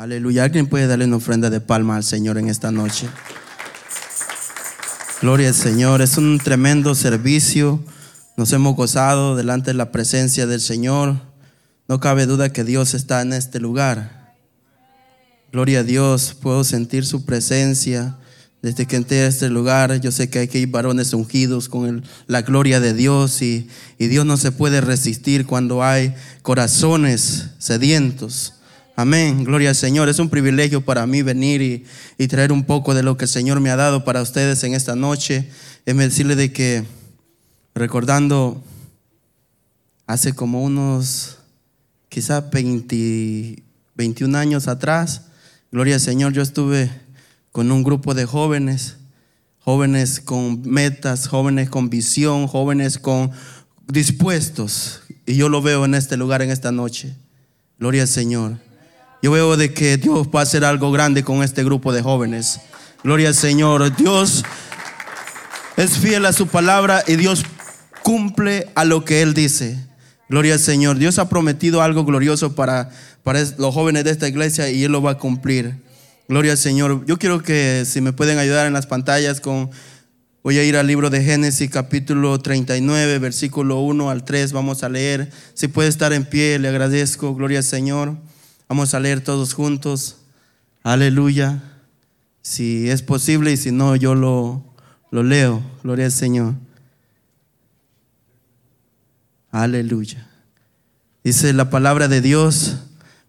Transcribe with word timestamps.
Aleluya. 0.00 0.44
¿Alguien 0.44 0.66
puede 0.66 0.86
darle 0.86 1.04
una 1.04 1.16
ofrenda 1.16 1.50
de 1.50 1.60
palma 1.60 1.94
al 1.94 2.04
Señor 2.04 2.38
en 2.38 2.48
esta 2.48 2.72
noche? 2.72 3.06
Gloria 5.20 5.48
al 5.48 5.54
Señor. 5.54 6.00
Es 6.00 6.16
un 6.16 6.38
tremendo 6.38 6.94
servicio. 6.94 7.84
Nos 8.34 8.50
hemos 8.54 8.76
gozado 8.76 9.36
delante 9.36 9.72
de 9.72 9.74
la 9.74 9.92
presencia 9.92 10.46
del 10.46 10.62
Señor. 10.62 11.20
No 11.86 12.00
cabe 12.00 12.24
duda 12.24 12.50
que 12.50 12.64
Dios 12.64 12.94
está 12.94 13.20
en 13.20 13.34
este 13.34 13.60
lugar. 13.60 14.36
Gloria 15.52 15.80
a 15.80 15.82
Dios. 15.82 16.34
Puedo 16.40 16.64
sentir 16.64 17.04
su 17.04 17.26
presencia. 17.26 18.16
Desde 18.62 18.86
que 18.86 18.96
entré 18.96 19.20
a 19.20 19.26
este 19.26 19.50
lugar, 19.50 20.00
yo 20.00 20.12
sé 20.12 20.30
que 20.30 20.38
hay 20.38 20.48
que 20.48 20.60
ir 20.60 20.68
varones 20.68 21.12
ungidos 21.12 21.68
con 21.68 22.04
la 22.26 22.40
gloria 22.40 22.80
de 22.80 22.94
Dios 22.94 23.42
y, 23.42 23.68
y 23.98 24.06
Dios 24.06 24.24
no 24.24 24.38
se 24.38 24.50
puede 24.50 24.80
resistir 24.80 25.44
cuando 25.44 25.82
hay 25.82 26.14
corazones 26.40 27.50
sedientos. 27.58 28.54
Amén, 28.96 29.44
gloria 29.44 29.70
al 29.70 29.74
Señor. 29.76 30.08
Es 30.08 30.18
un 30.18 30.28
privilegio 30.28 30.84
para 30.84 31.06
mí 31.06 31.22
venir 31.22 31.62
y, 31.62 31.84
y, 32.18 32.28
traer 32.28 32.52
un 32.52 32.64
poco 32.64 32.94
de 32.94 33.02
lo 33.02 33.16
que 33.16 33.24
el 33.24 33.30
Señor 33.30 33.60
me 33.60 33.70
ha 33.70 33.76
dado 33.76 34.04
para 34.04 34.20
ustedes 34.20 34.62
en 34.64 34.74
esta 34.74 34.94
noche. 34.94 35.48
Es 35.86 35.96
decirle 35.96 36.36
de 36.36 36.52
que, 36.52 36.84
recordando 37.74 38.62
hace 40.06 40.32
como 40.32 40.62
unos, 40.62 41.38
quizá 42.08 42.40
20, 42.40 43.62
21 43.94 44.36
años 44.36 44.68
atrás, 44.68 45.22
gloria 45.70 45.94
al 45.94 46.00
Señor, 46.00 46.32
yo 46.32 46.42
estuve 46.42 46.90
con 47.52 47.70
un 47.70 47.82
grupo 47.82 48.14
de 48.14 48.26
jóvenes, 48.26 48.96
jóvenes 49.60 50.20
con 50.20 50.62
metas, 50.62 51.28
jóvenes 51.28 51.70
con 51.70 51.90
visión, 51.90 52.46
jóvenes 52.48 52.98
con 52.98 53.30
dispuestos. 53.86 55.02
Y 55.26 55.36
yo 55.36 55.48
lo 55.48 55.62
veo 55.62 55.84
en 55.84 55.94
este 55.94 56.16
lugar, 56.16 56.42
en 56.42 56.50
esta 56.50 56.72
noche. 56.72 57.14
Gloria 57.78 58.02
al 58.02 58.08
Señor. 58.08 58.69
Yo 59.22 59.30
veo 59.30 59.56
de 59.58 59.74
que 59.74 59.98
Dios 59.98 60.28
va 60.34 60.40
a 60.40 60.42
hacer 60.44 60.64
algo 60.64 60.90
grande 60.92 61.22
con 61.22 61.42
este 61.42 61.62
grupo 61.62 61.92
de 61.92 62.00
jóvenes. 62.00 62.60
Gloria 63.04 63.28
al 63.28 63.34
Señor. 63.34 63.94
Dios 63.94 64.44
es 65.76 65.98
fiel 65.98 66.24
a 66.24 66.32
su 66.32 66.46
palabra 66.46 67.04
y 67.06 67.16
Dios 67.16 67.44
cumple 68.02 68.68
a 68.74 68.86
lo 68.86 69.04
que 69.04 69.20
Él 69.20 69.34
dice. 69.34 69.78
Gloria 70.30 70.54
al 70.54 70.60
Señor. 70.60 70.96
Dios 70.96 71.18
ha 71.18 71.28
prometido 71.28 71.82
algo 71.82 72.04
glorioso 72.06 72.54
para, 72.54 72.90
para 73.22 73.40
los 73.58 73.74
jóvenes 73.74 74.04
de 74.04 74.10
esta 74.10 74.26
iglesia 74.26 74.70
y 74.70 74.84
Él 74.84 74.92
lo 74.92 75.02
va 75.02 75.12
a 75.12 75.18
cumplir. 75.18 75.74
Gloria 76.26 76.52
al 76.52 76.58
Señor. 76.58 77.04
Yo 77.06 77.18
quiero 77.18 77.42
que 77.42 77.84
si 77.84 78.00
me 78.00 78.14
pueden 78.14 78.38
ayudar 78.38 78.66
en 78.66 78.72
las 78.72 78.86
pantallas 78.86 79.40
con... 79.40 79.70
Voy 80.42 80.56
a 80.56 80.64
ir 80.64 80.78
al 80.78 80.86
libro 80.86 81.10
de 81.10 81.22
Génesis 81.22 81.68
capítulo 81.68 82.38
39, 82.38 83.18
versículo 83.18 83.80
1 83.80 84.08
al 84.08 84.24
3. 84.24 84.54
Vamos 84.54 84.82
a 84.82 84.88
leer. 84.88 85.30
Si 85.52 85.68
puede 85.68 85.90
estar 85.90 86.14
en 86.14 86.24
pie, 86.24 86.58
le 86.58 86.68
agradezco. 86.68 87.34
Gloria 87.34 87.58
al 87.58 87.64
Señor. 87.64 88.16
Vamos 88.70 88.94
a 88.94 89.00
leer 89.00 89.20
todos 89.20 89.52
juntos. 89.52 90.18
Aleluya. 90.84 91.60
Si 92.40 92.88
es 92.88 93.02
posible 93.02 93.50
y 93.50 93.56
si 93.56 93.72
no, 93.72 93.96
yo 93.96 94.14
lo, 94.14 94.62
lo 95.10 95.24
leo. 95.24 95.60
Gloria 95.82 96.04
al 96.04 96.12
Señor. 96.12 96.54
Aleluya. 99.50 100.24
Dice 101.24 101.52
la 101.52 101.68
palabra 101.68 102.06
de 102.06 102.20
Dios. 102.20 102.76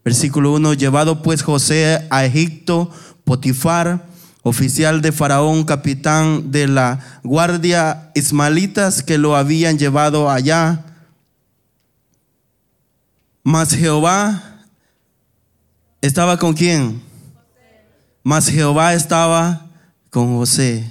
Versículo 0.04 0.52
1, 0.52 0.74
llevado 0.74 1.24
pues 1.24 1.42
José 1.42 2.06
a 2.10 2.24
Egipto, 2.24 2.92
Potifar, 3.24 4.06
oficial 4.44 5.02
de 5.02 5.10
Faraón, 5.10 5.64
capitán 5.64 6.52
de 6.52 6.68
la 6.68 7.20
guardia 7.24 8.12
ismaelitas 8.14 9.02
que 9.02 9.18
lo 9.18 9.34
habían 9.34 9.76
llevado 9.76 10.30
allá. 10.30 10.84
Mas 13.42 13.74
Jehová 13.74 14.51
estaba 16.02 16.36
con 16.36 16.52
quién? 16.52 17.00
Mas 18.22 18.48
Jehová 18.48 18.92
estaba 18.92 19.66
con 20.10 20.36
José. 20.36 20.88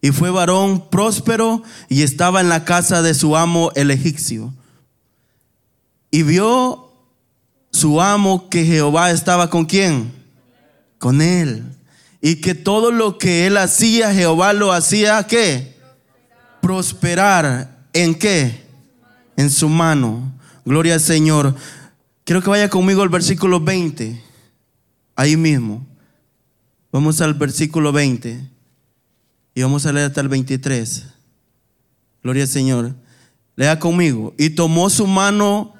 Y 0.00 0.10
fue 0.10 0.30
varón 0.30 0.88
próspero 0.88 1.62
y 1.88 2.02
estaba 2.02 2.40
en 2.40 2.48
la 2.48 2.64
casa 2.64 3.02
de 3.02 3.14
su 3.14 3.36
amo 3.36 3.70
el 3.74 3.90
egipcio. 3.90 4.54
Y 6.10 6.22
vio 6.22 6.92
su 7.70 8.00
amo 8.00 8.48
que 8.48 8.64
Jehová 8.64 9.10
estaba 9.10 9.50
con 9.50 9.64
quién? 9.64 10.12
Con 10.98 11.20
él. 11.20 11.64
Y 12.20 12.36
que 12.36 12.54
todo 12.54 12.90
lo 12.90 13.18
que 13.18 13.46
él 13.46 13.56
hacía, 13.56 14.14
Jehová 14.14 14.52
lo 14.52 14.72
hacía 14.72 15.24
qué? 15.26 15.76
Prosperar. 16.60 17.78
¿En 17.92 18.14
qué? 18.14 18.62
En 19.36 19.50
su 19.50 19.68
mano. 19.68 20.32
Gloria 20.64 20.94
al 20.94 21.00
Señor. 21.00 21.54
Quiero 22.24 22.42
que 22.42 22.50
vaya 22.50 22.68
conmigo 22.68 23.02
al 23.02 23.08
versículo 23.08 23.60
20. 23.60 24.31
Ahí 25.14 25.36
mismo. 25.36 25.86
Vamos 26.90 27.20
al 27.20 27.34
versículo 27.34 27.92
20. 27.92 28.48
Y 29.54 29.62
vamos 29.62 29.86
a 29.86 29.92
leer 29.92 30.06
hasta 30.06 30.20
el 30.20 30.28
23. 30.28 31.04
Gloria 32.22 32.42
al 32.44 32.48
Señor. 32.48 32.94
Lea 33.56 33.78
conmigo. 33.78 34.34
Y 34.38 34.50
tomó 34.50 34.88
su 34.90 35.06
mano 35.06 35.74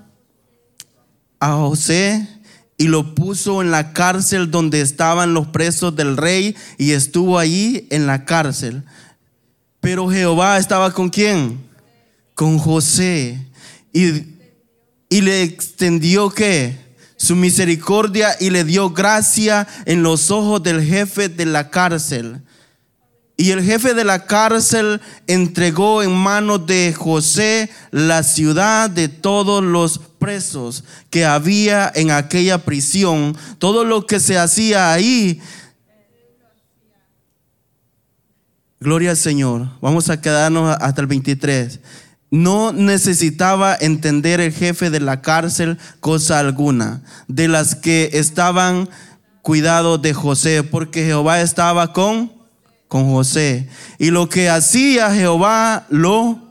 a 1.41 1.53
José 1.55 2.29
y 2.77 2.89
lo 2.89 3.15
puso 3.15 3.63
en 3.63 3.71
la 3.71 3.93
cárcel 3.93 4.51
donde 4.51 4.81
estaban 4.81 5.35
los 5.35 5.49
presos 5.49 5.95
del 5.95 6.17
rey 6.17 6.57
y 6.79 6.93
estuvo 6.93 7.39
allí 7.39 7.87
en 7.91 8.07
la 8.07 8.25
cárcel. 8.25 8.85
Pero 9.81 10.09
Jehová 10.09 10.59
estaba 10.59 10.93
con 10.93 11.11
quién? 11.11 11.61
Con 12.35 12.59
José. 12.59 13.47
Y, 13.93 14.37
y 15.09 15.21
le 15.21 15.43
extendió 15.43 16.31
qué? 16.31 16.77
Su 17.23 17.37
misericordia 17.37 18.37
y 18.41 18.51
le 18.51 18.65
dio 18.65 18.91
gracia 18.91 19.69
en 19.85 20.03
los 20.03 20.33
ojos 20.33 20.61
del 20.61 20.83
jefe 20.83 21.29
de 21.29 21.47
la 21.47 21.71
cárcel. 21.71 22.43
Y 23.37 23.53
el 23.53 23.63
jefe 23.63 23.95
de 23.95 24.03
la 24.03 24.27
cárcel 24.27 25.01
entregó 25.29 26.03
en 26.03 26.11
manos 26.11 26.67
de 26.67 26.93
José 26.93 27.71
la 27.93 28.25
ciudad 28.25 28.91
de 28.91 29.07
todos 29.07 29.63
los 29.63 30.01
presos 30.19 30.83
que 31.11 31.25
había 31.25 31.93
en 31.95 32.11
aquella 32.11 32.59
prisión. 32.59 33.37
Todo 33.59 33.85
lo 33.85 34.05
que 34.05 34.19
se 34.19 34.37
hacía 34.37 34.93
ahí. 34.93 35.41
Gloria 38.81 39.11
al 39.11 39.17
Señor. 39.17 39.69
Vamos 39.81 40.11
a 40.11 40.21
quedarnos 40.21 40.77
hasta 40.81 41.01
el 41.01 41.07
23. 41.07 41.79
No 42.33 42.73
necesitaba 42.73 43.77
entender 43.79 44.41
el 44.41 44.53
jefe 44.53 44.91
de 44.91 44.99
la 44.99 45.21
cárcel 45.23 45.79
cosa 46.01 46.41
alguna 46.41 47.03
de 47.29 47.47
las 47.47 47.77
que 47.77 48.11
estaban 48.15 48.89
cuidado 49.43 49.99
de 49.99 50.15
José, 50.15 50.65
porque 50.65 51.05
Jehová 51.05 51.41
estaba 51.41 51.93
con 51.93 52.33
con 52.93 53.11
José. 53.11 53.71
Y 53.99 54.11
lo 54.11 54.29
que 54.29 54.51
hacía 54.51 55.15
Jehová 55.15 55.87
lo 55.89 56.42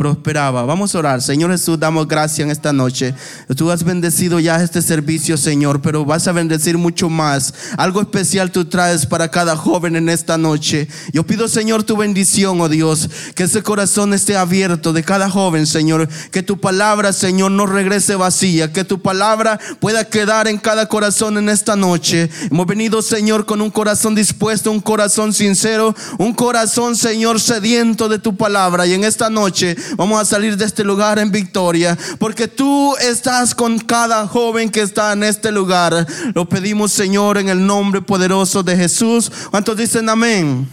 prosperaba. 0.00 0.62
Vamos 0.62 0.94
a 0.94 0.98
orar. 0.98 1.20
Señor 1.20 1.50
Jesús, 1.50 1.78
damos 1.78 2.08
gracias 2.08 2.46
en 2.46 2.50
esta 2.50 2.72
noche. 2.72 3.14
Tú 3.54 3.70
has 3.70 3.84
bendecido 3.84 4.40
ya 4.40 4.62
este 4.62 4.80
servicio, 4.80 5.36
Señor, 5.36 5.82
pero 5.82 6.06
vas 6.06 6.26
a 6.26 6.32
bendecir 6.32 6.78
mucho 6.78 7.10
más. 7.10 7.52
Algo 7.76 8.00
especial 8.00 8.50
tú 8.50 8.64
traes 8.64 9.04
para 9.04 9.30
cada 9.30 9.58
joven 9.58 9.96
en 9.96 10.08
esta 10.08 10.38
noche. 10.38 10.88
Yo 11.12 11.26
pido, 11.26 11.48
Señor, 11.48 11.82
tu 11.82 11.98
bendición, 11.98 12.62
oh 12.62 12.70
Dios, 12.70 13.10
que 13.34 13.42
ese 13.42 13.62
corazón 13.62 14.14
esté 14.14 14.38
abierto 14.38 14.94
de 14.94 15.02
cada 15.02 15.28
joven, 15.28 15.66
Señor. 15.66 16.08
Que 16.30 16.42
tu 16.42 16.58
palabra, 16.58 17.12
Señor, 17.12 17.50
no 17.50 17.66
regrese 17.66 18.14
vacía. 18.14 18.72
Que 18.72 18.84
tu 18.84 19.02
palabra 19.02 19.60
pueda 19.80 20.08
quedar 20.08 20.48
en 20.48 20.56
cada 20.56 20.86
corazón 20.86 21.36
en 21.36 21.50
esta 21.50 21.76
noche. 21.76 22.30
Hemos 22.50 22.66
venido, 22.66 23.02
Señor, 23.02 23.44
con 23.44 23.60
un 23.60 23.70
corazón 23.70 24.14
dispuesto, 24.14 24.72
un 24.72 24.80
corazón 24.80 25.34
sincero, 25.34 25.94
un 26.16 26.32
corazón, 26.32 26.96
Señor, 26.96 27.38
sediento 27.38 28.08
de 28.08 28.18
tu 28.18 28.34
palabra. 28.34 28.86
Y 28.86 28.94
en 28.94 29.04
esta 29.04 29.28
noche 29.28 29.76
Vamos 29.96 30.20
a 30.20 30.24
salir 30.24 30.56
de 30.56 30.64
este 30.64 30.84
lugar 30.84 31.18
en 31.18 31.30
victoria, 31.30 31.96
porque 32.18 32.48
tú 32.48 32.96
estás 32.96 33.54
con 33.54 33.78
cada 33.78 34.26
joven 34.26 34.70
que 34.70 34.82
está 34.82 35.12
en 35.12 35.24
este 35.24 35.50
lugar. 35.52 36.06
Lo 36.34 36.48
pedimos, 36.48 36.92
Señor, 36.92 37.38
en 37.38 37.48
el 37.48 37.64
nombre 37.64 38.02
poderoso 38.02 38.62
de 38.62 38.76
Jesús. 38.76 39.30
¿Cuántos 39.50 39.76
dicen 39.76 40.08
amén? 40.08 40.68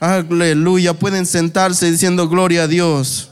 Aleluya. 0.00 0.94
Pueden 0.94 1.26
sentarse 1.26 1.90
diciendo 1.90 2.28
gloria 2.28 2.64
a 2.64 2.68
Dios. 2.68 3.30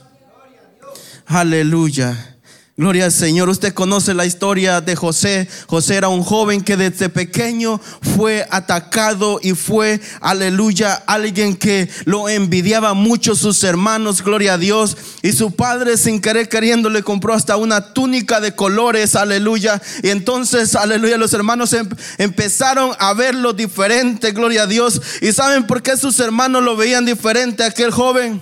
Aleluya. 1.26 2.31
Gloria 2.74 3.04
al 3.04 3.12
Señor. 3.12 3.50
Usted 3.50 3.74
conoce 3.74 4.14
la 4.14 4.24
historia 4.24 4.80
de 4.80 4.96
José. 4.96 5.46
José 5.66 5.96
era 5.96 6.08
un 6.08 6.22
joven 6.22 6.62
que 6.62 6.78
desde 6.78 7.10
pequeño 7.10 7.78
fue 8.16 8.46
atacado 8.50 9.38
y 9.42 9.52
fue, 9.52 10.00
aleluya, 10.22 10.94
alguien 11.06 11.54
que 11.54 11.90
lo 12.06 12.30
envidiaba 12.30 12.94
mucho 12.94 13.34
sus 13.34 13.62
hermanos, 13.62 14.24
gloria 14.24 14.54
a 14.54 14.58
Dios. 14.58 14.96
Y 15.20 15.32
su 15.32 15.50
padre 15.54 15.98
sin 15.98 16.22
querer 16.22 16.48
queriendo 16.48 16.88
le 16.88 17.02
compró 17.02 17.34
hasta 17.34 17.58
una 17.58 17.92
túnica 17.92 18.40
de 18.40 18.54
colores, 18.54 19.16
aleluya. 19.16 19.82
Y 20.02 20.08
entonces, 20.08 20.74
aleluya, 20.74 21.18
los 21.18 21.34
hermanos 21.34 21.74
em, 21.74 21.86
empezaron 22.16 22.92
a 22.98 23.12
verlo 23.12 23.52
diferente, 23.52 24.32
gloria 24.32 24.62
a 24.62 24.66
Dios. 24.66 25.02
¿Y 25.20 25.32
saben 25.32 25.66
por 25.66 25.82
qué 25.82 25.98
sus 25.98 26.18
hermanos 26.20 26.62
lo 26.62 26.74
veían 26.74 27.04
diferente 27.04 27.64
a 27.64 27.66
aquel 27.66 27.90
joven? 27.90 28.40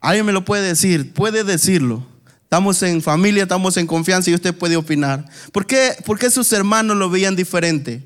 Alguien 0.00 0.26
me 0.26 0.32
lo 0.32 0.44
puede 0.44 0.62
decir, 0.62 1.12
puede 1.12 1.42
decirlo. 1.42 2.06
Estamos 2.50 2.82
en 2.82 3.00
familia, 3.00 3.44
estamos 3.44 3.76
en 3.76 3.86
confianza 3.86 4.28
y 4.28 4.34
usted 4.34 4.52
puede 4.52 4.76
opinar. 4.76 5.24
¿Por 5.52 5.66
qué, 5.66 5.94
por 6.04 6.18
qué 6.18 6.28
sus 6.32 6.52
hermanos 6.52 6.96
lo 6.96 7.08
veían 7.08 7.36
diferente? 7.36 8.04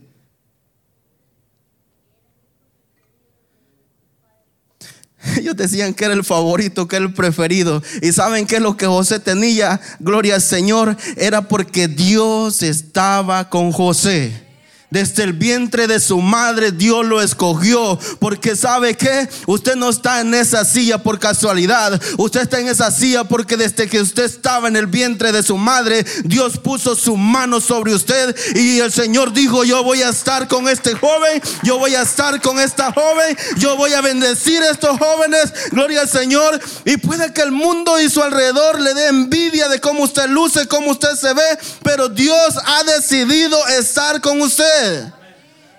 Ellos 5.38 5.56
decían 5.56 5.94
que 5.94 6.04
era 6.04 6.12
el 6.12 6.24
favorito, 6.24 6.86
que 6.86 6.96
era 6.96 7.06
el 7.06 7.14
preferido. 7.14 7.82
Y 8.02 8.12
saben 8.12 8.46
que 8.46 8.60
lo 8.60 8.76
que 8.76 8.84
José 8.84 9.18
tenía, 9.18 9.80
gloria 9.98 10.34
al 10.34 10.42
Señor, 10.42 10.94
era 11.16 11.48
porque 11.48 11.88
Dios 11.88 12.62
estaba 12.62 13.48
con 13.48 13.72
José. 13.72 14.43
Desde 14.94 15.24
el 15.24 15.32
vientre 15.32 15.88
de 15.88 15.98
su 15.98 16.20
madre 16.20 16.70
Dios 16.70 17.04
lo 17.04 17.20
escogió. 17.20 17.98
Porque 18.20 18.54
sabe 18.54 18.96
que 18.96 19.28
usted 19.44 19.74
no 19.74 19.90
está 19.90 20.20
en 20.20 20.32
esa 20.34 20.64
silla 20.64 20.98
por 20.98 21.18
casualidad. 21.18 22.00
Usted 22.16 22.42
está 22.42 22.60
en 22.60 22.68
esa 22.68 22.92
silla 22.92 23.24
porque 23.24 23.56
desde 23.56 23.88
que 23.88 24.00
usted 24.00 24.22
estaba 24.22 24.68
en 24.68 24.76
el 24.76 24.86
vientre 24.86 25.32
de 25.32 25.42
su 25.42 25.58
madre, 25.58 26.06
Dios 26.22 26.58
puso 26.58 26.94
su 26.94 27.16
mano 27.16 27.60
sobre 27.60 27.92
usted. 27.92 28.36
Y 28.54 28.78
el 28.78 28.92
Señor 28.92 29.32
dijo, 29.32 29.64
yo 29.64 29.82
voy 29.82 30.00
a 30.00 30.10
estar 30.10 30.46
con 30.46 30.68
este 30.68 30.94
joven. 30.94 31.42
Yo 31.64 31.76
voy 31.80 31.96
a 31.96 32.02
estar 32.02 32.40
con 32.40 32.60
esta 32.60 32.92
joven. 32.92 33.36
Yo 33.56 33.76
voy 33.76 33.94
a 33.94 34.00
bendecir 34.00 34.62
a 34.62 34.70
estos 34.70 34.96
jóvenes. 34.96 35.52
Gloria 35.72 36.02
al 36.02 36.08
Señor. 36.08 36.60
Y 36.84 36.98
puede 36.98 37.32
que 37.32 37.42
el 37.42 37.50
mundo 37.50 37.98
y 37.98 38.08
su 38.08 38.22
alrededor 38.22 38.80
le 38.80 38.94
dé 38.94 39.08
envidia 39.08 39.68
de 39.68 39.80
cómo 39.80 40.04
usted 40.04 40.28
luce, 40.28 40.68
cómo 40.68 40.92
usted 40.92 41.16
se 41.16 41.34
ve. 41.34 41.58
Pero 41.82 42.08
Dios 42.08 42.54
ha 42.64 42.84
decidido 42.84 43.58
estar 43.66 44.20
con 44.20 44.40
usted. 44.40 44.83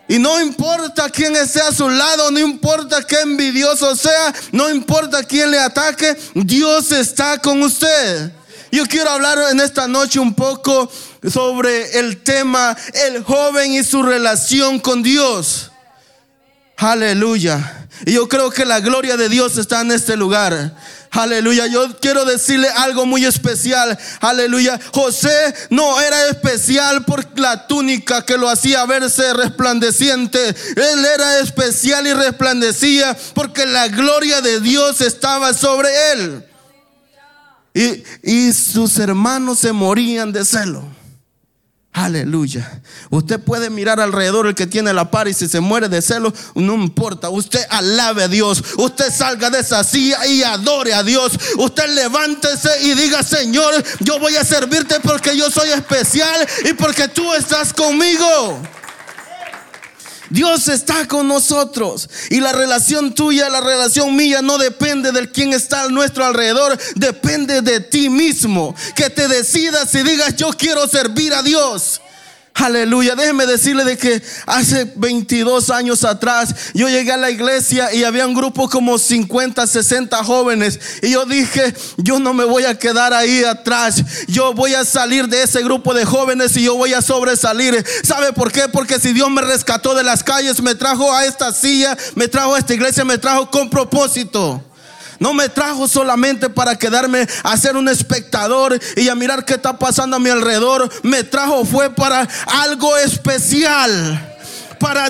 Y 0.08 0.20
no 0.20 0.40
importa 0.40 1.10
quién 1.10 1.36
esté 1.36 1.62
a 1.62 1.72
su 1.72 1.90
lado, 1.90 2.30
no 2.30 2.40
importa 2.40 3.02
qué 3.02 3.22
envidioso 3.22 3.96
sea, 3.96 4.34
no 4.52 4.70
importa 4.70 5.24
quién 5.24 5.50
le 5.50 5.60
ataque, 5.60 6.16
Dios 6.36 6.92
está 6.92 7.40
con 7.40 7.64
usted. 7.64 8.32
Yo 8.72 8.86
quiero 8.86 9.10
hablar 9.10 9.40
en 9.52 9.60
esta 9.62 9.88
noche 9.88 10.20
un 10.20 10.34
poco 10.36 10.92
sobre 11.28 11.98
el 11.98 12.22
tema 12.22 12.76
el 12.94 13.24
joven 13.24 13.72
y 13.72 13.84
su 13.84 14.04
relación 14.04 14.80
con 14.80 15.02
Dios. 15.02 15.72
Aleluya. 16.78 17.88
Y 18.06 18.14
yo 18.14 18.28
creo 18.28 18.52
que 18.52 18.66
la 18.66 18.82
gloria 18.82 19.18
de 19.18 19.30
Dios 19.30 19.58
está 19.58 19.82
en 19.82 19.92
este 19.92 20.18
lugar. 20.18 20.76
Aleluya. 21.16 21.68
Yo 21.68 21.98
quiero 22.00 22.26
decirle 22.26 22.68
algo 22.70 23.06
muy 23.06 23.26
especial. 23.26 23.98
Aleluya. 24.20 24.80
José 24.94 25.54
no 25.70 26.00
era 26.02 26.28
especial 26.28 27.06
por 27.06 27.40
la 27.40 27.68
túnica 27.68 28.26
que 28.26 28.38
lo 28.38 28.50
hacía 28.50 28.86
verse 28.86 29.34
resplandeciente. 29.34 30.50
Él 30.50 31.06
era 31.06 31.40
especial 31.40 32.06
y 32.06 32.14
resplandecía 32.14 33.18
porque 33.34 33.66
la 33.66 33.88
gloria 33.88 34.42
de 34.42 34.60
Dios 34.60 35.02
estaba 35.02 35.54
sobre 35.54 35.90
él. 36.12 36.46
Y, 37.74 38.04
y 38.24 38.54
sus 38.54 38.98
hermanos 39.00 39.60
se 39.60 39.72
morían 39.72 40.32
de 40.32 40.46
celo. 40.46 40.95
Aleluya. 41.96 42.82
Usted 43.10 43.40
puede 43.40 43.70
mirar 43.70 44.02
alrededor 44.02 44.48
el 44.48 44.54
que 44.54 44.68
tiene 44.68 44.92
la 44.92 45.10
par 45.12 45.30
y 45.30 45.34
si 45.34 45.48
se 45.48 45.62
muere 45.62 45.88
de 45.88 46.02
celo, 46.02 46.34
no 46.54 46.76
importa. 46.76 47.30
Usted 47.30 47.66
alabe 47.70 48.24
a 48.24 48.28
Dios. 48.28 48.62
Usted 48.76 49.10
salga 49.14 49.50
de 49.50 49.62
esa 49.62 49.82
silla 49.86 50.26
y 50.28 50.44
adore 50.44 50.94
a 50.94 51.04
Dios. 51.04 51.32
Usted 51.58 51.88
levántese 51.96 52.70
y 52.82 52.96
diga, 52.96 53.24
Señor, 53.24 53.82
yo 54.02 54.20
voy 54.20 54.36
a 54.36 54.44
servirte 54.44 55.00
porque 55.00 55.38
yo 55.38 55.50
soy 55.50 55.70
especial 55.70 56.46
y 56.66 56.74
porque 56.74 57.08
tú 57.08 57.34
estás 57.34 57.72
conmigo. 57.72 58.60
Dios 60.30 60.68
está 60.68 61.08
con 61.08 61.28
nosotros. 61.28 62.10
Y 62.30 62.40
la 62.40 62.54
relación 62.54 63.14
tuya, 63.14 63.50
la 63.50 63.62
relación 63.62 64.16
mía 64.16 64.42
no 64.42 64.58
depende 64.58 65.12
del 65.12 65.32
quien 65.32 65.54
está 65.54 65.84
a 65.84 65.90
nuestro 65.90 66.26
alrededor, 66.26 66.78
depende 66.96 67.62
de 67.62 67.80
ti 67.80 68.10
mismo. 68.10 68.76
Que 68.96 69.10
te 69.10 69.28
decidas 69.28 69.94
y 69.96 70.04
digas, 70.04 70.36
yo 70.36 70.50
quiero 70.50 70.88
servir 70.88 71.34
a 71.34 71.44
Dios. 71.44 72.02
Aleluya. 72.56 73.16
Déjeme 73.16 73.46
decirle 73.46 73.84
de 73.84 73.98
que 73.98 74.22
hace 74.46 74.90
22 74.96 75.70
años 75.70 76.06
atrás 76.06 76.72
yo 76.74 76.88
llegué 76.88 77.12
a 77.12 77.18
la 77.18 77.30
iglesia 77.30 77.94
y 77.94 78.06
había 78.06 78.26
un 78.26 78.34
grupo 78.34 78.70
como 78.70 78.98
50, 78.98 79.68
60 79.68 80.24
jóvenes. 80.24 80.80
Y 81.04 81.12
yo 81.12 81.26
dije, 81.26 81.76
yo 81.98 82.18
no 82.18 82.34
me 82.34 82.46
voy 82.46 82.64
a 82.64 82.80
quedar 82.80 83.14
ahí 83.14 83.44
atrás. 83.44 84.02
Yo 84.30 84.54
voy 84.54 84.74
a 84.74 84.86
salir 84.86 85.28
de 85.28 85.44
ese 85.44 85.64
grupo 85.64 85.94
de 85.94 86.06
jóvenes 86.06 86.56
y 86.56 86.64
yo 86.64 86.76
voy 86.76 86.94
a 86.94 87.02
sobresalir. 87.02 87.86
¿Sabe 88.04 88.32
por 88.32 88.54
qué? 88.54 88.70
Porque 88.70 89.00
si 89.00 89.12
Dios 89.12 89.30
me 89.30 89.42
rescató 89.42 89.94
de 89.94 90.04
las 90.04 90.24
calles, 90.24 90.62
me 90.62 90.76
trajo 90.76 91.14
a 91.14 91.26
esta 91.26 91.52
silla, 91.52 91.98
me 92.16 92.30
trajo 92.30 92.56
a 92.56 92.60
esta 92.60 92.74
iglesia, 92.74 93.04
me 93.04 93.18
trajo 93.18 93.52
con 93.52 93.70
propósito. 93.70 94.64
No 95.26 95.34
me 95.34 95.50
trajo 95.50 95.88
solamente 95.88 96.52
para 96.52 96.78
quedarme 96.78 97.28
a 97.42 97.58
ser 97.58 97.76
un 97.76 97.90
espectador 97.90 98.80
y 98.96 99.10
a 99.10 99.16
mirar 99.16 99.44
qué 99.44 99.56
está 99.56 99.80
pasando 99.80 100.18
a 100.18 100.20
mi 100.20 100.30
alrededor. 100.30 100.88
Me 101.02 101.24
trajo 101.24 101.66
fue 101.66 101.90
para 101.90 102.30
algo 102.46 102.96
especial 102.96 104.36
para 104.80 105.10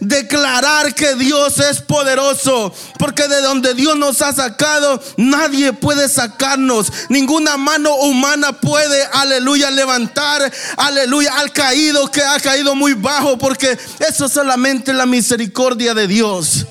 declarar 0.00 0.94
que 0.94 1.16
Dios 1.16 1.58
es 1.58 1.82
poderoso. 1.82 2.74
Porque 2.98 3.28
de 3.28 3.42
donde 3.42 3.74
Dios 3.74 3.94
nos 3.98 4.22
ha 4.22 4.32
sacado, 4.32 5.02
nadie 5.18 5.74
puede 5.74 6.08
sacarnos. 6.08 6.90
Ninguna 7.10 7.58
mano 7.58 7.96
humana 7.96 8.54
puede, 8.54 9.04
aleluya, 9.12 9.70
levantar, 9.70 10.50
aleluya, 10.78 11.34
al 11.36 11.52
caído 11.52 12.10
que 12.10 12.22
ha 12.22 12.40
caído 12.40 12.74
muy 12.74 12.94
bajo. 12.94 13.36
Porque 13.36 13.78
eso 13.98 14.24
es 14.24 14.32
solamente 14.32 14.94
la 14.94 15.04
misericordia 15.04 15.92
de 15.92 16.06
Dios. 16.06 16.64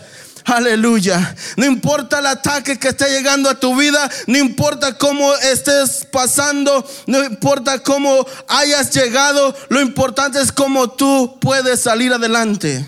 Aleluya. 0.49 1.35
No 1.57 1.65
importa 1.65 2.19
el 2.19 2.25
ataque 2.25 2.79
que 2.79 2.89
esté 2.89 3.09
llegando 3.09 3.49
a 3.49 3.59
tu 3.59 3.75
vida, 3.75 4.09
no 4.27 4.37
importa 4.37 4.97
cómo 4.97 5.33
estés 5.35 6.07
pasando, 6.11 6.85
no 7.05 7.23
importa 7.23 7.79
cómo 7.79 8.25
hayas 8.47 8.91
llegado, 8.91 9.55
lo 9.69 9.79
importante 9.79 10.41
es 10.41 10.51
cómo 10.51 10.89
tú 10.89 11.37
puedes 11.39 11.81
salir 11.81 12.13
adelante. 12.13 12.85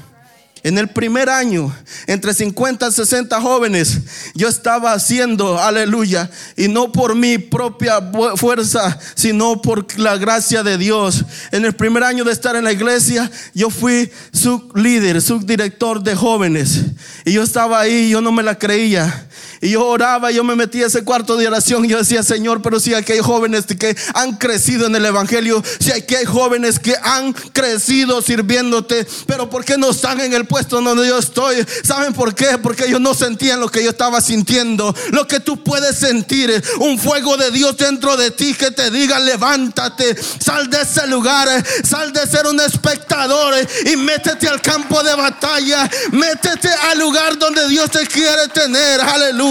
En 0.63 0.77
el 0.77 0.89
primer 0.89 1.27
año, 1.27 1.75
entre 2.05 2.35
50 2.35 2.87
y 2.87 2.91
60 2.91 3.41
jóvenes, 3.41 3.99
yo 4.35 4.47
estaba 4.47 4.93
haciendo, 4.93 5.59
aleluya, 5.59 6.29
y 6.55 6.67
no 6.67 6.91
por 6.91 7.15
mi 7.15 7.39
propia 7.39 7.99
fuerza, 8.35 8.99
sino 9.15 9.59
por 9.61 9.97
la 9.97 10.17
gracia 10.17 10.61
de 10.61 10.77
Dios. 10.77 11.25
En 11.51 11.65
el 11.65 11.73
primer 11.73 12.03
año 12.03 12.23
de 12.23 12.31
estar 12.31 12.55
en 12.55 12.63
la 12.63 12.71
iglesia, 12.71 13.31
yo 13.55 13.71
fui 13.71 14.11
su 14.31 14.71
líder, 14.75 15.21
su 15.23 15.39
director 15.39 16.03
de 16.03 16.15
jóvenes. 16.15 16.81
Y 17.25 17.33
yo 17.33 17.41
estaba 17.41 17.79
ahí, 17.79 18.09
yo 18.09 18.21
no 18.21 18.31
me 18.31 18.43
la 18.43 18.59
creía. 18.59 19.27
Y 19.61 19.69
yo 19.69 19.85
oraba, 19.85 20.31
yo 20.31 20.43
me 20.43 20.55
metí 20.55 20.81
a 20.81 20.87
ese 20.87 21.03
cuarto 21.03 21.37
de 21.37 21.47
oración 21.47 21.85
y 21.85 21.89
yo 21.89 21.99
decía, 21.99 22.23
Señor, 22.23 22.63
pero 22.63 22.79
si 22.79 22.95
aquí 22.95 23.11
hay 23.11 23.19
jóvenes 23.19 23.67
que 23.67 23.95
han 24.15 24.35
crecido 24.37 24.87
en 24.87 24.95
el 24.95 25.05
Evangelio, 25.05 25.63
si 25.79 25.91
aquí 25.91 26.15
hay 26.15 26.25
jóvenes 26.25 26.79
que 26.79 26.95
han 27.03 27.31
crecido 27.33 28.23
sirviéndote, 28.23 29.05
pero 29.27 29.51
¿por 29.51 29.63
qué 29.63 29.77
no 29.77 29.91
están 29.91 30.19
en 30.19 30.33
el 30.33 30.47
puesto 30.47 30.81
donde 30.81 31.07
yo 31.07 31.19
estoy? 31.19 31.63
¿Saben 31.83 32.13
por 32.13 32.33
qué? 32.33 32.57
Porque 32.57 32.85
ellos 32.85 32.99
no 32.99 33.13
sentían 33.13 33.59
lo 33.59 33.69
que 33.69 33.83
yo 33.83 33.91
estaba 33.91 34.19
sintiendo. 34.19 34.95
Lo 35.11 35.27
que 35.27 35.39
tú 35.39 35.63
puedes 35.63 35.95
sentir, 35.95 36.51
un 36.79 36.97
fuego 36.97 37.37
de 37.37 37.51
Dios 37.51 37.77
dentro 37.77 38.17
de 38.17 38.31
ti 38.31 38.55
que 38.55 38.71
te 38.71 38.89
diga, 38.89 39.19
levántate, 39.19 40.15
sal 40.39 40.71
de 40.71 40.81
ese 40.81 41.05
lugar, 41.05 41.47
sal 41.87 42.11
de 42.11 42.25
ser 42.25 42.47
un 42.47 42.59
espectador 42.61 43.53
y 43.85 43.95
métete 43.95 44.47
al 44.47 44.59
campo 44.59 45.03
de 45.03 45.13
batalla, 45.13 45.87
métete 46.11 46.69
al 46.89 46.97
lugar 46.97 47.37
donde 47.37 47.67
Dios 47.67 47.91
te 47.91 48.07
quiere 48.07 48.47
tener. 48.47 49.01
Aleluya. 49.01 49.50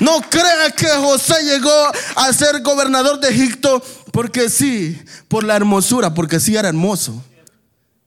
No 0.00 0.20
crea 0.28 0.70
que 0.76 0.88
José 0.88 1.34
llegó 1.44 1.92
a 2.16 2.32
ser 2.32 2.62
gobernador 2.62 3.20
de 3.20 3.28
Egipto 3.28 3.82
porque 4.12 4.48
sí, 4.48 5.00
por 5.28 5.44
la 5.44 5.56
hermosura, 5.56 6.14
porque 6.14 6.40
sí 6.40 6.56
era 6.56 6.68
hermoso. 6.68 7.22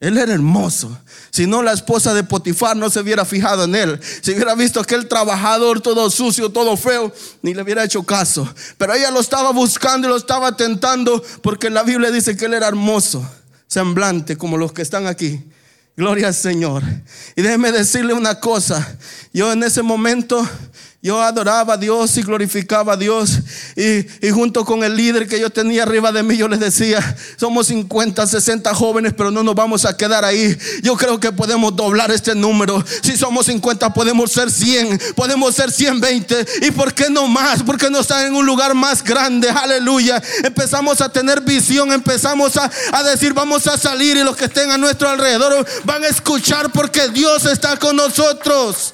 Él 0.01 0.17
era 0.17 0.33
hermoso. 0.33 0.97
Si 1.29 1.45
no, 1.45 1.61
la 1.61 1.73
esposa 1.73 2.15
de 2.15 2.23
Potifar 2.23 2.75
no 2.75 2.89
se 2.89 2.99
hubiera 2.99 3.23
fijado 3.23 3.65
en 3.65 3.75
él. 3.75 3.99
Si 4.21 4.31
hubiera 4.31 4.55
visto 4.55 4.79
aquel 4.79 5.07
trabajador 5.07 5.79
todo 5.79 6.09
sucio, 6.09 6.49
todo 6.49 6.75
feo, 6.75 7.13
ni 7.43 7.53
le 7.53 7.61
hubiera 7.61 7.83
hecho 7.83 8.01
caso. 8.01 8.51
Pero 8.79 8.95
ella 8.95 9.11
lo 9.11 9.19
estaba 9.19 9.51
buscando 9.51 10.07
y 10.07 10.09
lo 10.09 10.17
estaba 10.17 10.57
tentando 10.57 11.23
porque 11.43 11.69
la 11.69 11.83
Biblia 11.83 12.09
dice 12.09 12.35
que 12.35 12.45
él 12.45 12.55
era 12.55 12.67
hermoso, 12.67 13.23
semblante, 13.67 14.37
como 14.37 14.57
los 14.57 14.73
que 14.73 14.81
están 14.81 15.05
aquí. 15.05 15.43
Gloria 15.95 16.29
al 16.29 16.33
Señor. 16.33 16.83
Y 17.35 17.43
déjeme 17.43 17.71
decirle 17.71 18.13
una 18.13 18.39
cosa. 18.39 18.97
Yo 19.33 19.51
en 19.51 19.61
ese 19.61 19.83
momento 19.83 20.43
yo 21.03 21.19
adoraba 21.19 21.73
a 21.73 21.77
Dios 21.77 22.15
y 22.17 22.21
glorificaba 22.21 22.93
a 22.93 22.97
Dios. 22.97 23.39
Y, 23.75 24.29
junto 24.29 24.63
con 24.63 24.83
el 24.83 24.95
líder 24.95 25.27
que 25.27 25.39
yo 25.39 25.49
tenía 25.49 25.81
arriba 25.81 26.11
de 26.11 26.21
mí, 26.21 26.37
yo 26.37 26.47
les 26.47 26.59
decía, 26.59 27.17
somos 27.37 27.67
50, 27.67 28.27
60 28.27 28.75
jóvenes, 28.75 29.13
pero 29.17 29.31
no 29.31 29.41
nos 29.41 29.55
vamos 29.55 29.85
a 29.85 29.97
quedar 29.97 30.23
ahí. 30.23 30.55
Yo 30.83 30.95
creo 30.95 31.19
que 31.19 31.31
podemos 31.31 31.75
doblar 31.75 32.11
este 32.11 32.35
número. 32.35 32.83
Si 33.01 33.17
somos 33.17 33.47
50, 33.47 33.91
podemos 33.95 34.31
ser 34.31 34.51
100, 34.51 34.99
podemos 35.15 35.55
ser 35.55 35.71
120. 35.71 36.45
¿Y 36.61 36.71
por 36.71 36.93
qué 36.93 37.09
no 37.09 37.27
más? 37.27 37.63
Porque 37.63 37.89
no 37.89 38.01
están 38.01 38.27
en 38.27 38.35
un 38.35 38.45
lugar 38.45 38.75
más 38.75 39.03
grande. 39.03 39.49
Aleluya. 39.49 40.21
Empezamos 40.43 41.01
a 41.01 41.11
tener 41.11 41.41
visión, 41.41 41.91
empezamos 41.91 42.57
a, 42.57 42.69
a 42.91 43.03
decir, 43.03 43.33
vamos 43.33 43.65
a 43.65 43.75
salir 43.75 44.17
y 44.17 44.23
los 44.23 44.37
que 44.37 44.45
estén 44.45 44.69
a 44.69 44.77
nuestro 44.77 45.09
alrededor 45.09 45.65
van 45.83 46.03
a 46.03 46.07
escuchar 46.07 46.71
porque 46.71 47.09
Dios 47.09 47.45
está 47.45 47.77
con 47.77 47.95
nosotros. 47.95 48.93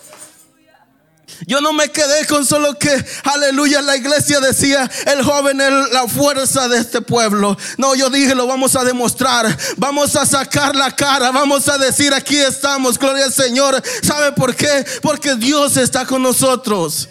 Yo 1.45 1.61
no 1.61 1.71
me 1.71 1.89
quedé 1.91 2.25
con 2.25 2.45
solo 2.45 2.77
que, 2.79 2.89
aleluya, 3.23 3.81
la 3.81 3.95
iglesia 3.95 4.39
decía, 4.39 4.89
el 5.05 5.21
joven 5.23 5.61
es 5.61 5.71
la 5.91 6.07
fuerza 6.07 6.67
de 6.67 6.79
este 6.79 7.01
pueblo. 7.01 7.55
No, 7.77 7.93
yo 7.93 8.09
dije, 8.09 8.33
lo 8.33 8.47
vamos 8.47 8.75
a 8.75 8.83
demostrar. 8.83 9.55
Vamos 9.77 10.15
a 10.15 10.25
sacar 10.25 10.75
la 10.75 10.95
cara. 10.95 11.31
Vamos 11.31 11.67
a 11.69 11.77
decir, 11.77 12.13
aquí 12.13 12.37
estamos, 12.37 12.97
gloria 12.97 13.25
al 13.25 13.33
Señor. 13.33 13.81
¿Sabe 14.01 14.31
por 14.31 14.55
qué? 14.55 14.85
Porque 15.01 15.35
Dios 15.35 15.77
está 15.77 16.05
con 16.05 16.23
nosotros. 16.23 17.09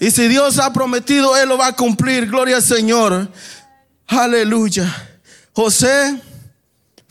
Y 0.00 0.10
si 0.10 0.28
Dios 0.28 0.58
ha 0.58 0.72
prometido, 0.72 1.36
Él 1.36 1.48
lo 1.48 1.58
va 1.58 1.68
a 1.68 1.76
cumplir. 1.76 2.26
Gloria 2.26 2.56
al 2.56 2.62
Señor. 2.62 3.30
Aleluya. 4.06 5.08
José 5.52 6.20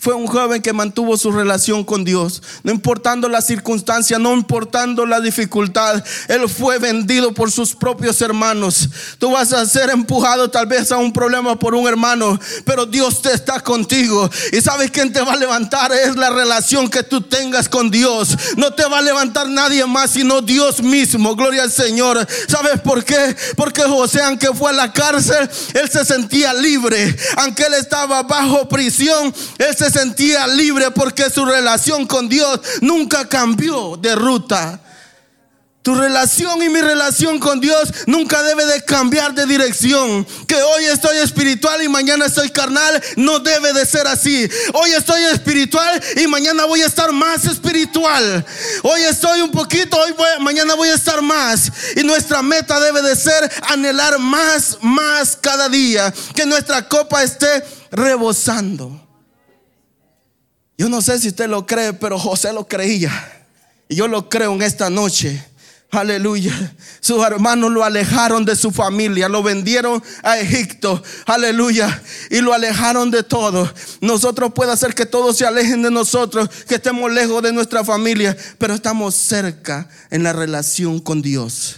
fue 0.08 0.16
un 0.16 0.26
joven 0.26 0.62
que 0.62 0.72
mantuvo 0.72 1.18
su 1.18 1.34
relación 1.34 1.84
con 1.84 2.06
Dios, 2.06 2.42
no 2.64 2.72
importando 2.72 3.28
la 3.28 3.42
circunstancia, 3.42 4.18
no 4.18 4.32
importando 4.32 5.06
la 5.06 5.20
dificultad. 5.20 6.02
Él 6.30 6.48
fue 6.48 6.80
vendido 6.80 7.34
por 7.34 7.52
sus 7.52 7.76
propios 7.76 8.22
hermanos. 8.22 8.88
Tú 9.18 9.32
vas 9.32 9.52
a 9.52 9.66
ser 9.66 9.90
empujado 9.90 10.50
tal 10.50 10.66
vez 10.66 10.94
a 10.94 10.98
un 10.98 11.12
problema 11.12 11.60
por 11.60 11.76
un 11.76 11.90
hermano, 11.90 12.40
pero 12.64 12.86
Dios 12.86 13.22
te 13.22 13.34
está 13.34 13.60
contigo. 13.60 14.30
Y 14.54 14.62
sabes 14.62 14.92
quién 14.92 15.12
te 15.12 15.20
va 15.20 15.34
a 15.34 15.36
levantar 15.36 15.92
es 15.92 16.16
la 16.16 16.30
relación 16.30 16.90
que 16.90 17.04
tú 17.04 17.20
tengas 17.20 17.68
con 17.68 17.92
Dios. 17.92 18.30
No 18.56 18.74
te 18.74 18.86
va 18.86 19.00
a 19.00 19.02
levantar 19.02 19.50
nadie 19.50 19.86
más 19.86 20.12
sino 20.12 20.42
Dios 20.42 20.82
mismo. 20.82 21.36
Gloria 21.36 21.64
al 21.64 21.72
Señor. 21.72 22.26
¿Sabes 22.48 22.80
por 22.80 23.04
qué? 23.04 23.36
Porque 23.58 23.82
José, 23.82 24.22
aunque 24.22 24.54
fue 24.54 24.70
a 24.70 24.74
la 24.74 24.94
cárcel, 24.94 25.50
él 25.74 25.90
se 25.92 26.06
sentía 26.06 26.54
libre. 26.54 27.14
Aunque 27.36 27.64
él 27.64 27.74
estaba 27.74 28.24
bajo 28.24 28.70
prisión, 28.70 29.36
él 29.58 29.76
se 29.76 29.97
sentía 29.98 30.46
libre 30.46 30.92
porque 30.92 31.28
su 31.32 31.44
relación 31.44 32.06
con 32.06 32.30
Dios 32.30 32.60
nunca 32.82 33.28
cambió 33.28 33.98
de 33.98 34.16
ruta. 34.16 34.80
Tu 35.82 35.96
relación 35.96 36.62
y 36.62 36.70
mi 36.70 36.82
relación 36.82 37.40
con 37.40 37.60
Dios 37.62 37.92
nunca 38.06 38.44
debe 38.44 38.66
de 38.66 38.84
cambiar 38.84 39.34
de 39.34 39.48
dirección. 39.48 40.28
Que 40.46 40.56
hoy 40.56 40.86
estoy 40.86 41.18
espiritual 41.18 41.82
y 41.82 41.88
mañana 41.88 42.26
estoy 42.26 42.50
carnal, 42.50 43.02
no 43.16 43.40
debe 43.40 43.74
de 43.74 43.88
ser 43.88 44.06
así. 44.06 44.48
Hoy 44.74 44.92
estoy 44.92 45.24
espiritual 45.24 46.00
y 46.18 46.28
mañana 46.28 46.66
voy 46.66 46.82
a 46.82 46.88
estar 46.88 47.12
más 47.12 47.46
espiritual. 47.46 48.46
Hoy 48.84 49.02
estoy 49.02 49.42
un 49.42 49.52
poquito, 49.52 49.98
hoy 49.98 50.14
mañana 50.42 50.76
voy 50.76 50.90
a 50.90 50.96
estar 50.96 51.24
más. 51.24 51.72
Y 51.96 52.04
nuestra 52.04 52.44
meta 52.44 52.80
debe 52.80 53.02
de 53.02 53.16
ser 53.16 53.52
anhelar 53.64 54.20
más, 54.20 54.78
más 54.82 55.36
cada 55.38 55.70
día. 55.70 56.14
Que 56.36 56.46
nuestra 56.46 56.88
copa 56.88 57.24
esté 57.24 57.64
rebosando. 57.90 59.07
Yo 60.78 60.90
no 60.90 61.02
sé 61.02 61.20
si 61.20 61.30
usted 61.30 61.48
lo 61.48 61.66
cree, 61.66 61.94
pero 61.94 62.20
José 62.20 62.54
lo 62.54 62.68
creía. 62.68 63.12
Y 63.90 63.96
yo 63.96 64.08
lo 64.08 64.30
creo 64.30 64.54
en 64.54 64.62
esta 64.62 64.90
noche. 64.90 65.44
Aleluya. 65.90 66.76
Sus 67.00 67.24
hermanos 67.26 67.72
lo 67.72 67.84
alejaron 67.84 68.44
de 68.44 68.56
su 68.56 68.72
familia, 68.72 69.30
lo 69.30 69.42
vendieron 69.42 70.04
a 70.22 70.38
Egipto. 70.38 71.02
Aleluya. 71.26 72.04
Y 72.30 72.42
lo 72.42 72.54
alejaron 72.54 73.10
de 73.10 73.24
todo. 73.24 73.72
Nosotros 74.02 74.52
puede 74.54 74.72
hacer 74.72 74.94
que 74.94 75.06
todos 75.06 75.38
se 75.38 75.46
alejen 75.46 75.82
de 75.82 75.90
nosotros, 75.90 76.50
que 76.68 76.76
estemos 76.76 77.12
lejos 77.12 77.42
de 77.42 77.54
nuestra 77.54 77.84
familia, 77.84 78.36
pero 78.58 78.74
estamos 78.74 79.16
cerca 79.16 79.90
en 80.12 80.24
la 80.24 80.34
relación 80.34 81.00
con 81.00 81.22
Dios. 81.22 81.78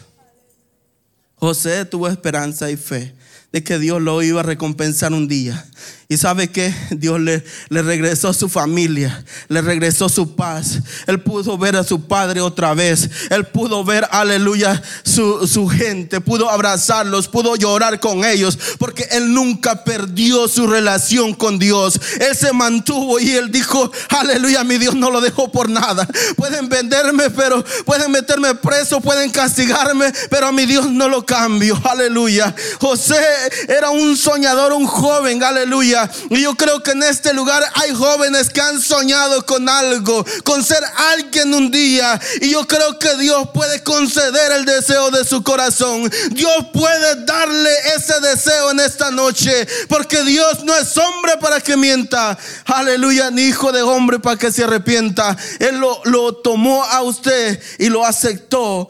José 1.35 1.85
tuvo 1.85 2.07
esperanza 2.07 2.69
y 2.69 2.75
fe 2.75 3.15
de 3.51 3.63
que 3.63 3.79
Dios 3.79 4.01
lo 4.01 4.21
iba 4.21 4.41
a 4.41 4.43
recompensar 4.43 5.13
un 5.13 5.27
día. 5.27 5.65
Y 6.11 6.17
sabe 6.17 6.47
que 6.47 6.73
Dios 6.89 7.19
le, 7.19 7.43
le, 7.69 7.83
regresó 7.83 8.33
su 8.33 8.49
familia, 8.49 9.23
le 9.47 9.61
regresó 9.61 10.09
su 10.09 10.35
paz. 10.35 10.79
Él 11.05 11.21
pudo 11.21 11.55
ver 11.55 11.75
a 11.75 11.83
su 11.83 12.07
padre 12.07 12.41
otra 12.41 12.73
vez. 12.73 13.07
Él 13.29 13.45
pudo 13.45 13.83
ver, 13.83 14.07
aleluya, 14.09 14.81
su, 15.03 15.47
su 15.47 15.67
gente, 15.67 16.19
pudo 16.19 16.49
abrazarlos, 16.49 17.27
pudo 17.27 17.55
llorar 17.55 17.99
con 17.99 18.25
ellos, 18.25 18.57
porque 18.79 19.07
él 19.11 19.35
nunca 19.35 19.83
perdió 19.83 20.47
su 20.47 20.65
relación 20.65 21.35
con 21.35 21.59
Dios. 21.59 22.01
Él 22.19 22.35
se 22.35 22.53
mantuvo 22.53 23.19
y 23.19 23.29
él 23.33 23.51
dijo, 23.51 23.91
aleluya, 24.09 24.63
mi 24.63 24.79
Dios 24.79 24.95
no 24.95 25.11
lo 25.11 25.21
dejó 25.21 25.51
por 25.51 25.69
nada. 25.69 26.07
Pueden 26.35 26.69
venderme, 26.69 27.29
pero 27.29 27.63
pueden 27.85 28.09
meterme 28.11 28.55
preso, 28.55 28.99
pueden 28.99 29.29
castigarme, 29.29 30.11
pero 30.31 30.47
a 30.47 30.51
mi 30.51 30.65
Dios 30.65 30.89
no 30.89 31.07
lo 31.07 31.23
cambio. 31.23 31.79
Aleluya. 31.83 32.55
José 32.79 33.21
era 33.67 33.91
un 33.91 34.17
soñador, 34.17 34.73
un 34.73 34.87
joven, 34.87 35.43
aleluya 35.43 35.98
y 36.29 36.41
yo 36.41 36.55
creo 36.55 36.81
que 36.83 36.91
en 36.91 37.03
este 37.03 37.33
lugar 37.33 37.63
hay 37.75 37.93
jóvenes 37.93 38.49
que 38.49 38.61
han 38.61 38.81
soñado 38.81 39.45
con 39.45 39.67
algo, 39.67 40.25
con 40.43 40.63
ser 40.63 40.83
alguien 41.13 41.53
un 41.53 41.71
día. 41.71 42.19
Y 42.41 42.51
yo 42.51 42.65
creo 42.67 42.99
que 42.99 43.15
Dios 43.17 43.49
puede 43.53 43.83
conceder 43.83 44.51
el 44.51 44.65
deseo 44.65 45.11
de 45.11 45.23
su 45.25 45.43
corazón. 45.43 46.09
Dios 46.31 46.67
puede 46.73 47.25
darle 47.25 47.71
ese 47.95 48.19
deseo 48.21 48.71
en 48.71 48.79
esta 48.79 49.11
noche. 49.11 49.67
Porque 49.87 50.23
Dios 50.23 50.63
no 50.63 50.75
es 50.75 50.97
hombre 50.97 51.33
para 51.39 51.59
que 51.61 51.75
mienta. 51.77 52.37
Aleluya, 52.65 53.31
ni 53.31 53.43
hijo 53.43 53.71
de 53.71 53.81
hombre 53.81 54.19
para 54.19 54.37
que 54.37 54.51
se 54.51 54.63
arrepienta. 54.63 55.35
Él 55.59 55.79
lo, 55.79 56.33
tomó 56.35 56.83
a 56.83 57.01
usted 57.01 57.61
y 57.77 57.89
lo 57.89 58.05
aceptó. 58.05 58.89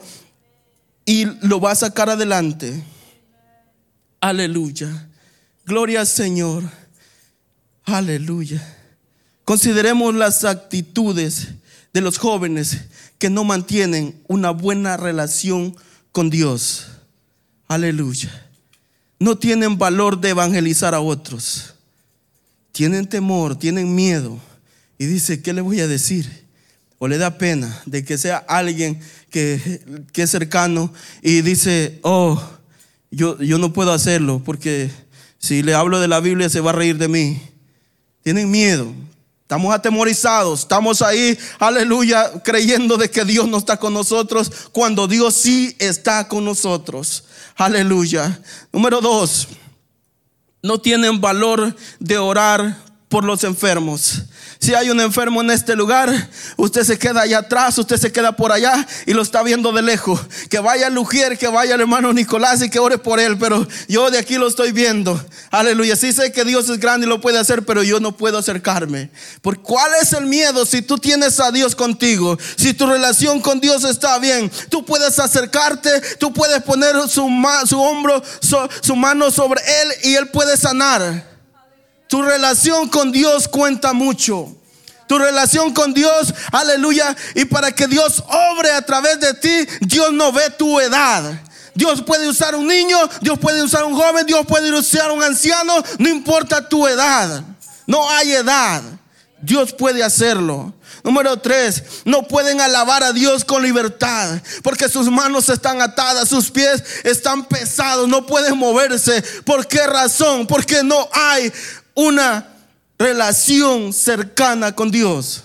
Y 1.04 1.24
lo 1.46 1.60
va 1.60 1.72
a 1.72 1.76
sacar 1.76 2.10
adelante. 2.10 2.84
Aleluya. 4.20 5.08
Gloria 5.64 6.00
al 6.00 6.06
Señor. 6.06 6.79
Aleluya. 7.84 8.76
Consideremos 9.44 10.14
las 10.14 10.44
actitudes 10.44 11.48
de 11.92 12.00
los 12.00 12.18
jóvenes 12.18 12.82
que 13.18 13.30
no 13.30 13.44
mantienen 13.44 14.20
una 14.28 14.50
buena 14.50 14.96
relación 14.96 15.76
con 16.12 16.30
Dios. 16.30 16.86
Aleluya. 17.68 18.46
No 19.18 19.36
tienen 19.38 19.76
valor 19.76 20.20
de 20.20 20.30
evangelizar 20.30 20.94
a 20.94 21.00
otros. 21.00 21.74
Tienen 22.72 23.08
temor, 23.08 23.58
tienen 23.58 23.94
miedo. 23.94 24.38
Y 24.98 25.06
dice, 25.06 25.42
¿qué 25.42 25.52
le 25.52 25.60
voy 25.60 25.80
a 25.80 25.88
decir? 25.88 26.46
O 26.98 27.08
le 27.08 27.18
da 27.18 27.38
pena 27.38 27.82
de 27.86 28.04
que 28.04 28.18
sea 28.18 28.36
alguien 28.36 29.00
que, 29.30 29.82
que 30.12 30.22
es 30.22 30.30
cercano 30.30 30.92
y 31.22 31.40
dice, 31.40 31.98
oh, 32.02 32.40
yo, 33.10 33.40
yo 33.42 33.58
no 33.58 33.72
puedo 33.72 33.92
hacerlo 33.92 34.42
porque 34.44 34.90
si 35.38 35.62
le 35.62 35.74
hablo 35.74 35.98
de 35.98 36.08
la 36.08 36.20
Biblia 36.20 36.48
se 36.48 36.60
va 36.60 36.70
a 36.70 36.74
reír 36.74 36.98
de 36.98 37.08
mí 37.08 37.42
tienen 38.22 38.50
miedo. 38.50 38.92
Estamos 39.42 39.74
atemorizados, 39.74 40.60
estamos 40.60 41.02
ahí, 41.02 41.36
aleluya, 41.58 42.40
creyendo 42.44 42.96
de 42.96 43.10
que 43.10 43.24
Dios 43.24 43.48
no 43.48 43.58
está 43.58 43.78
con 43.78 43.92
nosotros 43.92 44.50
cuando 44.70 45.08
Dios 45.08 45.34
sí 45.34 45.74
está 45.80 46.28
con 46.28 46.44
nosotros. 46.44 47.24
Aleluya. 47.56 48.40
Número 48.72 49.00
dos, 49.00 49.48
no 50.62 50.80
tienen 50.80 51.20
valor 51.20 51.74
de 51.98 52.18
orar 52.18 52.78
por 53.08 53.24
los 53.24 53.42
enfermos. 53.42 54.22
Si 54.60 54.74
hay 54.74 54.90
un 54.90 55.00
enfermo 55.00 55.40
en 55.40 55.50
este 55.50 55.74
lugar, 55.74 56.28
usted 56.58 56.84
se 56.84 56.98
queda 56.98 57.22
allá 57.22 57.38
atrás, 57.38 57.78
usted 57.78 57.96
se 57.96 58.12
queda 58.12 58.36
por 58.36 58.52
allá 58.52 58.86
y 59.06 59.14
lo 59.14 59.22
está 59.22 59.42
viendo 59.42 59.72
de 59.72 59.80
lejos. 59.80 60.20
Que 60.50 60.58
vaya 60.58 60.88
el 60.88 60.94
Lugier, 60.94 61.38
que 61.38 61.48
vaya 61.48 61.76
el 61.76 61.80
hermano 61.80 62.12
Nicolás 62.12 62.60
y 62.60 62.68
que 62.68 62.78
ore 62.78 62.98
por 62.98 63.20
él, 63.20 63.38
pero 63.38 63.66
yo 63.88 64.10
de 64.10 64.18
aquí 64.18 64.34
lo 64.34 64.46
estoy 64.46 64.72
viendo. 64.72 65.18
Aleluya. 65.50 65.96
Sí 65.96 66.12
sé 66.12 66.30
que 66.30 66.44
Dios 66.44 66.68
es 66.68 66.78
grande 66.78 67.06
y 67.06 67.08
lo 67.08 67.22
puede 67.22 67.38
hacer, 67.38 67.64
pero 67.64 67.82
yo 67.82 68.00
no 68.00 68.14
puedo 68.14 68.36
acercarme. 68.36 69.10
¿Por 69.40 69.62
cuál 69.62 69.92
es 70.02 70.12
el 70.12 70.26
miedo 70.26 70.66
si 70.66 70.82
tú 70.82 70.98
tienes 70.98 71.40
a 71.40 71.50
Dios 71.50 71.74
contigo? 71.74 72.36
Si 72.56 72.74
tu 72.74 72.86
relación 72.86 73.40
con 73.40 73.60
Dios 73.60 73.84
está 73.84 74.18
bien, 74.18 74.52
tú 74.68 74.84
puedes 74.84 75.18
acercarte, 75.18 76.02
tú 76.18 76.34
puedes 76.34 76.62
poner 76.62 76.96
su, 77.08 77.26
su 77.64 77.80
hombro, 77.80 78.22
su 78.82 78.94
mano 78.94 79.30
sobre 79.30 79.62
él 79.82 79.92
y 80.02 80.16
él 80.16 80.28
puede 80.28 80.58
sanar. 80.58 81.29
Tu 82.10 82.20
relación 82.22 82.88
con 82.88 83.12
Dios 83.12 83.46
cuenta 83.46 83.92
mucho. 83.92 84.52
Tu 85.06 85.16
relación 85.16 85.72
con 85.72 85.94
Dios, 85.94 86.34
aleluya. 86.50 87.16
Y 87.36 87.44
para 87.44 87.70
que 87.70 87.86
Dios 87.86 88.24
obre 88.26 88.72
a 88.72 88.82
través 88.82 89.20
de 89.20 89.32
ti, 89.34 89.68
Dios 89.80 90.12
no 90.12 90.32
ve 90.32 90.50
tu 90.50 90.80
edad. 90.80 91.40
Dios 91.72 92.02
puede 92.02 92.28
usar 92.28 92.56
un 92.56 92.66
niño, 92.66 92.98
Dios 93.20 93.38
puede 93.38 93.62
usar 93.62 93.84
un 93.84 93.94
joven, 93.94 94.26
Dios 94.26 94.44
puede 94.44 94.76
usar 94.76 95.12
un 95.12 95.22
anciano, 95.22 95.80
no 95.98 96.08
importa 96.08 96.68
tu 96.68 96.88
edad. 96.88 97.44
No 97.86 98.10
hay 98.10 98.32
edad. 98.32 98.82
Dios 99.40 99.72
puede 99.72 100.02
hacerlo. 100.02 100.74
Número 101.02 101.38
tres, 101.38 101.82
no 102.04 102.26
pueden 102.26 102.60
alabar 102.60 103.02
a 103.02 103.12
Dios 103.12 103.44
con 103.44 103.62
libertad 103.62 104.38
porque 104.62 104.88
sus 104.88 105.10
manos 105.10 105.48
están 105.48 105.80
atadas, 105.80 106.28
sus 106.28 106.50
pies 106.50 106.82
están 107.04 107.46
pesados, 107.46 108.06
no 108.06 108.26
pueden 108.26 108.58
moverse. 108.58 109.22
¿Por 109.44 109.66
qué 109.66 109.86
razón? 109.86 110.46
Porque 110.46 110.82
no 110.82 111.08
hay 111.12 111.50
una 111.94 112.48
relación 112.98 113.92
cercana 113.92 114.74
con 114.74 114.90
Dios. 114.90 115.44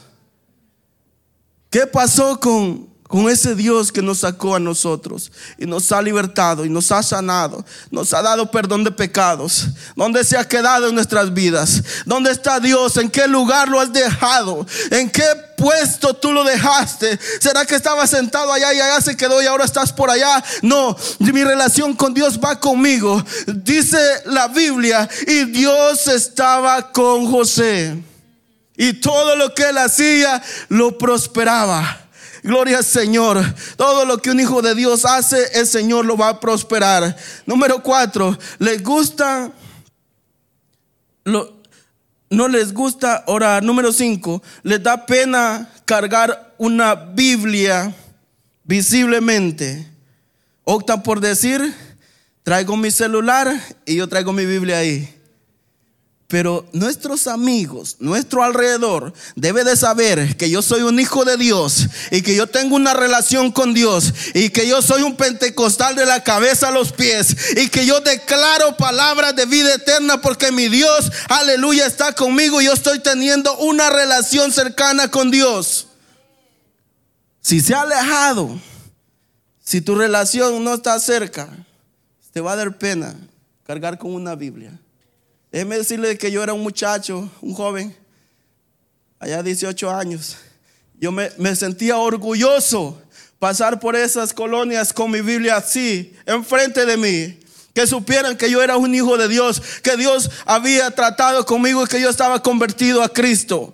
¿Qué 1.70 1.88
pasó 1.88 2.40
con 2.40 2.95
con 3.08 3.30
ese 3.30 3.54
Dios 3.54 3.92
que 3.92 4.02
nos 4.02 4.20
sacó 4.20 4.56
a 4.56 4.60
nosotros 4.60 5.32
y 5.60 5.66
nos 5.68 5.92
ha 5.92 6.02
libertado 6.02 6.66
y 6.66 6.70
nos 6.70 6.92
ha 6.92 7.04
sanado, 7.04 7.64
nos 7.92 8.14
ha 8.14 8.22
dado 8.24 8.50
perdón 8.50 8.84
de 8.84 8.92
pecados. 8.92 9.68
¿Dónde 9.96 10.24
se 10.24 10.36
ha 10.38 10.48
quedado 10.48 10.90
en 10.90 10.96
nuestras 10.96 11.32
vidas? 11.32 11.84
¿Dónde 12.06 12.32
está 12.32 12.60
Dios? 12.60 12.98
¿En 12.98 13.12
qué 13.12 13.28
lugar 13.28 13.68
lo 13.68 13.80
has 13.80 13.94
dejado? 13.94 14.66
¿En 14.90 15.12
qué 15.12 15.24
puesto 15.56 16.16
tú 16.16 16.34
lo 16.34 16.44
dejaste? 16.44 17.20
¿Será 17.40 17.64
que 17.64 17.76
estaba 17.76 18.08
sentado 18.08 18.52
allá 18.52 18.74
y 18.74 18.80
allá 18.80 19.00
se 19.00 19.16
quedó 19.16 19.42
y 19.42 19.46
ahora 19.46 19.66
estás 19.66 19.94
por 19.94 20.10
allá? 20.10 20.44
No, 20.64 20.98
mi 21.20 21.44
relación 21.44 21.96
con 21.96 22.14
Dios 22.14 22.40
va 22.44 22.60
conmigo. 22.60 23.24
Dice 23.46 24.00
la 24.26 24.48
Biblia 24.48 25.08
y 25.28 25.46
Dios 25.46 26.08
estaba 26.08 26.92
con 26.92 27.30
José. 27.30 28.02
Y 28.78 28.94
todo 28.94 29.36
lo 29.36 29.54
que 29.54 29.70
él 29.70 29.78
hacía 29.78 30.42
lo 30.70 30.98
prosperaba. 30.98 32.05
Gloria 32.46 32.78
al 32.78 32.86
Señor. 32.86 33.44
Todo 33.75 34.06
lo 34.06 34.20
que 34.20 34.30
un 34.30 34.40
hijo 34.40 34.62
de 34.62 34.75
Dios 34.75 35.04
hace, 35.04 35.60
el 35.60 35.66
Señor 35.66 36.06
lo 36.06 36.16
va 36.16 36.30
a 36.30 36.40
prosperar. 36.40 37.18
Número 37.48 37.82
cuatro, 37.82 38.38
les 38.60 38.84
gusta, 38.84 39.52
no 41.24 42.48
les 42.48 42.72
gusta 42.72 43.24
orar. 43.25 43.64
Número 43.64 43.92
cinco, 43.92 44.44
les 44.62 44.84
da 44.84 45.08
pena 45.08 45.72
cargar 45.86 46.54
una 46.60 46.94
Biblia 46.94 47.92
visiblemente. 48.64 49.90
Optan 50.66 51.02
por 51.02 51.22
decir, 51.22 51.74
traigo 52.44 52.78
mi 52.78 52.92
celular 52.92 53.60
y 53.88 53.96
yo 53.96 54.08
traigo 54.08 54.32
mi 54.32 54.46
Biblia 54.46 54.78
ahí. 54.78 55.14
Pero 56.27 56.67
nuestros 56.74 57.27
amigos, 57.27 57.98
nuestro 58.00 58.44
alrededor, 58.44 59.13
debe 59.36 59.63
de 59.63 59.75
saber 59.75 60.36
que 60.38 60.50
yo 60.50 60.63
soy 60.63 60.82
un 60.82 61.00
hijo 61.00 61.24
de 61.24 61.38
Dios 61.38 61.88
y 62.10 62.24
que 62.24 62.36
yo 62.36 62.48
tengo 62.48 62.75
una 62.75 62.96
relación 62.96 63.51
con 63.51 63.75
Dios 63.75 64.12
y 64.34 64.50
que 64.50 64.67
yo 64.67 64.82
soy 64.82 65.03
un 65.03 65.17
pentecostal 65.17 65.96
de 65.96 66.08
la 66.08 66.24
cabeza 66.24 66.70
a 66.70 66.72
los 66.72 66.91
pies 66.91 67.55
y 67.58 67.70
que 67.70 67.86
yo 67.86 68.00
declaro 68.00 68.75
palabras 68.75 69.36
de 69.36 69.46
vida 69.46 69.75
eterna 69.75 70.20
porque 70.20 70.51
mi 70.51 70.67
Dios, 70.67 71.12
aleluya, 71.29 71.86
está 71.86 72.13
conmigo 72.13 72.60
y 72.60 72.65
yo 72.65 72.74
estoy 72.74 73.00
teniendo 73.00 73.55
una 73.60 73.91
relación 73.91 74.51
cercana 74.51 75.12
con 75.12 75.29
Dios. 75.29 75.89
Si 77.39 77.62
se 77.62 77.75
ha 77.75 77.82
alejado, 77.82 78.60
si 79.63 79.79
tu 79.79 79.94
relación 79.94 80.63
no 80.63 80.74
está 80.74 81.00
cerca, 81.00 81.48
te 82.34 82.41
va 82.41 82.53
a 82.53 82.55
dar 82.55 82.79
pena 82.79 83.15
cargar 83.67 84.00
con 84.00 84.15
una 84.15 84.34
Biblia. 84.34 84.79
Déjeme 85.56 85.78
decirle 85.78 86.18
que 86.18 86.30
yo 86.30 86.44
era 86.44 86.52
un 86.54 86.62
muchacho, 86.62 87.30
un 87.40 87.54
joven, 87.54 87.96
allá 89.20 89.42
18 89.42 89.90
años. 89.90 90.36
Yo 91.00 91.14
me, 91.14 91.32
me, 91.38 91.56
sentía 91.56 91.96
orgulloso 91.96 93.02
pasar 93.40 93.80
por 93.80 93.96
esas 93.96 94.34
colonias 94.34 94.92
con 94.92 95.10
mi 95.12 95.22
Biblia 95.22 95.56
así, 95.56 96.14
enfrente 96.26 96.86
de 96.86 96.98
mí. 96.98 97.40
Que 97.74 97.88
supieran 97.88 98.36
que 98.36 98.52
yo 98.52 98.62
era 98.62 98.76
un 98.76 98.94
hijo 98.94 99.18
de 99.18 99.30
Dios, 99.30 99.62
que 99.82 99.96
Dios 99.96 100.30
había 100.46 100.92
tratado 100.92 101.46
conmigo 101.46 101.86
y 101.86 101.88
que 101.88 102.02
yo 102.02 102.10
estaba 102.10 102.44
convertido 102.44 103.02
a 103.02 103.08
Cristo. 103.08 103.74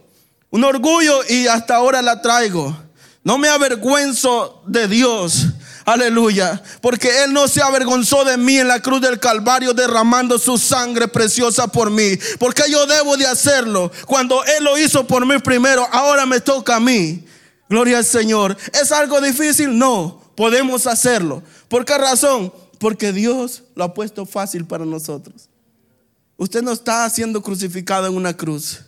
Un 0.51 0.63
orgullo 0.63 1.21
y 1.29 1.47
hasta 1.47 1.77
ahora 1.77 2.03
la 2.03 2.21
traigo. 2.21 2.77
No 3.23 3.39
me 3.39 3.47
avergüenzo 3.47 4.61
de 4.67 4.87
Dios. 4.87 5.47
Aleluya. 5.91 6.61
Porque 6.79 7.23
Él 7.23 7.33
no 7.33 7.49
se 7.49 7.61
avergonzó 7.61 8.23
de 8.23 8.37
mí 8.37 8.57
en 8.57 8.69
la 8.69 8.81
cruz 8.81 9.01
del 9.01 9.19
Calvario 9.19 9.73
derramando 9.73 10.39
su 10.39 10.57
sangre 10.57 11.09
preciosa 11.09 11.67
por 11.67 11.91
mí. 11.91 12.17
Porque 12.39 12.63
yo 12.69 12.85
debo 12.85 13.17
de 13.17 13.25
hacerlo. 13.25 13.91
Cuando 14.05 14.41
Él 14.45 14.63
lo 14.63 14.77
hizo 14.77 15.05
por 15.05 15.25
mí 15.25 15.37
primero, 15.39 15.85
ahora 15.91 16.25
me 16.25 16.39
toca 16.39 16.77
a 16.77 16.79
mí. 16.79 17.25
Gloria 17.67 17.97
al 17.97 18.05
Señor. 18.05 18.57
¿Es 18.73 18.91
algo 18.93 19.19
difícil? 19.19 19.77
No. 19.77 20.21
Podemos 20.35 20.87
hacerlo. 20.87 21.43
¿Por 21.67 21.83
qué 21.83 21.97
razón? 21.97 22.53
Porque 22.79 23.11
Dios 23.11 23.63
lo 23.75 23.83
ha 23.83 23.93
puesto 23.93 24.25
fácil 24.25 24.65
para 24.65 24.85
nosotros. 24.85 25.49
Usted 26.37 26.61
no 26.61 26.71
está 26.71 27.09
siendo 27.09 27.41
crucificado 27.41 28.07
en 28.07 28.15
una 28.15 28.35
cruz. 28.35 28.79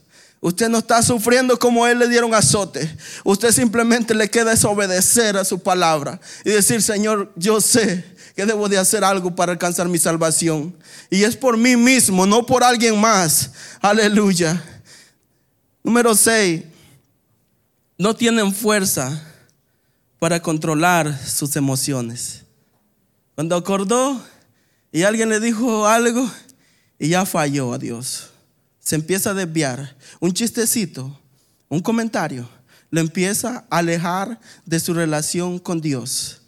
Usted 0.44 0.68
no 0.68 0.80
está 0.80 1.02
sufriendo 1.02 1.58
como 1.58 1.88
él 1.88 2.00
le 2.00 2.10
dieron 2.10 2.34
azote. 2.34 2.94
Usted 3.24 3.54
simplemente 3.54 4.14
le 4.14 4.30
queda 4.30 4.52
desobedecer 4.52 5.38
a 5.38 5.46
su 5.46 5.58
palabra 5.58 6.20
y 6.44 6.50
decir, 6.50 6.82
Señor, 6.82 7.32
yo 7.38 7.62
sé 7.62 8.04
que 8.36 8.46
debo 8.46 8.68
de 8.68 8.78
hacer 8.78 9.06
algo 9.06 9.34
para 9.34 9.54
alcanzar 9.54 9.88
mi 9.88 9.98
salvación. 9.98 10.76
Y 11.10 11.24
es 11.24 11.38
por 11.38 11.56
mí 11.56 11.78
mismo, 11.78 12.26
no 12.26 12.46
por 12.46 12.62
alguien 12.62 13.00
más. 13.00 13.52
Aleluya. 13.80 14.62
Número 15.82 16.14
6. 16.14 16.64
No 17.98 18.14
tienen 18.14 18.54
fuerza 18.54 19.26
para 20.20 20.42
controlar 20.42 21.18
sus 21.25 21.56
emociones. 21.56 22.44
Cuando 23.36 23.56
acordó 23.56 24.22
y 24.92 25.03
alguien 25.03 25.29
le 25.29 25.40
dijo 25.40 25.88
algo 25.88 26.29
y 27.00 27.08
ya 27.08 27.25
falló 27.25 27.72
a 27.72 27.77
Dios 27.77 28.32
se 28.83 28.96
empieza 28.96 29.31
a 29.31 29.33
desviar, 29.33 29.96
un 30.19 30.33
chistecito, 30.33 31.19
un 31.69 31.79
comentario, 31.79 32.48
lo 32.91 33.01
empieza 33.01 33.65
a 33.69 33.79
alejar 33.79 34.39
de 34.65 34.79
su 34.79 34.93
relación 34.93 35.57
con 35.57 35.81
Dios. 35.81 36.43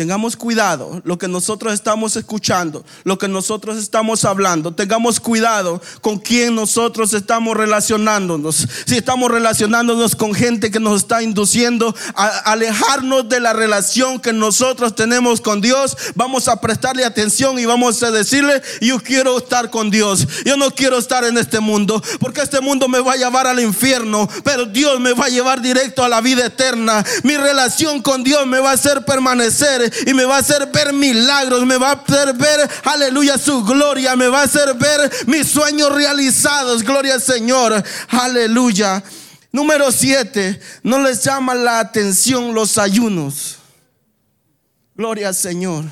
Tengamos 0.00 0.34
cuidado 0.34 1.02
lo 1.04 1.18
que 1.18 1.28
nosotros 1.28 1.74
estamos 1.74 2.16
escuchando, 2.16 2.86
lo 3.04 3.18
que 3.18 3.28
nosotros 3.28 3.76
estamos 3.76 4.24
hablando. 4.24 4.72
Tengamos 4.72 5.20
cuidado 5.20 5.82
con 6.00 6.18
quién 6.18 6.54
nosotros 6.54 7.12
estamos 7.12 7.54
relacionándonos. 7.54 8.66
Si 8.86 8.96
estamos 8.96 9.30
relacionándonos 9.30 10.16
con 10.16 10.32
gente 10.32 10.70
que 10.70 10.80
nos 10.80 11.02
está 11.02 11.22
induciendo 11.22 11.94
a 12.14 12.28
alejarnos 12.50 13.28
de 13.28 13.40
la 13.40 13.52
relación 13.52 14.20
que 14.20 14.32
nosotros 14.32 14.94
tenemos 14.94 15.42
con 15.42 15.60
Dios, 15.60 15.94
vamos 16.14 16.48
a 16.48 16.62
prestarle 16.62 17.04
atención 17.04 17.58
y 17.58 17.66
vamos 17.66 18.02
a 18.02 18.10
decirle, 18.10 18.62
yo 18.80 19.00
quiero 19.00 19.36
estar 19.36 19.68
con 19.68 19.90
Dios. 19.90 20.26
Yo 20.46 20.56
no 20.56 20.70
quiero 20.70 20.96
estar 20.96 21.24
en 21.24 21.36
este 21.36 21.60
mundo, 21.60 22.02
porque 22.20 22.40
este 22.40 22.62
mundo 22.62 22.88
me 22.88 23.00
va 23.00 23.12
a 23.12 23.16
llevar 23.16 23.46
al 23.46 23.60
infierno, 23.60 24.26
pero 24.44 24.64
Dios 24.64 24.98
me 24.98 25.12
va 25.12 25.26
a 25.26 25.28
llevar 25.28 25.60
directo 25.60 26.02
a 26.02 26.08
la 26.08 26.22
vida 26.22 26.46
eterna. 26.46 27.04
Mi 27.22 27.36
relación 27.36 28.00
con 28.00 28.24
Dios 28.24 28.46
me 28.46 28.60
va 28.60 28.70
a 28.70 28.74
hacer 28.74 29.04
permanecer 29.04 29.89
y 30.06 30.14
me 30.14 30.24
va 30.24 30.36
a 30.36 30.40
hacer 30.40 30.66
ver 30.72 30.92
milagros, 30.92 31.64
me 31.66 31.76
va 31.76 31.90
a 31.90 31.94
hacer 31.94 32.34
ver, 32.34 32.68
aleluya, 32.84 33.38
su 33.38 33.64
gloria, 33.64 34.16
me 34.16 34.28
va 34.28 34.40
a 34.40 34.44
hacer 34.44 34.74
ver 34.74 35.10
mis 35.26 35.48
sueños 35.48 35.92
realizados, 35.94 36.82
gloria 36.82 37.14
al 37.14 37.22
Señor, 37.22 37.82
aleluya. 38.08 39.02
Número 39.52 39.90
siete, 39.90 40.60
no 40.82 41.02
les 41.02 41.24
llama 41.24 41.54
la 41.54 41.80
atención 41.80 42.54
los 42.54 42.78
ayunos. 42.78 43.58
Gloria 44.94 45.28
al 45.28 45.34
Señor. 45.34 45.84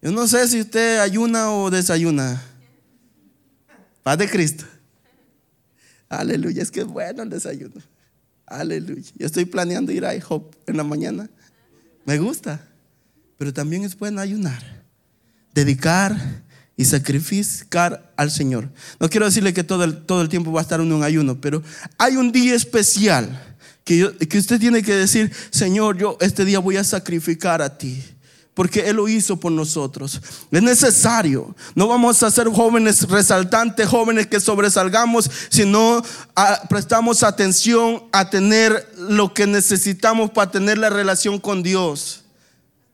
Yo 0.00 0.12
no 0.12 0.28
sé 0.28 0.46
si 0.46 0.60
usted 0.60 1.00
ayuna 1.00 1.50
o 1.50 1.70
desayuna. 1.70 2.40
Paz 4.02 4.18
de 4.18 4.28
Cristo. 4.28 4.64
Aleluya, 6.08 6.62
es 6.62 6.70
que 6.70 6.80
es 6.80 6.86
bueno 6.86 7.22
el 7.22 7.30
desayuno. 7.30 7.82
Aleluya. 8.46 9.10
Yo 9.16 9.26
estoy 9.26 9.44
planeando 9.44 9.92
ir 9.92 10.06
a 10.06 10.14
IHOP 10.14 10.54
en 10.66 10.76
la 10.76 10.84
mañana. 10.84 11.28
Me 12.04 12.18
gusta 12.18 12.67
pero 13.38 13.52
también 13.52 13.84
es 13.84 13.96
bueno 13.96 14.20
ayunar, 14.20 14.82
dedicar 15.54 16.42
y 16.76 16.84
sacrificar 16.84 18.12
al 18.16 18.30
Señor. 18.30 18.68
No 19.00 19.08
quiero 19.08 19.26
decirle 19.26 19.54
que 19.54 19.64
todo 19.64 19.84
el, 19.84 20.04
todo 20.04 20.20
el 20.20 20.28
tiempo 20.28 20.52
va 20.52 20.60
a 20.60 20.62
estar 20.62 20.80
en 20.80 21.02
ayuno, 21.02 21.40
pero 21.40 21.62
hay 21.96 22.16
un 22.16 22.30
día 22.30 22.54
especial 22.54 23.56
que, 23.84 24.14
que 24.28 24.38
usted 24.38 24.60
tiene 24.60 24.82
que 24.82 24.94
decir, 24.94 25.32
Señor, 25.50 25.96
yo 25.96 26.18
este 26.20 26.44
día 26.44 26.58
voy 26.58 26.76
a 26.76 26.84
sacrificar 26.84 27.62
a 27.62 27.78
ti 27.78 28.02
porque 28.58 28.88
Él 28.88 28.96
lo 28.96 29.06
hizo 29.06 29.36
por 29.36 29.52
nosotros. 29.52 30.20
Es 30.50 30.62
necesario. 30.62 31.54
No 31.76 31.86
vamos 31.86 32.24
a 32.24 32.30
ser 32.32 32.48
jóvenes 32.48 33.08
resaltantes, 33.08 33.86
jóvenes 33.86 34.26
que 34.26 34.40
sobresalgamos, 34.40 35.30
sino 35.48 36.02
prestamos 36.68 37.22
atención 37.22 38.02
a 38.10 38.28
tener 38.30 38.92
lo 38.98 39.32
que 39.32 39.46
necesitamos 39.46 40.32
para 40.32 40.50
tener 40.50 40.76
la 40.76 40.90
relación 40.90 41.38
con 41.38 41.62
Dios. 41.62 42.24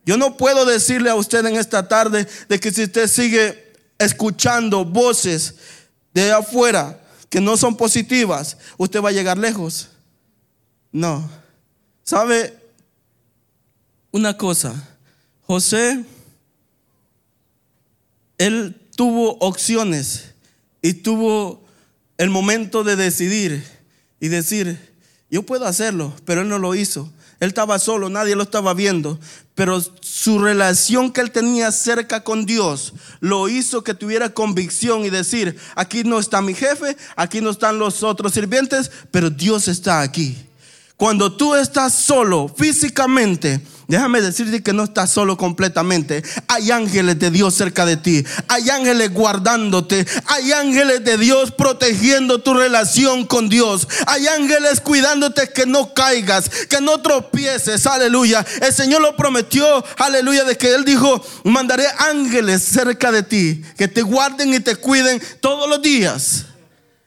Yo 0.05 0.17
no 0.17 0.37
puedo 0.37 0.65
decirle 0.67 1.11
a 1.11 1.15
usted 1.15 1.45
en 1.47 1.57
esta 1.57 1.89
tarde 1.89 2.27
de 2.49 2.61
que 2.61 2.71
si 2.71 2.85
usted 2.85 3.09
sigue 3.09 3.73
escuchando 3.99 4.85
voces 4.85 5.55
de 6.13 6.33
afuera 6.33 7.01
que 7.31 7.41
no 7.41 7.57
son 7.57 7.77
positivas, 7.77 8.57
usted 8.77 9.03
va 9.03 9.09
a 9.09 9.13
llegar 9.13 9.39
lejos. 9.39 9.89
No. 10.93 11.29
¿Sabe 12.03 12.57
una 14.13 14.37
cosa? 14.37 14.75
José, 15.47 16.05
él 18.39 18.81
tuvo 18.95 19.37
opciones 19.41 20.35
y 20.83 20.95
tuvo 20.95 21.65
el 22.19 22.31
momento 22.31 22.85
de 22.85 22.97
decidir 22.97 23.65
y 24.21 24.29
decir, 24.29 24.79
yo 25.31 25.43
puedo 25.43 25.67
hacerlo, 25.67 26.15
pero 26.25 26.43
él 26.43 26.49
no 26.49 26.59
lo 26.59 26.75
hizo. 26.75 27.13
Él 27.41 27.49
estaba 27.49 27.79
solo, 27.79 28.09
nadie 28.09 28.37
lo 28.37 28.45
estaba 28.45 28.73
viendo, 28.75 29.19
pero 29.55 29.81
su 30.01 30.39
relación 30.41 31.13
que 31.13 31.21
él 31.21 31.31
tenía 31.31 31.71
cerca 31.71 32.25
con 32.25 32.45
Dios 32.45 32.93
lo 33.21 33.49
hizo 33.49 33.85
que 33.85 33.95
tuviera 33.95 34.35
convicción 34.35 35.05
y 35.05 35.11
decir, 35.11 35.57
aquí 35.77 36.03
no 36.03 36.19
está 36.19 36.43
mi 36.43 36.55
jefe, 36.55 36.97
aquí 37.15 37.41
no 37.41 37.51
están 37.51 37.79
los 37.79 38.03
otros 38.03 38.33
sirvientes, 38.33 38.91
pero 39.11 39.31
Dios 39.31 39.69
está 39.69 40.01
aquí. 40.01 40.37
Cuando 40.97 41.33
tú 41.33 41.55
estás 41.55 41.95
solo 41.95 42.49
físicamente, 42.49 43.61
déjame 43.89 44.21
decirte 44.21 44.63
que 44.63 44.73
no 44.73 44.85
estás 44.85 45.11
solo 45.11 45.37
completamente. 45.37 46.23
Hay 46.49 46.71
ángeles 46.71 47.19
de 47.19 47.31
Dios 47.31 47.55
cerca 47.55 47.85
de 47.85 47.97
ti. 47.97 48.25
Hay 48.49 48.71
ángeles 48.71 49.13
guardándote. 49.13 50.07
Hay 50.27 50.53
ángeles 50.53 51.05
de 51.05 51.19
Dios 51.19 51.51
protegiendo 51.53 52.41
tu 52.41 52.55
relación 52.55 53.27
con 53.27 53.49
Dios. 53.49 53.87
Hay 54.07 54.27
ángeles 54.27 54.81
cuidándote 54.81 55.51
que 55.51 55.67
no 55.67 55.95
caigas, 55.95 56.49
que 56.69 56.81
no 56.81 57.01
tropieces. 57.01 57.87
Aleluya. 57.87 58.45
El 58.61 58.73
Señor 58.73 59.03
lo 59.03 59.17
prometió. 59.17 59.85
Aleluya. 59.99 60.45
De 60.45 60.57
que 60.57 60.75
Él 60.75 60.85
dijo, 60.85 61.25
mandaré 61.45 61.87
ángeles 61.99 62.63
cerca 62.63 63.13
de 63.13 63.23
ti 63.23 63.63
que 63.77 63.89
te 63.89 64.03
guarden 64.03 64.55
y 64.55 64.61
te 64.61 64.77
cuiden 64.77 65.23
todos 65.41 65.69
los 65.69 65.83
días. 65.83 66.47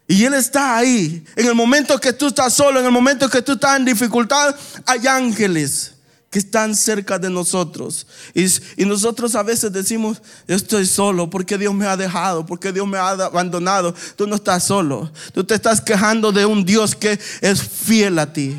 Y 0.07 0.23
Él 0.23 0.33
está 0.33 0.77
ahí. 0.77 1.25
En 1.35 1.47
el 1.47 1.55
momento 1.55 1.99
que 1.99 2.13
tú 2.13 2.27
estás 2.27 2.53
solo, 2.53 2.79
en 2.79 2.85
el 2.85 2.91
momento 2.91 3.29
que 3.29 3.41
tú 3.41 3.53
estás 3.53 3.77
en 3.77 3.85
dificultad, 3.85 4.55
hay 4.85 5.05
ángeles 5.05 5.96
que 6.29 6.39
están 6.39 6.75
cerca 6.75 7.17
de 7.17 7.29
nosotros. 7.29 8.05
Y, 8.33 8.85
nosotros 8.85 9.35
a 9.35 9.43
veces 9.43 9.71
decimos, 9.71 10.21
yo 10.47 10.55
estoy 10.55 10.85
solo 10.85 11.29
porque 11.29 11.57
Dios 11.57 11.73
me 11.73 11.85
ha 11.85 11.97
dejado, 11.97 12.45
porque 12.45 12.71
Dios 12.71 12.87
me 12.87 12.97
ha 12.97 13.09
abandonado. 13.09 13.93
Tú 14.15 14.27
no 14.27 14.35
estás 14.35 14.63
solo. 14.63 15.11
Tú 15.33 15.43
te 15.43 15.55
estás 15.55 15.81
quejando 15.81 16.31
de 16.31 16.45
un 16.45 16.65
Dios 16.65 16.95
que 16.95 17.19
es 17.41 17.61
fiel 17.61 18.19
a 18.19 18.31
ti 18.31 18.57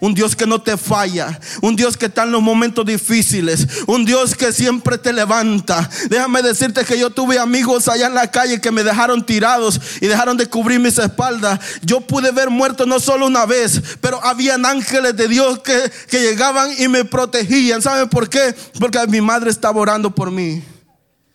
un 0.00 0.14
Dios 0.14 0.36
que 0.36 0.46
no 0.46 0.60
te 0.60 0.76
falla, 0.76 1.38
un 1.62 1.76
Dios 1.76 1.96
que 1.96 2.06
está 2.06 2.24
en 2.24 2.32
los 2.32 2.42
momentos 2.42 2.84
difíciles, 2.84 3.66
un 3.86 4.04
Dios 4.04 4.34
que 4.34 4.52
siempre 4.52 4.98
te 4.98 5.12
levanta. 5.12 5.88
Déjame 6.08 6.42
decirte 6.42 6.84
que 6.84 6.98
yo 6.98 7.10
tuve 7.10 7.38
amigos 7.38 7.88
allá 7.88 8.06
en 8.06 8.14
la 8.14 8.30
calle 8.30 8.60
que 8.60 8.70
me 8.70 8.84
dejaron 8.84 9.24
tirados 9.24 9.80
y 10.00 10.06
dejaron 10.06 10.36
de 10.36 10.46
cubrir 10.46 10.80
mis 10.80 10.98
espaldas. 10.98 11.60
Yo 11.82 12.00
pude 12.00 12.30
ver 12.30 12.50
muertos 12.50 12.86
no 12.86 13.00
solo 13.00 13.26
una 13.26 13.46
vez, 13.46 13.80
pero 14.00 14.22
habían 14.24 14.64
ángeles 14.64 15.16
de 15.16 15.28
Dios 15.28 15.60
que, 15.60 15.90
que 16.08 16.20
llegaban 16.20 16.70
y 16.78 16.88
me 16.88 17.04
protegían. 17.04 17.82
¿Saben 17.82 18.08
por 18.08 18.28
qué? 18.28 18.54
Porque 18.78 18.98
mi 19.08 19.20
madre 19.20 19.50
estaba 19.50 19.80
orando 19.80 20.14
por 20.14 20.30
mí. 20.30 20.62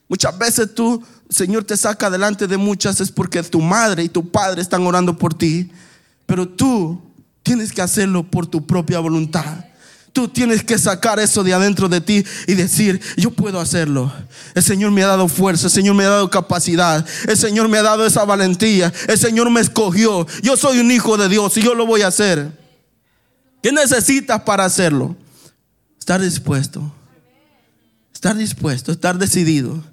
Muchas 0.08 0.38
veces 0.38 0.76
tú, 0.76 1.04
Señor, 1.30 1.63
te 1.63 1.76
saca 1.76 2.10
delante 2.10 2.47
de 2.47 2.58
muchas 2.58 3.02
es 3.02 3.12
porque 3.12 3.41
tu 3.43 3.62
madre 3.62 4.04
y 4.04 4.10
tu 4.10 4.30
padre 4.30 4.62
están 4.62 4.86
orando 4.86 5.17
por 5.17 5.34
ti. 5.34 5.71
Pero 6.26 6.47
tú 6.47 7.02
Tienes 7.44 7.72
que 7.72 7.82
hacerlo 7.82 8.24
por 8.24 8.48
tu 8.48 8.66
propia 8.66 9.00
voluntad. 9.00 9.66
Tú 10.14 10.28
tienes 10.28 10.64
que 10.64 10.78
sacar 10.78 11.20
eso 11.20 11.44
de 11.44 11.54
adentro 11.54 11.90
de 11.90 12.00
ti 12.00 12.24
y 12.48 12.54
decir, 12.54 13.02
yo 13.18 13.32
puedo 13.32 13.60
hacerlo. 13.60 14.14
El 14.54 14.62
Señor 14.62 14.92
me 14.92 15.04
ha 15.04 15.08
dado 15.08 15.28
fuerza, 15.28 15.66
el 15.68 15.72
Señor 15.72 15.96
me 15.96 16.06
ha 16.06 16.10
dado 16.10 16.30
capacidad, 16.30 17.06
el 17.28 17.36
Señor 17.36 17.68
me 17.68 17.80
ha 17.80 17.82
dado 17.82 18.06
esa 18.06 18.24
valentía, 18.24 18.94
el 19.08 19.18
Señor 19.18 19.50
me 19.50 19.60
escogió. 19.60 20.28
Yo 20.44 20.56
soy 20.56 20.78
un 20.78 20.92
hijo 20.92 21.18
de 21.18 21.30
Dios 21.30 21.58
y 21.58 21.64
yo 21.64 21.74
lo 21.74 21.88
voy 21.88 22.04
a 22.04 22.08
hacer. 22.08 22.52
¿Qué 23.64 23.72
necesitas 23.72 24.42
para 24.44 24.66
hacerlo? 24.66 25.16
Estar 25.98 26.22
dispuesto. 26.22 26.94
Estar 28.14 28.38
dispuesto, 28.38 28.92
estar 28.92 29.18
decidido. 29.18 29.84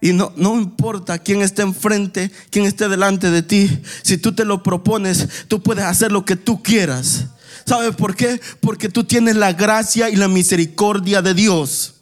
Y 0.00 0.12
no, 0.12 0.32
no 0.36 0.58
importa 0.58 1.18
quién 1.18 1.42
esté 1.42 1.62
enfrente, 1.62 2.30
quién 2.50 2.64
esté 2.64 2.88
delante 2.88 3.30
de 3.30 3.42
ti. 3.42 3.82
Si 4.02 4.16
tú 4.16 4.34
te 4.34 4.44
lo 4.44 4.62
propones, 4.62 5.28
tú 5.48 5.62
puedes 5.62 5.84
hacer 5.84 6.10
lo 6.10 6.24
que 6.24 6.36
tú 6.36 6.62
quieras. 6.62 7.26
¿Sabes 7.66 7.94
por 7.94 8.16
qué? 8.16 8.40
Porque 8.60 8.88
tú 8.88 9.04
tienes 9.04 9.36
la 9.36 9.52
gracia 9.52 10.08
y 10.08 10.16
la 10.16 10.28
misericordia 10.28 11.20
de 11.20 11.34
Dios. 11.34 11.94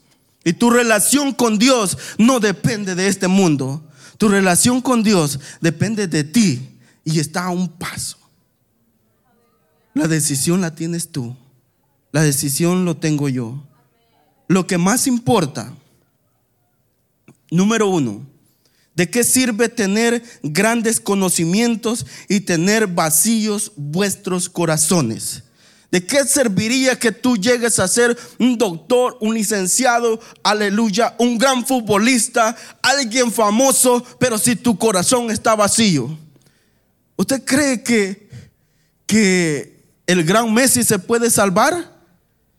Y 0.44 0.52
tu 0.52 0.70
relación 0.70 1.32
con 1.32 1.58
Dios 1.58 1.98
no 2.18 2.40
depende 2.40 2.94
de 2.94 3.08
este 3.08 3.26
mundo. 3.26 3.84
Tu 4.16 4.28
relación 4.28 4.80
con 4.80 5.02
Dios 5.02 5.40
depende 5.60 6.06
de 6.06 6.24
ti 6.24 6.68
y 7.04 7.18
está 7.18 7.44
a 7.44 7.50
un 7.50 7.68
paso. 7.68 8.18
La 9.94 10.06
decisión 10.06 10.60
la 10.60 10.74
tienes 10.74 11.10
tú. 11.10 11.36
La 12.12 12.22
decisión 12.22 12.84
lo 12.84 12.96
tengo 12.96 13.28
yo. 13.28 13.62
Lo 14.46 14.66
que 14.66 14.78
más 14.78 15.06
importa 15.06 15.72
Número 17.50 17.88
uno, 17.88 18.26
¿de 18.94 19.08
qué 19.08 19.24
sirve 19.24 19.68
tener 19.68 20.22
grandes 20.42 21.00
conocimientos 21.00 22.06
y 22.28 22.40
tener 22.40 22.86
vacíos 22.86 23.72
vuestros 23.76 24.48
corazones? 24.48 25.44
¿De 25.90 26.04
qué 26.04 26.24
serviría 26.24 26.98
que 26.98 27.12
tú 27.12 27.38
llegues 27.38 27.78
a 27.78 27.88
ser 27.88 28.18
un 28.38 28.58
doctor, 28.58 29.16
un 29.20 29.34
licenciado, 29.34 30.20
aleluya, 30.42 31.14
un 31.18 31.38
gran 31.38 31.64
futbolista, 31.64 32.54
alguien 32.82 33.32
famoso, 33.32 34.04
pero 34.18 34.36
si 34.36 34.54
tu 34.54 34.76
corazón 34.76 35.30
está 35.30 35.54
vacío? 35.54 36.18
¿Usted 37.16 37.42
cree 37.42 37.82
que, 37.82 38.28
que 39.06 39.82
el 40.06 40.24
gran 40.24 40.52
Messi 40.52 40.84
se 40.84 40.98
puede 40.98 41.30
salvar? 41.30 41.96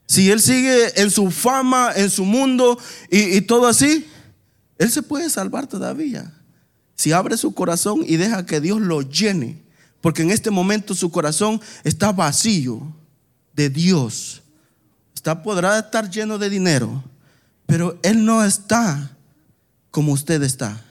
Si 0.07 0.31
él 0.31 0.41
sigue 0.41 0.99
en 0.99 1.11
su 1.11 1.29
fama, 1.29 1.91
en 1.95 2.09
su 2.09 2.25
mundo 2.25 2.79
y, 3.11 3.37
y 3.37 3.41
todo 3.41 3.67
así. 3.67 4.07
Él 4.79 4.89
se 4.89 5.03
puede 5.03 5.29
salvar 5.29 5.67
todavía. 5.67 6.33
Si 6.95 7.11
abre 7.11 7.37
su 7.37 7.53
corazón 7.53 8.03
y 8.07 8.17
deja 8.17 8.45
que 8.45 8.59
Dios 8.59 8.81
lo 8.81 9.01
llene. 9.01 9.61
Porque 10.01 10.23
en 10.23 10.31
este 10.31 10.49
momento 10.49 10.95
su 10.95 11.11
corazón 11.11 11.61
está 11.83 12.11
vacío 12.11 12.81
de 13.53 13.69
Dios. 13.69 14.41
Está, 15.13 15.43
podrá 15.43 15.77
estar 15.77 16.09
lleno 16.09 16.37
de 16.37 16.49
dinero. 16.49 17.03
Pero 17.65 17.99
Él 18.01 18.25
no 18.25 18.43
está 18.43 19.11
como 19.91 20.13
usted 20.13 20.41
está. 20.43 20.81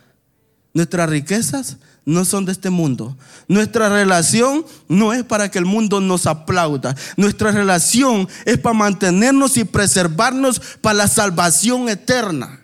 Nuestras 0.74 1.08
riquezas 1.08 1.78
no 2.04 2.26
son 2.26 2.44
de 2.44 2.52
este 2.52 2.68
mundo. 2.68 3.16
Nuestra 3.48 3.88
relación 3.88 4.66
no 4.86 5.14
es 5.14 5.24
para 5.24 5.50
que 5.50 5.58
el 5.58 5.64
mundo 5.64 6.00
nos 6.00 6.26
aplauda. 6.26 6.94
Nuestra 7.16 7.52
relación 7.52 8.28
es 8.44 8.58
para 8.58 8.74
mantenernos 8.74 9.56
y 9.56 9.64
preservarnos 9.64 10.60
para 10.82 10.98
la 10.98 11.08
salvación 11.08 11.88
eterna. 11.88 12.60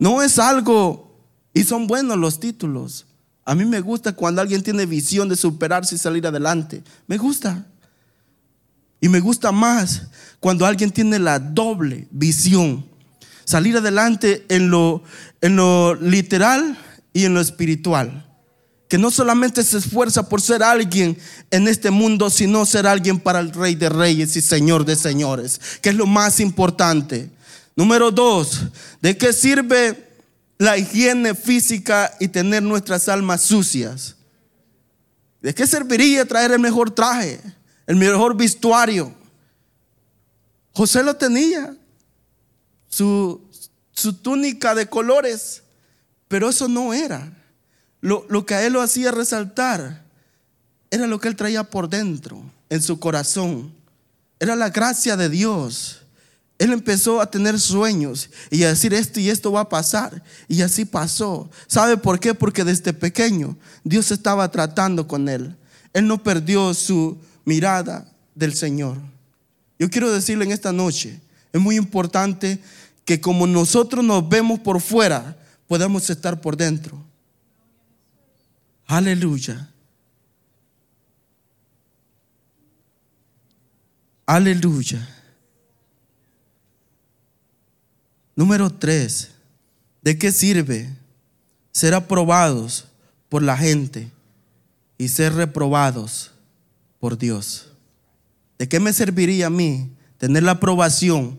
No 0.00 0.22
es 0.22 0.38
algo, 0.38 1.10
y 1.52 1.62
son 1.62 1.86
buenos 1.86 2.16
los 2.16 2.40
títulos. 2.40 3.06
A 3.44 3.54
mí 3.54 3.66
me 3.66 3.80
gusta 3.80 4.12
cuando 4.12 4.40
alguien 4.40 4.62
tiene 4.62 4.86
visión 4.86 5.28
de 5.28 5.36
superarse 5.36 5.94
y 5.94 5.98
salir 5.98 6.26
adelante. 6.26 6.82
Me 7.06 7.18
gusta. 7.18 7.66
Y 8.98 9.08
me 9.10 9.20
gusta 9.20 9.52
más 9.52 10.08
cuando 10.40 10.64
alguien 10.64 10.90
tiene 10.90 11.18
la 11.18 11.38
doble 11.38 12.08
visión. 12.10 12.86
Salir 13.44 13.76
adelante 13.76 14.46
en 14.48 14.70
lo, 14.70 15.02
en 15.42 15.56
lo 15.56 15.94
literal 15.96 16.78
y 17.12 17.26
en 17.26 17.34
lo 17.34 17.40
espiritual. 17.40 18.26
Que 18.88 18.96
no 18.96 19.10
solamente 19.10 19.62
se 19.62 19.78
esfuerza 19.78 20.28
por 20.28 20.40
ser 20.40 20.62
alguien 20.62 21.18
en 21.50 21.68
este 21.68 21.90
mundo, 21.90 22.30
sino 22.30 22.64
ser 22.64 22.86
alguien 22.86 23.20
para 23.20 23.40
el 23.40 23.52
Rey 23.52 23.74
de 23.74 23.90
Reyes 23.90 24.34
y 24.36 24.40
Señor 24.40 24.86
de 24.86 24.96
Señores, 24.96 25.60
que 25.82 25.90
es 25.90 25.94
lo 25.94 26.06
más 26.06 26.40
importante. 26.40 27.30
Número 27.76 28.10
dos, 28.10 28.62
¿de 29.00 29.16
qué 29.16 29.32
sirve 29.32 30.08
la 30.58 30.76
higiene 30.76 31.34
física 31.34 32.14
y 32.20 32.28
tener 32.28 32.62
nuestras 32.62 33.08
almas 33.08 33.42
sucias? 33.42 34.16
¿De 35.40 35.54
qué 35.54 35.66
serviría 35.66 36.26
traer 36.26 36.52
el 36.52 36.58
mejor 36.58 36.90
traje, 36.90 37.40
el 37.86 37.96
mejor 37.96 38.36
vestuario? 38.36 39.14
José 40.72 41.02
lo 41.02 41.16
tenía, 41.16 41.74
su, 42.88 43.40
su 43.92 44.14
túnica 44.14 44.74
de 44.74 44.86
colores, 44.86 45.62
pero 46.28 46.50
eso 46.50 46.68
no 46.68 46.92
era. 46.92 47.32
Lo, 48.00 48.26
lo 48.28 48.44
que 48.44 48.54
a 48.54 48.66
él 48.66 48.74
lo 48.74 48.82
hacía 48.82 49.10
resaltar 49.10 50.04
era 50.90 51.06
lo 51.06 51.20
que 51.20 51.28
él 51.28 51.36
traía 51.36 51.64
por 51.64 51.88
dentro, 51.88 52.42
en 52.68 52.82
su 52.82 52.98
corazón. 53.00 53.72
Era 54.38 54.56
la 54.56 54.70
gracia 54.70 55.16
de 55.16 55.28
Dios 55.28 55.99
él 56.60 56.74
empezó 56.74 57.22
a 57.22 57.30
tener 57.30 57.58
sueños 57.58 58.28
y 58.50 58.64
a 58.64 58.68
decir 58.68 58.92
esto 58.92 59.18
y 59.18 59.30
esto 59.30 59.50
va 59.50 59.62
a 59.62 59.68
pasar. 59.70 60.22
Y 60.46 60.60
así 60.60 60.84
pasó. 60.84 61.48
¿Sabe 61.66 61.96
por 61.96 62.20
qué? 62.20 62.34
Porque 62.34 62.64
desde 62.64 62.92
pequeño 62.92 63.56
Dios 63.82 64.10
estaba 64.10 64.50
tratando 64.50 65.08
con 65.08 65.30
él. 65.30 65.56
Él 65.94 66.06
no 66.06 66.22
perdió 66.22 66.74
su 66.74 67.16
mirada 67.46 68.06
del 68.34 68.52
Señor. 68.52 68.98
Yo 69.78 69.88
quiero 69.88 70.12
decirle 70.12 70.44
en 70.44 70.52
esta 70.52 70.70
noche, 70.70 71.18
es 71.50 71.60
muy 71.62 71.76
importante 71.76 72.62
que 73.06 73.22
como 73.22 73.46
nosotros 73.46 74.04
nos 74.04 74.28
vemos 74.28 74.60
por 74.60 74.82
fuera, 74.82 75.38
podamos 75.66 76.10
estar 76.10 76.42
por 76.42 76.58
dentro. 76.58 77.02
Aleluya. 78.86 79.70
Aleluya. 84.26 85.19
Número 88.36 88.70
tres, 88.70 89.30
¿de 90.02 90.18
qué 90.18 90.32
sirve 90.32 90.88
ser 91.72 91.94
aprobados 91.94 92.86
por 93.28 93.42
la 93.42 93.56
gente 93.56 94.10
y 94.98 95.08
ser 95.08 95.34
reprobados 95.34 96.32
por 96.98 97.18
Dios? 97.18 97.68
¿De 98.58 98.68
qué 98.68 98.80
me 98.80 98.92
serviría 98.92 99.46
a 99.46 99.50
mí 99.50 99.90
tener 100.18 100.42
la 100.42 100.52
aprobación? 100.52 101.38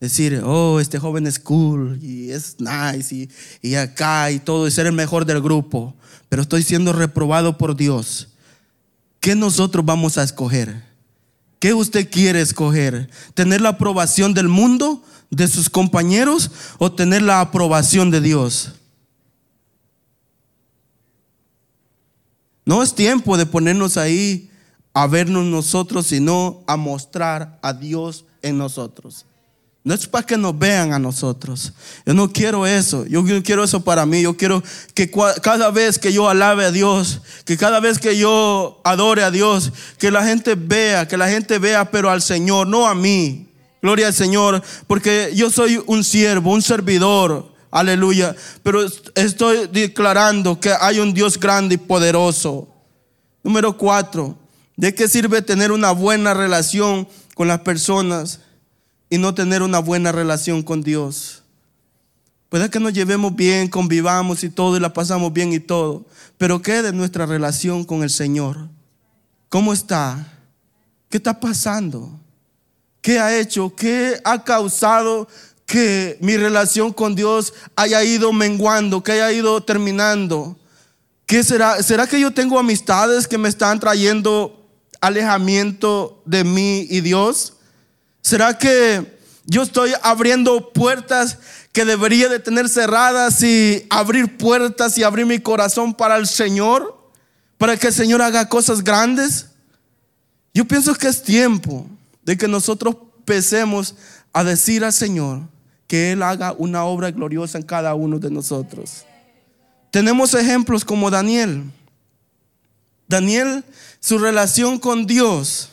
Decir, 0.00 0.42
oh, 0.44 0.80
este 0.80 0.98
joven 0.98 1.26
es 1.26 1.38
cool 1.38 1.98
y 2.02 2.32
es 2.32 2.56
nice 2.58 3.14
y, 3.14 3.30
y 3.60 3.76
acá 3.76 4.30
y 4.32 4.40
todo, 4.40 4.66
y 4.66 4.70
ser 4.72 4.86
el 4.86 4.92
mejor 4.92 5.24
del 5.24 5.40
grupo, 5.40 5.94
pero 6.28 6.42
estoy 6.42 6.62
siendo 6.64 6.92
reprobado 6.92 7.56
por 7.56 7.76
Dios. 7.76 8.28
¿Qué 9.20 9.36
nosotros 9.36 9.84
vamos 9.84 10.18
a 10.18 10.24
escoger? 10.24 10.82
¿Qué 11.60 11.74
usted 11.74 12.10
quiere 12.10 12.40
escoger? 12.40 13.08
¿Tener 13.34 13.60
la 13.60 13.68
aprobación 13.68 14.34
del 14.34 14.48
mundo, 14.48 15.04
de 15.32 15.48
sus 15.48 15.68
compañeros 15.68 16.50
o 16.78 16.92
tener 16.92 17.22
la 17.22 17.40
aprobación 17.40 18.10
de 18.12 18.20
Dios? 18.20 18.74
No 22.64 22.82
es 22.82 22.94
tiempo 22.94 23.36
de 23.36 23.46
ponernos 23.46 23.96
ahí 23.96 24.50
a 24.94 25.06
vernos 25.06 25.44
nosotros, 25.44 26.06
sino 26.06 26.62
a 26.66 26.76
mostrar 26.76 27.58
a 27.62 27.72
Dios 27.72 28.24
en 28.42 28.58
nosotros. 28.58 29.26
No 29.84 29.94
es 29.94 30.06
para 30.06 30.24
que 30.24 30.36
nos 30.36 30.56
vean 30.56 30.92
a 30.92 30.98
nosotros. 31.00 31.72
Yo 32.06 32.14
no 32.14 32.32
quiero 32.32 32.66
eso. 32.68 33.04
Yo 33.06 33.24
quiero 33.42 33.64
eso 33.64 33.82
para 33.82 34.06
mí. 34.06 34.22
Yo 34.22 34.36
quiero 34.36 34.62
que 34.94 35.10
cada 35.42 35.72
vez 35.72 35.98
que 35.98 36.12
yo 36.12 36.28
alabe 36.28 36.66
a 36.66 36.70
Dios, 36.70 37.20
que 37.44 37.56
cada 37.56 37.80
vez 37.80 37.98
que 37.98 38.16
yo 38.16 38.80
adore 38.84 39.24
a 39.24 39.32
Dios, 39.32 39.72
que 39.98 40.12
la 40.12 40.24
gente 40.24 40.54
vea, 40.54 41.08
que 41.08 41.16
la 41.16 41.28
gente 41.28 41.58
vea, 41.58 41.90
pero 41.90 42.10
al 42.10 42.22
Señor, 42.22 42.68
no 42.68 42.86
a 42.86 42.94
mí. 42.94 43.48
Gloria 43.82 44.06
al 44.06 44.14
Señor, 44.14 44.62
porque 44.86 45.32
yo 45.34 45.50
soy 45.50 45.82
un 45.86 46.04
siervo, 46.04 46.52
un 46.52 46.62
servidor. 46.62 47.52
Aleluya. 47.70 48.34
Pero 48.62 48.86
estoy 49.14 49.66
declarando 49.72 50.60
que 50.60 50.72
hay 50.80 51.00
un 51.00 51.12
Dios 51.12 51.38
grande 51.38 51.74
y 51.74 51.78
poderoso. 51.78 52.68
Número 53.42 53.76
cuatro. 53.76 54.38
¿De 54.76 54.94
qué 54.94 55.08
sirve 55.08 55.42
tener 55.42 55.72
una 55.72 55.90
buena 55.90 56.32
relación 56.32 57.08
con 57.34 57.48
las 57.48 57.60
personas? 57.60 58.40
y 59.12 59.18
no 59.18 59.34
tener 59.34 59.62
una 59.62 59.78
buena 59.78 60.10
relación 60.10 60.62
con 60.62 60.82
Dios. 60.82 61.42
Puede 62.48 62.70
que 62.70 62.80
nos 62.80 62.94
llevemos 62.94 63.36
bien, 63.36 63.68
convivamos 63.68 64.42
y 64.42 64.48
todo 64.48 64.78
y 64.78 64.80
la 64.80 64.94
pasamos 64.94 65.30
bien 65.34 65.52
y 65.52 65.60
todo, 65.60 66.06
pero 66.38 66.62
¿qué 66.62 66.80
de 66.80 66.94
nuestra 66.94 67.26
relación 67.26 67.84
con 67.84 68.02
el 68.02 68.08
Señor? 68.08 68.70
¿Cómo 69.50 69.74
está? 69.74 70.32
¿Qué 71.10 71.18
está 71.18 71.38
pasando? 71.38 72.18
¿Qué 73.02 73.18
ha 73.18 73.36
hecho? 73.36 73.74
¿Qué 73.74 74.20
ha 74.24 74.44
causado 74.44 75.26
que 75.66 76.16
mi 76.20 76.36
relación 76.36 76.92
con 76.92 77.16
Dios 77.16 77.52
haya 77.74 78.04
ido 78.04 78.32
menguando, 78.32 79.02
que 79.02 79.10
haya 79.10 79.32
ido 79.32 79.60
terminando? 79.60 80.56
¿Qué 81.26 81.42
será? 81.42 81.82
¿Será 81.82 82.06
que 82.06 82.20
yo 82.20 82.32
tengo 82.32 82.60
amistades 82.60 83.26
que 83.26 83.38
me 83.38 83.48
están 83.48 83.80
trayendo 83.80 84.64
alejamiento 85.00 86.22
de 86.24 86.44
mí 86.44 86.86
y 86.88 87.00
Dios? 87.00 87.54
¿Será 88.20 88.56
que 88.56 89.18
yo 89.46 89.62
estoy 89.62 89.92
abriendo 90.02 90.72
puertas 90.72 91.38
que 91.72 91.84
debería 91.84 92.28
de 92.28 92.38
tener 92.38 92.68
cerradas 92.68 93.42
y 93.42 93.84
abrir 93.90 94.36
puertas 94.36 94.96
y 94.96 95.02
abrir 95.02 95.26
mi 95.26 95.40
corazón 95.40 95.92
para 95.92 96.16
el 96.18 96.28
Señor? 96.28 97.10
Para 97.58 97.76
que 97.76 97.88
el 97.88 97.92
Señor 97.92 98.22
haga 98.22 98.48
cosas 98.48 98.84
grandes. 98.84 99.46
Yo 100.54 100.64
pienso 100.66 100.94
que 100.94 101.08
es 101.08 101.20
tiempo 101.20 101.88
de 102.22 102.36
que 102.36 102.48
nosotros 102.48 102.96
empecemos 103.18 103.94
a 104.32 104.44
decir 104.44 104.84
al 104.84 104.92
Señor 104.92 105.42
que 105.86 106.12
Él 106.12 106.22
haga 106.22 106.52
una 106.52 106.84
obra 106.84 107.10
gloriosa 107.10 107.58
en 107.58 107.64
cada 107.64 107.94
uno 107.94 108.18
de 108.18 108.30
nosotros. 108.30 109.04
Tenemos 109.90 110.32
ejemplos 110.34 110.84
como 110.84 111.10
Daniel. 111.10 111.70
Daniel, 113.06 113.64
su 114.00 114.18
relación 114.18 114.78
con 114.78 115.06
Dios 115.06 115.68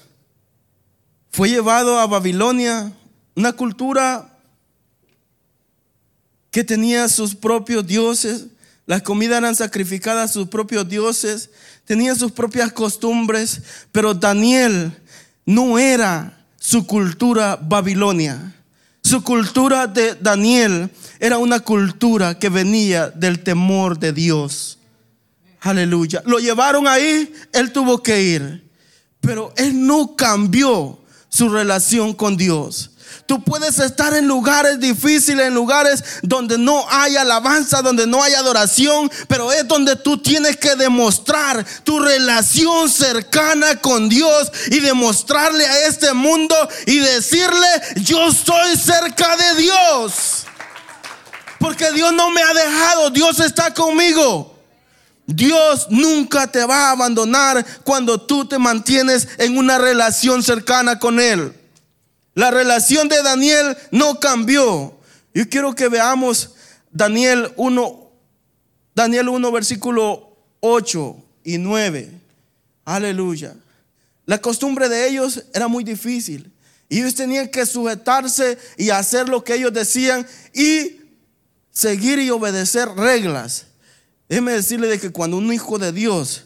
fue 1.32 1.50
llevado 1.50 2.00
a 2.00 2.08
Babilonia, 2.08 2.92
una 3.36 3.54
cultura 3.54 4.38
que 6.52 6.64
tenía 6.64 7.08
sus 7.08 7.36
propios 7.36 7.86
dioses, 7.86 8.48
las 8.86 9.04
comidas 9.04 9.38
eran 9.38 9.56
sacrificadas 9.56 10.32
a 10.32 10.34
sus 10.34 10.48
propios 10.48 10.90
dioses, 10.90 11.52
tenía 11.86 12.16
sus 12.16 12.32
propias 12.32 12.74
costumbres, 12.74 13.62
pero 13.92 14.14
Daniel 14.14 14.92
no 15.46 15.78
era 15.78 16.39
su 16.70 16.86
cultura 16.86 17.58
babilonia. 17.60 18.54
Su 19.02 19.24
cultura 19.24 19.88
de 19.88 20.14
Daniel 20.14 20.92
era 21.20 21.40
una 21.40 21.62
cultura 21.62 22.38
que 22.38 22.50
venía 22.50 23.10
del 23.10 23.40
temor 23.40 23.98
de 23.98 24.14
Dios. 24.14 24.78
Aleluya. 25.62 26.22
Lo 26.28 26.38
llevaron 26.38 26.88
ahí, 26.88 27.34
él 27.54 27.72
tuvo 27.72 28.04
que 28.04 28.22
ir, 28.22 28.70
pero 29.20 29.52
él 29.58 29.88
no 29.88 30.16
cambió 30.16 31.00
su 31.28 31.50
relación 31.50 32.14
con 32.14 32.38
Dios. 32.38 32.89
Tú 33.30 33.44
puedes 33.44 33.78
estar 33.78 34.16
en 34.16 34.28
lugares 34.28 34.80
difíciles, 34.80 35.46
en 35.46 35.54
lugares 35.54 36.04
donde 36.24 36.58
no 36.58 36.84
hay 36.90 37.16
alabanza, 37.16 37.84
donde 37.84 38.08
no 38.08 38.24
hay 38.24 38.34
adoración, 38.34 39.12
pero 39.28 39.52
es 39.52 39.68
donde 39.68 39.96
tú 39.96 40.18
tienes 40.18 40.58
que 40.58 40.76
demostrar 40.76 41.64
tu 41.84 42.00
relación 42.00 42.90
cercana 42.90 43.76
con 43.76 44.10
Dios 44.10 44.52
y 44.72 44.80
demostrarle 44.80 45.64
a 45.64 45.86
este 45.86 46.12
mundo 46.14 46.56
y 46.88 46.98
decirle, 46.98 47.68
yo 47.98 48.30
estoy 48.30 48.76
cerca 48.76 49.38
de 49.38 49.62
Dios. 49.62 50.46
Porque 51.60 51.92
Dios 51.92 52.12
no 52.12 52.32
me 52.32 52.42
ha 52.42 52.54
dejado, 52.56 53.12
Dios 53.12 53.40
está 53.42 53.76
conmigo. 53.76 54.58
Dios 55.28 55.86
nunca 55.92 56.48
te 56.48 56.66
va 56.66 56.88
a 56.88 56.92
abandonar 56.94 57.64
cuando 57.84 58.20
tú 58.20 58.46
te 58.46 58.58
mantienes 58.58 59.28
en 59.38 59.56
una 59.56 59.78
relación 59.78 60.42
cercana 60.42 60.98
con 60.98 61.20
Él. 61.20 61.59
La 62.40 62.52
relación 62.52 63.10
de 63.10 63.22
Daniel 63.22 63.76
no 63.92 64.18
cambió. 64.22 64.98
Yo 65.34 65.50
quiero 65.50 65.76
que 65.76 65.90
veamos 65.90 66.52
Daniel 66.90 67.52
1, 67.58 68.12
Daniel 68.96 69.28
1, 69.28 69.52
versículo 69.52 70.38
8 70.62 71.18
y 71.44 71.58
9. 71.58 72.10
Aleluya. 72.86 73.58
La 74.26 74.40
costumbre 74.40 74.88
de 74.88 75.10
ellos 75.10 75.44
era 75.54 75.68
muy 75.68 75.84
difícil. 75.84 76.50
Y 76.88 77.00
ellos 77.00 77.16
tenían 77.16 77.50
que 77.50 77.66
sujetarse 77.66 78.58
y 78.78 78.90
hacer 78.90 79.28
lo 79.28 79.44
que 79.44 79.56
ellos 79.56 79.74
decían 79.74 80.26
y 80.54 80.96
seguir 81.72 82.20
y 82.20 82.30
obedecer 82.30 82.88
reglas. 82.88 83.66
Déjeme 84.30 84.54
decirle 84.54 84.88
de 84.88 84.98
que 84.98 85.12
cuando 85.12 85.36
un 85.36 85.52
hijo 85.52 85.78
de 85.78 85.92
Dios 85.92 86.46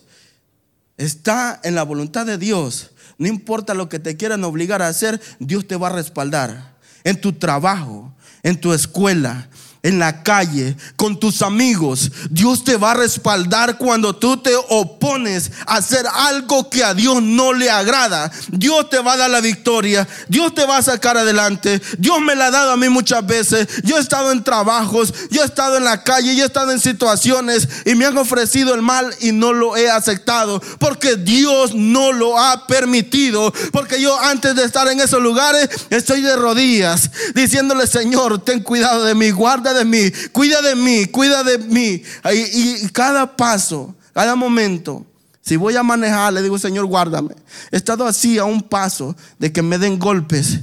está 0.98 1.62
en 1.64 1.76
la 1.76 1.84
voluntad 1.84 2.26
de 2.26 2.40
Dios, 2.40 2.93
no 3.24 3.30
importa 3.30 3.74
lo 3.74 3.88
que 3.88 4.00
te 4.00 4.18
quieran 4.18 4.44
obligar 4.44 4.82
a 4.82 4.90
hacer, 4.90 5.22
Dios 5.40 5.66
te 5.66 5.78
va 5.78 5.88
a 5.88 5.94
respaldar. 5.94 6.74
En 7.06 7.22
tu 7.22 7.32
trabajo, 7.32 8.14
en 8.44 8.60
tu 8.60 8.74
escuela, 8.74 9.48
en 9.84 10.00
la 10.00 10.24
calle, 10.24 10.78
con 10.96 11.20
tus 11.20 11.42
amigos. 11.42 12.10
Dios 12.30 12.64
te 12.64 12.78
va 12.78 12.92
a 12.92 12.96
respaldar 12.96 13.78
cuando 13.78 14.16
tú 14.16 14.38
te 14.38 14.56
opones 14.56 15.52
a 15.68 15.76
hacer 15.76 16.06
algo 16.08 16.70
que 16.70 16.86
a 16.86 16.94
Dios 16.94 17.22
no 17.22 17.52
le 17.52 17.70
agrada. 17.70 18.32
Dios 18.50 18.90
te 18.90 19.00
va 19.00 19.14
a 19.14 19.18
dar 19.18 19.30
la 19.30 19.42
victoria. 19.42 20.08
Dios 20.30 20.56
te 20.56 20.66
va 20.66 20.78
a 20.78 20.82
sacar 20.82 21.18
adelante. 21.18 21.82
Dios 21.98 22.22
me 22.22 22.34
la 22.34 22.48
ha 22.48 22.52
dado 22.52 22.72
a 22.72 22.78
mí 22.78 22.88
muchas 22.88 23.28
veces. 23.28 23.68
Yo 23.84 23.98
he 23.98 24.00
estado 24.00 24.32
en 24.32 24.44
trabajos, 24.46 25.14
yo 25.30 25.44
he 25.44 25.46
estado 25.46 25.76
en 25.76 25.84
la 25.84 26.02
calle, 26.02 26.34
yo 26.34 26.44
he 26.44 26.48
estado 26.48 26.72
en 26.72 26.80
situaciones 26.80 27.68
y 27.86 27.96
me 27.96 28.06
han 28.06 28.18
ofrecido 28.18 28.74
el 28.74 28.82
mal 28.82 29.14
y 29.20 29.34
no 29.34 29.52
lo 29.52 29.76
he 29.76 29.90
aceptado 29.90 30.62
porque 30.80 31.18
Dios 31.18 31.76
no 31.76 32.14
lo 32.14 32.40
ha 32.40 32.68
permitido. 32.68 33.54
Porque 33.74 34.00
yo 34.00 34.18
antes 34.18 34.56
de 34.56 34.64
estar 34.64 34.88
en 34.88 35.02
esos 35.02 35.22
lugares 35.22 35.70
estoy 35.90 36.22
de 36.22 36.38
rodillas 36.38 37.12
diciéndole, 37.36 37.86
Señor, 37.86 38.42
ten 38.46 38.62
cuidado 38.62 39.04
de 39.04 39.14
mí, 39.14 39.30
guarda 39.32 39.73
de 39.74 39.86
mí, 39.86 40.12
cuida 40.32 40.62
de 40.62 40.76
mí, 40.76 41.06
cuida 41.08 41.44
de 41.44 41.58
mí. 41.58 42.04
Y, 42.34 42.88
cada 42.90 43.36
paso, 43.36 43.96
cada 44.14 44.36
momento, 44.36 45.06
si 45.42 45.56
voy 45.56 45.76
a 45.76 45.84
manejar, 45.84 46.34
le 46.34 46.42
digo, 46.42 46.58
Señor, 46.58 46.86
guárdame. 46.86 47.36
He 47.72 47.78
estado 47.78 48.06
así 48.06 48.38
a 48.38 48.46
un 48.46 48.62
paso 48.62 49.16
de 49.40 49.52
que 49.52 49.62
me 49.62 49.78
den 49.78 50.00
golpes 50.00 50.60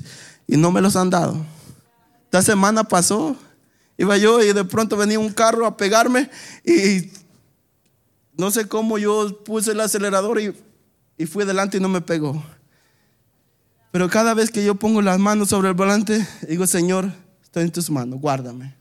y 0.46 0.56
no 0.56 0.70
me 0.70 0.80
los 0.80 0.96
han 0.96 1.10
dado. 1.10 1.44
Esta 2.24 2.42
semana 2.42 2.84
pasó, 2.84 3.36
iba 3.98 4.16
yo 4.16 4.42
y 4.42 4.52
de 4.52 4.64
pronto 4.64 4.96
venía 4.96 5.18
un 5.18 5.32
carro 5.32 5.66
a 5.66 5.76
pegarme 5.76 6.30
y 6.64 7.10
no 8.36 8.50
sé 8.50 8.68
cómo 8.68 8.98
yo 8.98 9.42
puse 9.44 9.72
el 9.72 9.80
acelerador 9.80 10.40
y, 10.40 10.54
y 11.18 11.26
fui 11.26 11.42
adelante 11.42 11.76
y 11.76 11.80
no 11.80 11.88
me 11.88 12.00
pegó. 12.00 12.42
Pero 13.90 14.08
cada 14.08 14.34
vez 14.34 14.50
que 14.50 14.64
yo 14.64 14.76
pongo 14.76 15.02
las 15.02 15.18
manos 15.18 15.48
sobre 15.48 15.68
el 15.68 15.74
volante, 15.74 16.26
digo, 16.48 16.66
Señor, 16.66 17.12
estoy 17.42 17.64
en 17.64 17.72
tus 17.72 17.90
manos, 17.90 18.20
guárdame. 18.20 18.79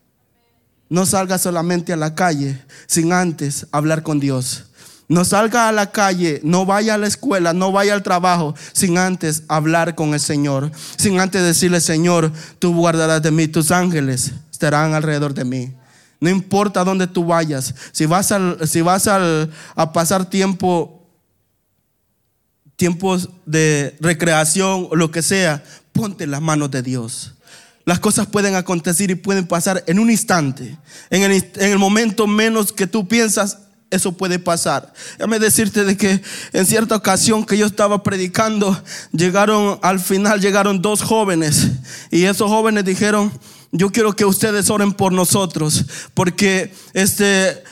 No 0.90 1.06
salga 1.06 1.38
solamente 1.38 1.92
a 1.92 1.96
la 1.96 2.14
calle 2.14 2.62
sin 2.86 3.12
antes 3.12 3.66
hablar 3.70 4.02
con 4.02 4.18
Dios. 4.20 4.64
No 5.08 5.24
salga 5.24 5.68
a 5.68 5.72
la 5.72 5.90
calle, 5.90 6.40
no 6.44 6.66
vaya 6.66 6.94
a 6.94 6.98
la 6.98 7.06
escuela, 7.06 7.52
no 7.52 7.72
vaya 7.72 7.94
al 7.94 8.02
trabajo 8.02 8.54
sin 8.72 8.98
antes 8.98 9.44
hablar 9.48 9.94
con 9.94 10.14
el 10.14 10.20
Señor. 10.20 10.70
Sin 10.96 11.18
antes 11.18 11.42
decirle, 11.42 11.80
Señor, 11.80 12.32
tú 12.58 12.74
guardarás 12.74 13.22
de 13.22 13.30
mí, 13.30 13.48
tus 13.48 13.70
ángeles 13.70 14.32
estarán 14.50 14.94
alrededor 14.94 15.32
de 15.32 15.44
mí. 15.44 15.72
No 16.20 16.28
importa 16.28 16.84
dónde 16.84 17.06
tú 17.06 17.24
vayas, 17.24 17.74
si 17.92 18.06
vas, 18.06 18.34
si 18.66 18.82
vas 18.82 19.06
a 19.08 19.92
pasar 19.92 20.28
tiempo, 20.28 21.08
tiempos 22.76 23.30
de 23.46 23.96
recreación 24.00 24.88
o 24.90 24.96
lo 24.96 25.10
que 25.10 25.22
sea, 25.22 25.64
ponte 25.92 26.26
las 26.26 26.42
manos 26.42 26.70
de 26.70 26.82
Dios. 26.82 27.34
Las 27.84 27.98
cosas 27.98 28.26
pueden 28.26 28.54
acontecer 28.54 29.10
y 29.10 29.14
pueden 29.14 29.46
pasar 29.46 29.82
en 29.86 29.98
un 29.98 30.10
instante. 30.10 30.76
En 31.08 31.22
el, 31.32 31.78
momento 31.78 32.26
menos 32.26 32.72
que 32.72 32.86
tú 32.86 33.08
piensas, 33.08 33.58
eso 33.90 34.12
puede 34.12 34.38
pasar. 34.38 34.92
Déjame 35.18 35.38
decirte 35.38 35.84
de 35.84 35.96
que 35.96 36.20
en 36.52 36.66
cierta 36.66 36.96
ocasión 36.96 37.44
que 37.44 37.56
yo 37.56 37.66
estaba 37.66 38.02
predicando, 38.02 38.80
llegaron, 39.12 39.78
al 39.82 39.98
final 39.98 40.40
llegaron 40.40 40.82
dos 40.82 41.02
jóvenes 41.02 41.68
y 42.10 42.24
esos 42.24 42.48
jóvenes 42.48 42.84
dijeron, 42.84 43.32
yo 43.72 43.90
quiero 43.90 44.14
que 44.14 44.24
ustedes 44.24 44.68
oren 44.68 44.92
por 44.92 45.12
nosotros, 45.12 45.86
porque 46.14 46.72
este 46.92 47.62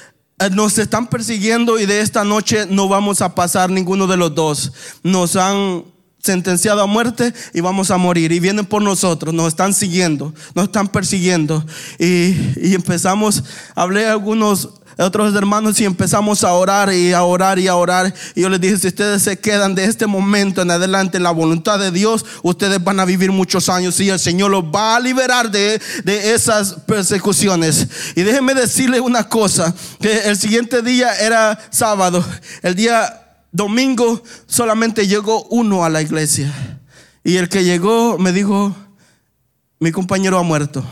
eh, 0.41 0.51
nos 0.53 0.79
están 0.79 1.09
persiguiendo 1.09 1.79
y 1.79 1.87
de 1.87 2.01
esta 2.01 2.25
noche 2.25 2.67
no 2.71 2.89
vamos 2.89 3.21
a 3.23 3.35
pasar 3.35 3.71
ninguno 3.71 4.07
de 4.07 4.17
los 4.17 4.35
dos. 4.35 4.73
Nos 5.03 5.37
han 5.37 5.85
sentenciado 6.23 6.83
a 6.83 6.87
muerte 6.87 7.33
y 7.55 7.61
vamos 7.61 7.91
a 7.91 7.97
morir. 7.97 8.33
Y 8.33 8.41
vienen 8.41 8.67
por 8.67 8.83
nosotros, 8.83 9.35
nos 9.35 9.49
están 9.49 9.75
siguiendo, 9.75 10.35
nos 10.55 10.67
están 10.67 10.89
persiguiendo. 10.89 11.65
Y, 11.99 12.35
y 12.57 12.75
empezamos, 12.75 13.45
hablé 13.75 14.07
a 14.07 14.13
algunos 14.13 14.71
otros 14.99 15.35
hermanos 15.35 15.81
y 15.81 15.85
empezamos 15.85 16.43
a 16.43 16.53
orar 16.53 16.93
y 16.93 17.13
a 17.13 17.23
orar 17.23 17.59
y 17.59 17.69
a 17.69 17.77
orar. 17.77 18.13
Y 18.35 18.43
yo 18.43 18.49
les 18.49 18.61
dije, 18.61 18.77
si 18.79 18.89
ustedes 18.89 19.23
se 19.23 19.39
quedan 19.39 19.75
de 19.75 19.85
este 19.85 20.07
momento 20.07 20.63
en 20.63 20.71
adelante 20.71 21.17
en 21.17 21.23
la 21.23 21.31
voluntad 21.31 21.79
de 21.79 21.93
Dios, 21.93 22.25
ustedes 22.43 22.83
van 22.83 22.99
a 22.99 23.05
vivir 23.05 23.31
muchos 23.31 23.69
años 23.69 24.01
y 24.01 24.11
el 24.11 24.19
Señor 24.19 24.51
los 24.51 24.65
va 24.65 24.97
a 24.97 25.01
liberar 25.01 25.51
de, 25.51 25.81
de 26.05 26.35
esas 26.35 26.75
persecuciones. 26.87 27.87
Y 28.17 28.23
déjenme 28.23 28.55
decirles 28.55 29.01
una 29.01 29.29
cosa, 29.29 29.73
que 30.01 30.29
el 30.29 30.37
siguiente 30.37 30.83
día 30.83 31.15
era 31.15 31.59
sábado, 31.71 32.25
el 32.63 32.75
día 32.75 33.28
domingo 33.53 34.23
solamente 34.47 35.07
llegó 35.07 35.45
uno 35.45 35.85
a 35.85 35.89
la 35.89 36.03
iglesia. 36.03 36.53
Y 37.25 37.37
el 37.37 37.49
que 37.49 37.65
llegó 37.65 38.19
me 38.19 38.33
dijo, 38.33 38.75
mi 39.79 39.93
compañero 39.93 40.39
ha 40.39 40.43
muerto. 40.43 40.85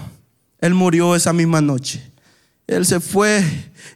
Él 0.61 0.75
murió 0.75 1.15
esa 1.15 1.33
misma 1.33 1.61
noche. 1.61 2.13
Él 2.67 2.85
se 2.85 2.99
fue 2.99 3.45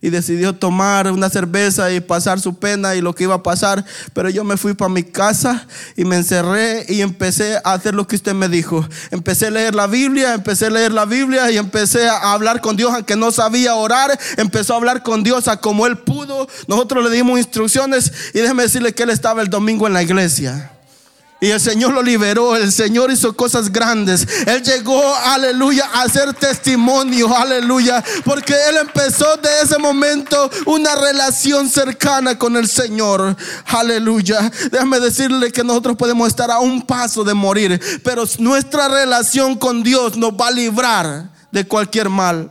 y 0.00 0.10
decidió 0.10 0.54
tomar 0.54 1.10
una 1.10 1.28
cerveza 1.28 1.90
y 1.92 1.98
pasar 1.98 2.38
su 2.38 2.56
pena 2.56 2.94
y 2.94 3.00
lo 3.00 3.14
que 3.14 3.24
iba 3.24 3.34
a 3.34 3.42
pasar. 3.42 3.84
Pero 4.12 4.30
yo 4.30 4.44
me 4.44 4.56
fui 4.56 4.74
para 4.74 4.88
mi 4.88 5.02
casa 5.02 5.66
y 5.96 6.04
me 6.04 6.16
encerré 6.16 6.86
y 6.88 7.00
empecé 7.00 7.56
a 7.64 7.72
hacer 7.72 7.94
lo 7.94 8.06
que 8.06 8.14
usted 8.14 8.32
me 8.32 8.48
dijo. 8.48 8.88
Empecé 9.10 9.48
a 9.48 9.50
leer 9.50 9.74
la 9.74 9.88
Biblia, 9.88 10.34
empecé 10.34 10.66
a 10.66 10.70
leer 10.70 10.92
la 10.92 11.04
Biblia 11.04 11.50
y 11.50 11.58
empecé 11.58 12.08
a 12.08 12.32
hablar 12.32 12.60
con 12.60 12.76
Dios 12.76 12.92
aunque 12.94 13.16
no 13.16 13.32
sabía 13.32 13.74
orar. 13.74 14.16
Empezó 14.36 14.74
a 14.74 14.76
hablar 14.76 15.02
con 15.02 15.24
Dios 15.24 15.48
a 15.48 15.56
como 15.56 15.86
él 15.88 15.98
pudo. 15.98 16.46
Nosotros 16.68 17.02
le 17.02 17.10
dimos 17.10 17.38
instrucciones 17.38 18.12
y 18.32 18.38
déjeme 18.38 18.62
decirle 18.62 18.94
que 18.94 19.02
él 19.02 19.10
estaba 19.10 19.42
el 19.42 19.50
domingo 19.50 19.88
en 19.88 19.94
la 19.94 20.02
iglesia. 20.04 20.70
Y 21.42 21.48
el 21.48 21.60
Señor 21.60 21.94
lo 21.94 22.02
liberó, 22.02 22.54
el 22.54 22.70
Señor 22.70 23.10
hizo 23.10 23.34
cosas 23.34 23.72
grandes. 23.72 24.28
Él 24.46 24.62
llegó, 24.62 25.02
aleluya, 25.14 25.88
a 25.94 26.06
ser 26.06 26.34
testimonio, 26.34 27.34
aleluya. 27.34 28.04
Porque 28.26 28.52
Él 28.68 28.76
empezó 28.76 29.38
de 29.38 29.48
ese 29.62 29.78
momento 29.78 30.50
una 30.66 30.94
relación 30.96 31.70
cercana 31.70 32.38
con 32.38 32.56
el 32.56 32.68
Señor, 32.68 33.34
aleluya. 33.64 34.52
Déjame 34.70 35.00
decirle 35.00 35.50
que 35.50 35.64
nosotros 35.64 35.96
podemos 35.96 36.28
estar 36.28 36.50
a 36.50 36.58
un 36.58 36.82
paso 36.82 37.24
de 37.24 37.32
morir, 37.32 37.80
pero 38.04 38.24
nuestra 38.38 38.88
relación 38.88 39.56
con 39.56 39.82
Dios 39.82 40.18
nos 40.18 40.32
va 40.32 40.48
a 40.48 40.52
librar 40.52 41.30
de 41.50 41.66
cualquier 41.66 42.10
mal. 42.10 42.50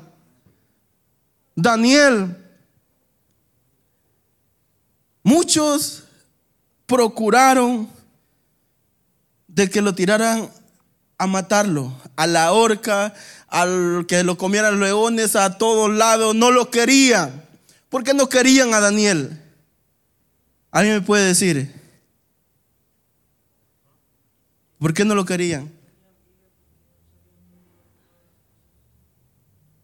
Daniel, 1.56 2.36
muchos 5.22 6.04
procuraron 6.88 7.99
de 9.60 9.70
que 9.70 9.82
lo 9.82 9.94
tiraran 9.94 10.50
a 11.18 11.28
matarlo, 11.28 11.94
a 12.16 12.26
la 12.28 12.54
horca, 12.54 13.14
al 13.50 14.06
que 14.08 14.24
lo 14.24 14.38
comieran 14.38 14.80
leones 14.80 15.36
a 15.36 15.58
todos 15.58 15.94
lados, 15.94 16.34
no 16.34 16.50
lo 16.50 16.72
querían. 16.72 17.44
¿Por 17.90 18.06
qué 18.06 18.14
no 18.14 18.30
querían 18.30 18.74
a 18.74 18.80
Daniel? 18.80 19.38
¿Alguien 20.72 20.96
me 20.96 21.02
puede 21.02 21.26
decir? 21.26 21.74
¿Por 24.78 24.94
qué 24.94 25.04
no 25.04 25.14
lo 25.14 25.26
querían? 25.26 25.70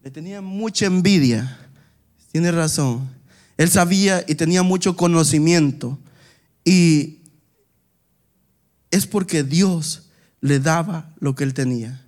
Le 0.02 0.10
tenía 0.10 0.40
mucha 0.40 0.86
envidia. 0.86 1.58
Tiene 2.32 2.50
razón. 2.50 3.10
Él 3.58 3.68
sabía 3.68 4.24
y 4.26 4.36
tenía 4.36 4.62
mucho 4.62 4.96
conocimiento. 4.96 5.98
Y 6.64 7.18
es 8.96 9.06
porque 9.06 9.44
Dios 9.44 10.08
le 10.40 10.58
daba 10.58 11.12
lo 11.20 11.34
que 11.34 11.44
él 11.44 11.54
tenía. 11.54 12.02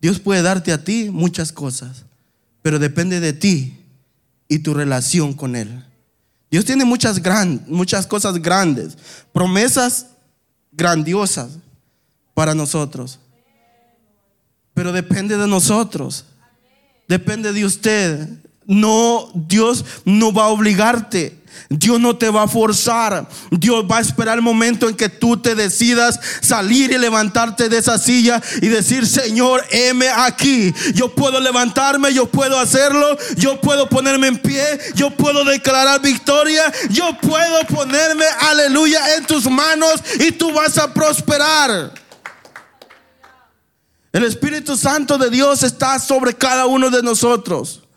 Dios 0.00 0.20
puede 0.20 0.42
darte 0.42 0.72
a 0.72 0.84
ti 0.84 1.10
muchas 1.10 1.52
cosas, 1.52 2.04
pero 2.62 2.78
depende 2.78 3.20
de 3.20 3.32
ti 3.32 3.78
y 4.48 4.60
tu 4.60 4.74
relación 4.74 5.32
con 5.32 5.56
Él. 5.56 5.84
Dios 6.50 6.64
tiene 6.64 6.84
muchas, 6.84 7.20
muchas 7.66 8.06
cosas 8.06 8.40
grandes, 8.40 8.96
promesas 9.32 10.06
grandiosas 10.72 11.58
para 12.32 12.54
nosotros, 12.54 13.18
pero 14.72 14.92
depende 14.92 15.36
de 15.36 15.48
nosotros, 15.48 16.24
depende 17.08 17.52
de 17.52 17.64
usted. 17.64 18.28
No, 18.68 19.30
Dios 19.34 19.82
no 20.04 20.30
va 20.30 20.44
a 20.44 20.48
obligarte. 20.48 21.38
Dios 21.70 21.98
no 21.98 22.16
te 22.16 22.28
va 22.28 22.42
a 22.42 22.48
forzar. 22.48 23.26
Dios 23.50 23.84
va 23.90 23.96
a 23.96 24.00
esperar 24.02 24.36
el 24.36 24.42
momento 24.42 24.88
en 24.88 24.94
que 24.94 25.08
tú 25.08 25.38
te 25.38 25.54
decidas 25.54 26.20
salir 26.42 26.92
y 26.92 26.98
levantarte 26.98 27.70
de 27.70 27.78
esa 27.78 27.98
silla 27.98 28.42
y 28.60 28.68
decir, 28.68 29.06
Señor, 29.06 29.64
heme 29.70 30.10
aquí. 30.10 30.74
Yo 30.94 31.14
puedo 31.14 31.40
levantarme, 31.40 32.12
yo 32.12 32.26
puedo 32.26 32.58
hacerlo, 32.58 33.16
yo 33.36 33.58
puedo 33.58 33.88
ponerme 33.88 34.28
en 34.28 34.38
pie, 34.38 34.78
yo 34.94 35.10
puedo 35.10 35.44
declarar 35.44 36.02
victoria, 36.02 36.70
yo 36.90 37.18
puedo 37.22 37.64
ponerme, 37.68 38.26
aleluya, 38.50 39.16
en 39.16 39.24
tus 39.24 39.50
manos 39.50 39.94
y 40.20 40.32
tú 40.32 40.52
vas 40.52 40.76
a 40.76 40.92
prosperar. 40.92 41.90
El 44.12 44.24
Espíritu 44.24 44.76
Santo 44.76 45.16
de 45.16 45.30
Dios 45.30 45.62
está 45.62 45.98
sobre 45.98 46.34
cada 46.34 46.66
uno 46.66 46.90
de 46.90 47.02
nosotros. 47.02 47.87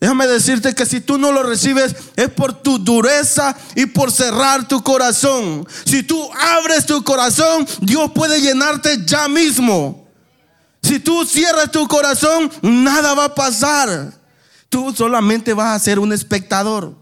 Déjame 0.00 0.26
decirte 0.26 0.74
que 0.74 0.84
si 0.84 1.00
tú 1.00 1.16
no 1.16 1.32
lo 1.32 1.42
recibes 1.42 1.96
es 2.16 2.28
por 2.28 2.52
tu 2.52 2.78
dureza 2.78 3.56
y 3.74 3.86
por 3.86 4.12
cerrar 4.12 4.68
tu 4.68 4.82
corazón. 4.82 5.66
Si 5.86 6.02
tú 6.02 6.28
abres 6.34 6.84
tu 6.84 7.02
corazón, 7.02 7.66
Dios 7.80 8.10
puede 8.14 8.40
llenarte 8.40 8.98
ya 9.06 9.28
mismo. 9.28 10.06
Si 10.82 11.00
tú 11.00 11.24
cierras 11.24 11.70
tu 11.70 11.88
corazón, 11.88 12.50
nada 12.60 13.14
va 13.14 13.24
a 13.26 13.34
pasar. 13.34 14.12
Tú 14.68 14.92
solamente 14.94 15.54
vas 15.54 15.74
a 15.74 15.82
ser 15.82 15.98
un 15.98 16.12
espectador. 16.12 16.94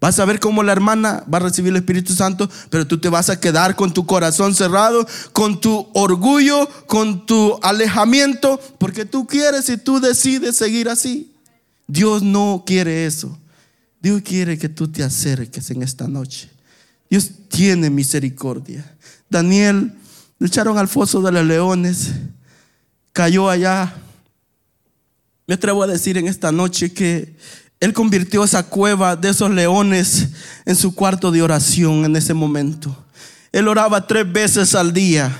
Vas 0.00 0.18
a 0.18 0.24
ver 0.24 0.40
cómo 0.40 0.62
la 0.62 0.72
hermana 0.72 1.22
va 1.32 1.38
a 1.38 1.42
recibir 1.42 1.70
el 1.70 1.76
Espíritu 1.76 2.14
Santo, 2.14 2.48
pero 2.70 2.86
tú 2.86 2.98
te 2.98 3.08
vas 3.08 3.28
a 3.28 3.38
quedar 3.38 3.76
con 3.76 3.92
tu 3.92 4.06
corazón 4.06 4.54
cerrado, 4.54 5.06
con 5.32 5.60
tu 5.60 5.88
orgullo, 5.92 6.68
con 6.86 7.26
tu 7.26 7.60
alejamiento, 7.62 8.58
porque 8.78 9.04
tú 9.04 9.26
quieres 9.26 9.68
y 9.68 9.76
tú 9.76 10.00
decides 10.00 10.56
seguir 10.56 10.88
así. 10.88 11.31
Dios 11.92 12.22
no 12.22 12.62
quiere 12.66 13.04
eso. 13.04 13.38
Dios 14.00 14.22
quiere 14.22 14.56
que 14.56 14.70
tú 14.70 14.88
te 14.88 15.02
acerques 15.02 15.70
en 15.70 15.82
esta 15.82 16.08
noche. 16.08 16.48
Dios 17.10 17.30
tiene 17.48 17.90
misericordia. 17.90 18.96
Daniel 19.28 19.92
le 20.38 20.46
echaron 20.46 20.78
al 20.78 20.88
foso 20.88 21.20
de 21.20 21.30
los 21.30 21.44
leones, 21.44 22.12
cayó 23.12 23.50
allá. 23.50 23.94
Me 25.46 25.54
atrevo 25.54 25.82
a 25.82 25.86
decir 25.86 26.16
en 26.16 26.28
esta 26.28 26.50
noche 26.50 26.94
que 26.94 27.36
él 27.78 27.92
convirtió 27.92 28.42
esa 28.42 28.62
cueva 28.62 29.14
de 29.14 29.28
esos 29.28 29.50
leones 29.50 30.28
en 30.64 30.76
su 30.76 30.94
cuarto 30.94 31.30
de 31.30 31.42
oración 31.42 32.06
en 32.06 32.16
ese 32.16 32.32
momento. 32.32 33.04
Él 33.52 33.68
oraba 33.68 34.06
tres 34.06 34.32
veces 34.32 34.74
al 34.74 34.94
día. 34.94 35.30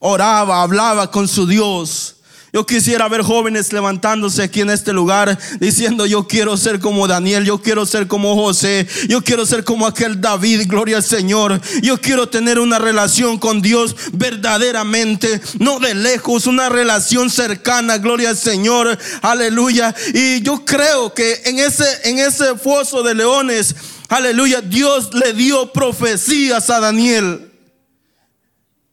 Oraba, 0.00 0.62
hablaba 0.62 1.12
con 1.12 1.28
su 1.28 1.46
Dios. 1.46 2.15
Yo 2.56 2.64
quisiera 2.64 3.06
ver 3.06 3.20
jóvenes 3.20 3.70
levantándose 3.70 4.42
aquí 4.42 4.62
en 4.62 4.70
este 4.70 4.94
lugar 4.94 5.38
diciendo, 5.60 6.06
yo 6.06 6.26
quiero 6.26 6.56
ser 6.56 6.80
como 6.80 7.06
Daniel, 7.06 7.44
yo 7.44 7.60
quiero 7.60 7.84
ser 7.84 8.06
como 8.06 8.34
José, 8.34 8.88
yo 9.10 9.22
quiero 9.22 9.44
ser 9.44 9.62
como 9.62 9.86
aquel 9.86 10.22
David, 10.22 10.62
gloria 10.66 10.96
al 10.96 11.02
Señor. 11.02 11.60
Yo 11.82 12.00
quiero 12.00 12.30
tener 12.30 12.58
una 12.58 12.78
relación 12.78 13.36
con 13.36 13.60
Dios 13.60 13.94
verdaderamente, 14.14 15.38
no 15.58 15.80
de 15.80 15.94
lejos, 15.94 16.46
una 16.46 16.70
relación 16.70 17.28
cercana, 17.28 17.98
gloria 17.98 18.30
al 18.30 18.38
Señor, 18.38 18.98
aleluya. 19.20 19.94
Y 20.14 20.40
yo 20.40 20.64
creo 20.64 21.12
que 21.12 21.42
en 21.44 21.58
ese, 21.58 21.84
en 22.04 22.20
ese 22.20 22.56
foso 22.56 23.02
de 23.02 23.16
leones, 23.16 23.76
aleluya, 24.08 24.62
Dios 24.62 25.12
le 25.12 25.34
dio 25.34 25.74
profecías 25.74 26.70
a 26.70 26.80
Daniel. 26.80 27.52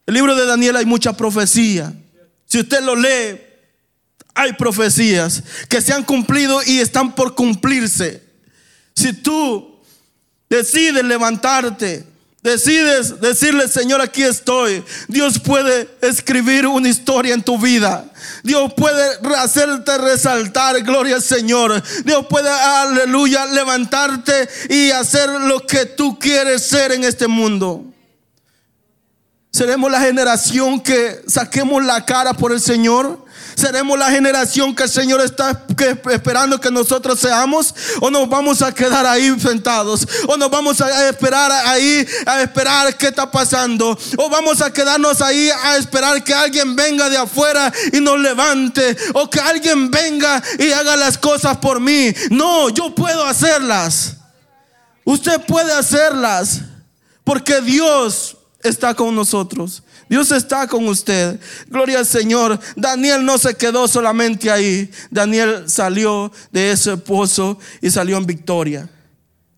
El 0.05 0.15
libro 0.15 0.35
de 0.35 0.45
Daniel 0.45 0.75
hay 0.75 0.85
mucha 0.85 1.13
profecía. 1.15 1.93
Si 2.45 2.59
usted 2.59 2.83
lo 2.83 2.97
lee, 2.97 3.52
hay 4.35 4.53
profecías 4.53 5.43
que 5.69 5.81
se 5.81 5.93
han 5.93 6.03
cumplido 6.03 6.61
y 6.65 6.79
están 6.79 7.13
por 7.15 7.35
cumplirse. 7.35 8.23
Si 8.95 9.13
tú 9.13 9.79
decides 10.49 11.03
levantarte 11.03 12.13
decides 12.43 13.21
decirle, 13.21 13.69
Señor, 13.69 14.01
aquí 14.01 14.21
estoy, 14.21 14.83
Dios 15.07 15.39
puede 15.39 15.89
escribir 16.01 16.67
una 16.67 16.89
historia 16.89 17.33
en 17.33 17.41
tu 17.41 17.57
vida. 17.57 18.05
Dios 18.43 18.73
puede 18.75 19.17
hacerte 19.37 19.97
resaltar, 19.97 20.81
gloria 20.83 21.15
al 21.15 21.23
Señor. 21.23 21.81
Dios 22.03 22.25
puede, 22.29 22.49
aleluya, 22.49 23.45
levantarte 23.45 24.47
y 24.69 24.91
hacer 24.91 25.29
lo 25.29 25.65
que 25.65 25.85
tú 25.85 26.19
quieres 26.19 26.63
ser 26.63 26.91
en 26.91 27.05
este 27.05 27.27
mundo. 27.27 27.85
Seremos 29.49 29.89
la 29.89 30.01
generación 30.01 30.81
que 30.81 31.21
saquemos 31.27 31.83
la 31.85 32.05
cara 32.05 32.33
por 32.33 32.51
el 32.51 32.59
Señor. 32.59 33.22
¿Seremos 33.55 33.97
la 33.97 34.09
generación 34.09 34.75
que 34.75 34.83
el 34.83 34.89
Señor 34.89 35.21
está 35.21 35.65
esperando 36.11 36.59
que 36.59 36.71
nosotros 36.71 37.19
seamos? 37.19 37.73
¿O 38.01 38.09
nos 38.09 38.27
vamos 38.29 38.61
a 38.61 38.73
quedar 38.73 39.05
ahí 39.05 39.33
sentados? 39.39 40.07
¿O 40.27 40.37
nos 40.37 40.49
vamos 40.49 40.81
a 40.81 41.09
esperar 41.09 41.51
ahí 41.51 42.05
a 42.25 42.41
esperar 42.41 42.97
qué 42.97 43.07
está 43.07 43.29
pasando? 43.29 43.97
¿O 44.17 44.29
vamos 44.29 44.61
a 44.61 44.71
quedarnos 44.71 45.21
ahí 45.21 45.49
a 45.63 45.77
esperar 45.77 46.23
que 46.23 46.33
alguien 46.33 46.75
venga 46.75 47.09
de 47.09 47.17
afuera 47.17 47.71
y 47.91 47.99
nos 47.99 48.19
levante? 48.19 48.95
¿O 49.13 49.29
que 49.29 49.39
alguien 49.39 49.91
venga 49.91 50.41
y 50.59 50.71
haga 50.71 50.95
las 50.95 51.17
cosas 51.17 51.57
por 51.57 51.79
mí? 51.79 52.13
No, 52.29 52.69
yo 52.69 52.93
puedo 52.93 53.25
hacerlas. 53.25 54.17
Usted 55.05 55.41
puede 55.45 55.73
hacerlas 55.73 56.61
porque 57.23 57.61
Dios 57.61 58.37
está 58.61 58.93
con 58.93 59.15
nosotros. 59.15 59.83
Dios 60.13 60.29
está 60.29 60.67
con 60.67 60.87
usted. 60.87 61.39
Gloria 61.69 61.97
al 61.97 62.05
Señor. 62.05 62.59
Daniel 62.75 63.25
no 63.25 63.39
se 63.39 63.55
quedó 63.55 63.87
solamente 63.87 64.51
ahí. 64.51 64.91
Daniel 65.09 65.67
salió 65.67 66.31
de 66.51 66.71
ese 66.71 66.97
pozo 66.97 67.57
y 67.81 67.89
salió 67.89 68.17
en 68.17 68.27
victoria. 68.27 68.87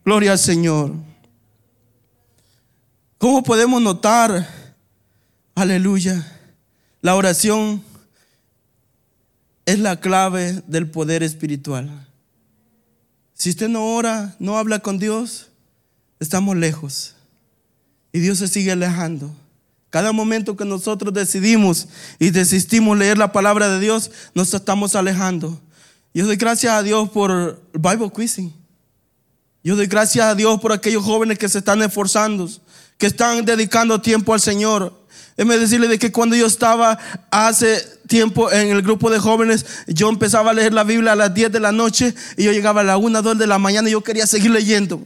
Gloria 0.06 0.32
al 0.32 0.40
Señor. 0.40 0.94
¿Cómo 3.18 3.44
podemos 3.44 3.82
notar? 3.82 4.48
Aleluya. 5.56 6.26
La 7.02 7.16
oración 7.16 7.84
es 9.66 9.80
la 9.80 10.00
clave 10.00 10.64
del 10.68 10.90
poder 10.90 11.22
espiritual. 11.22 12.08
Si 13.34 13.50
usted 13.50 13.68
no 13.68 13.94
ora, 13.94 14.38
no 14.40 14.58
habla 14.58 14.80
con 14.80 15.00
Dios, 15.00 15.50
estamos 16.22 16.56
lejos. 16.56 17.14
Y 18.14 18.20
Dios 18.20 18.38
se 18.38 18.48
sigue 18.48 18.72
alejando. 18.72 19.36
Cada 19.96 20.12
momento 20.12 20.58
que 20.58 20.66
nosotros 20.66 21.14
decidimos 21.14 21.88
y 22.20 22.32
desistimos 22.32 22.98
leer 22.98 23.18
la 23.18 23.32
palabra 23.32 23.70
de 23.70 23.80
Dios, 23.80 24.12
nos 24.34 24.54
estamos 24.54 24.94
alejando. 24.94 25.58
Yo 26.14 26.26
doy 26.26 26.36
gracias 26.36 26.74
a 26.74 26.84
Dios 26.84 27.10
por 27.12 27.62
Bible 27.72 28.12
Quizzing. 28.14 28.54
Yo 29.64 29.78
doy 29.78 29.88
gracias 29.88 30.26
a 30.26 30.36
Dios 30.36 30.60
por 30.60 30.74
aquellos 30.74 31.02
jóvenes 31.02 31.40
que 31.40 31.48
se 31.48 31.60
están 31.60 31.82
esforzando, 31.82 32.50
que 32.98 33.08
están 33.08 33.46
dedicando 33.46 34.02
tiempo 34.02 34.34
al 34.34 34.42
Señor. 34.42 34.92
Déjeme 35.38 35.58
decirle 35.58 35.88
de 35.88 35.98
que 35.98 36.12
cuando 36.12 36.36
yo 36.36 36.48
estaba 36.48 37.00
hace 37.32 37.82
tiempo 38.06 38.52
en 38.52 38.72
el 38.72 38.82
grupo 38.82 39.10
de 39.10 39.20
jóvenes, 39.20 39.66
yo 39.88 40.10
empezaba 40.10 40.52
a 40.52 40.54
leer 40.54 40.74
la 40.74 40.84
Biblia 40.84 41.14
a 41.14 41.16
las 41.16 41.34
10 41.34 41.54
de 41.54 41.62
la 41.62 41.72
noche 41.72 42.14
y 42.36 42.44
yo 42.44 42.52
llegaba 42.52 42.82
a 42.82 42.84
las 42.84 42.98
1, 42.98 43.22
2 43.22 43.38
de 43.38 43.48
la 43.48 43.60
mañana 43.60 43.88
y 43.88 43.94
yo 43.94 44.04
quería 44.04 44.28
seguir 44.28 44.52
leyendo. 44.52 45.02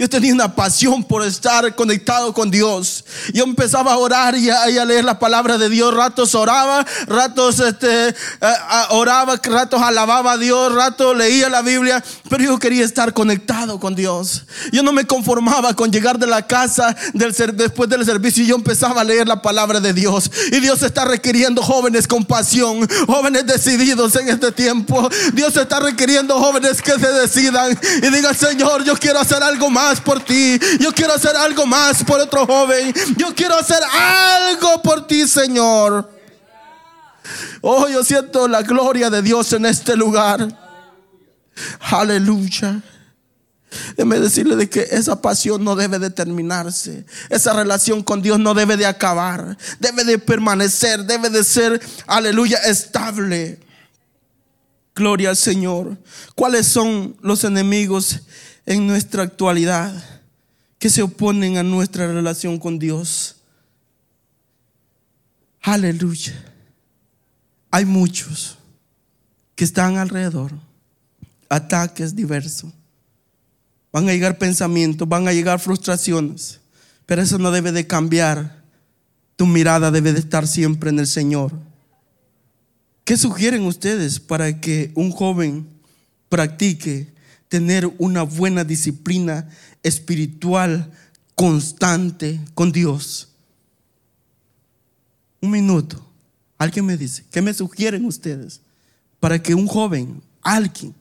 Yo 0.00 0.08
tenía 0.08 0.32
una 0.32 0.54
pasión 0.54 1.02
por 1.02 1.26
estar 1.26 1.74
conectado 1.74 2.32
con 2.32 2.52
Dios. 2.52 3.04
Yo 3.34 3.42
empezaba 3.42 3.94
a 3.94 3.96
orar 3.96 4.36
y 4.36 4.48
a, 4.48 4.84
leer 4.84 5.04
la 5.04 5.18
palabra 5.18 5.58
de 5.58 5.68
Dios. 5.68 5.92
Ratos 5.92 6.36
oraba, 6.36 6.86
ratos 7.08 7.58
este, 7.58 8.14
oraba, 8.90 9.40
ratos 9.42 9.82
alababa 9.82 10.34
a 10.34 10.38
Dios, 10.38 10.72
ratos 10.72 11.16
leía 11.16 11.48
la 11.48 11.62
Biblia. 11.62 12.04
Pero 12.30 12.44
yo 12.44 12.58
quería 12.60 12.84
estar 12.84 13.12
conectado 13.12 13.80
con 13.80 13.96
Dios. 13.96 14.44
Yo 14.70 14.84
no 14.84 14.92
me 14.92 15.04
conformaba 15.04 15.74
con 15.74 15.90
llegar 15.90 16.16
de 16.16 16.28
la 16.28 16.46
casa 16.46 16.94
después 17.12 17.90
del 17.90 18.04
servicio 18.04 18.44
y 18.44 18.46
yo 18.46 18.54
empezaba 18.54 19.00
a 19.00 19.04
leer 19.04 19.26
la 19.26 19.42
palabra 19.42 19.80
de 19.80 19.92
Dios. 19.92 20.30
Y 20.52 20.60
Dios 20.60 20.80
está 20.84 21.06
requiriendo 21.06 21.60
jóvenes 21.60 22.06
con 22.06 22.24
pasión, 22.24 22.88
jóvenes 23.08 23.46
decididos 23.46 24.14
en 24.14 24.28
este 24.28 24.52
tiempo. 24.52 25.08
Dios 25.32 25.56
está 25.56 25.80
requiriendo 25.80 26.38
jóvenes 26.38 26.80
que 26.80 26.92
se 26.92 27.12
decidan 27.14 27.76
y 28.00 28.10
digan, 28.14 28.36
Señor, 28.36 28.84
yo 28.84 28.94
quiero 28.94 29.18
hacer 29.18 29.42
algo 29.42 29.68
más 29.68 29.87
por 29.96 30.20
ti. 30.20 30.58
Yo 30.80 30.92
quiero 30.92 31.14
hacer 31.14 31.34
algo 31.36 31.66
más 31.66 32.04
por 32.04 32.20
otro 32.20 32.46
joven. 32.46 32.92
Yo 33.16 33.34
quiero 33.34 33.56
hacer 33.56 33.80
algo 33.92 34.82
por 34.82 35.06
ti, 35.06 35.26
Señor. 35.26 36.10
Oh, 37.60 37.88
yo 37.88 38.04
siento 38.04 38.48
la 38.48 38.62
gloria 38.62 39.10
de 39.10 39.22
Dios 39.22 39.52
en 39.52 39.66
este 39.66 39.96
lugar. 39.96 40.48
Aleluya. 41.80 42.82
Déjeme 43.96 44.18
decirle 44.18 44.56
de 44.56 44.70
que 44.70 44.86
esa 44.90 45.20
pasión 45.20 45.62
no 45.62 45.76
debe 45.76 45.98
de 45.98 46.10
terminarse. 46.10 47.04
Esa 47.28 47.52
relación 47.52 48.02
con 48.02 48.22
Dios 48.22 48.38
no 48.38 48.54
debe 48.54 48.76
de 48.76 48.86
acabar. 48.86 49.58
Debe 49.78 50.04
de 50.04 50.18
permanecer. 50.18 51.04
Debe 51.04 51.28
de 51.30 51.44
ser, 51.44 51.80
aleluya, 52.06 52.58
estable. 52.58 53.60
Gloria 54.94 55.30
al 55.30 55.36
Señor. 55.36 55.98
¿Cuáles 56.34 56.66
son 56.66 57.16
los 57.20 57.44
enemigos 57.44 58.20
en 58.68 58.86
nuestra 58.86 59.22
actualidad 59.22 59.94
que 60.78 60.90
se 60.90 61.00
oponen 61.00 61.56
a 61.56 61.62
nuestra 61.62 62.06
relación 62.06 62.58
con 62.58 62.78
Dios. 62.78 63.36
Aleluya. 65.62 66.34
Hay 67.70 67.86
muchos 67.86 68.58
que 69.54 69.64
están 69.64 69.96
alrededor, 69.96 70.52
ataques 71.48 72.14
diversos. 72.14 72.70
Van 73.90 74.06
a 74.06 74.12
llegar 74.12 74.36
pensamientos, 74.36 75.08
van 75.08 75.26
a 75.26 75.32
llegar 75.32 75.60
frustraciones, 75.60 76.60
pero 77.06 77.22
eso 77.22 77.38
no 77.38 77.50
debe 77.50 77.72
de 77.72 77.86
cambiar. 77.86 78.62
Tu 79.36 79.46
mirada 79.46 79.90
debe 79.90 80.12
de 80.12 80.18
estar 80.18 80.46
siempre 80.46 80.90
en 80.90 80.98
el 80.98 81.06
Señor. 81.06 81.52
¿Qué 83.04 83.16
sugieren 83.16 83.62
ustedes 83.62 84.20
para 84.20 84.60
que 84.60 84.92
un 84.94 85.10
joven 85.10 85.66
practique 86.28 87.16
tener 87.48 87.90
una 87.98 88.22
buena 88.22 88.64
disciplina 88.64 89.48
espiritual 89.82 90.92
constante 91.34 92.40
con 92.54 92.72
Dios. 92.72 93.28
Un 95.40 95.50
minuto. 95.50 96.04
Alguien 96.58 96.86
me 96.86 96.96
dice, 96.96 97.24
¿qué 97.30 97.40
me 97.40 97.54
sugieren 97.54 98.04
ustedes 98.04 98.60
para 99.20 99.40
que 99.40 99.54
un 99.54 99.66
joven, 99.66 100.20
alguien, 100.42 100.94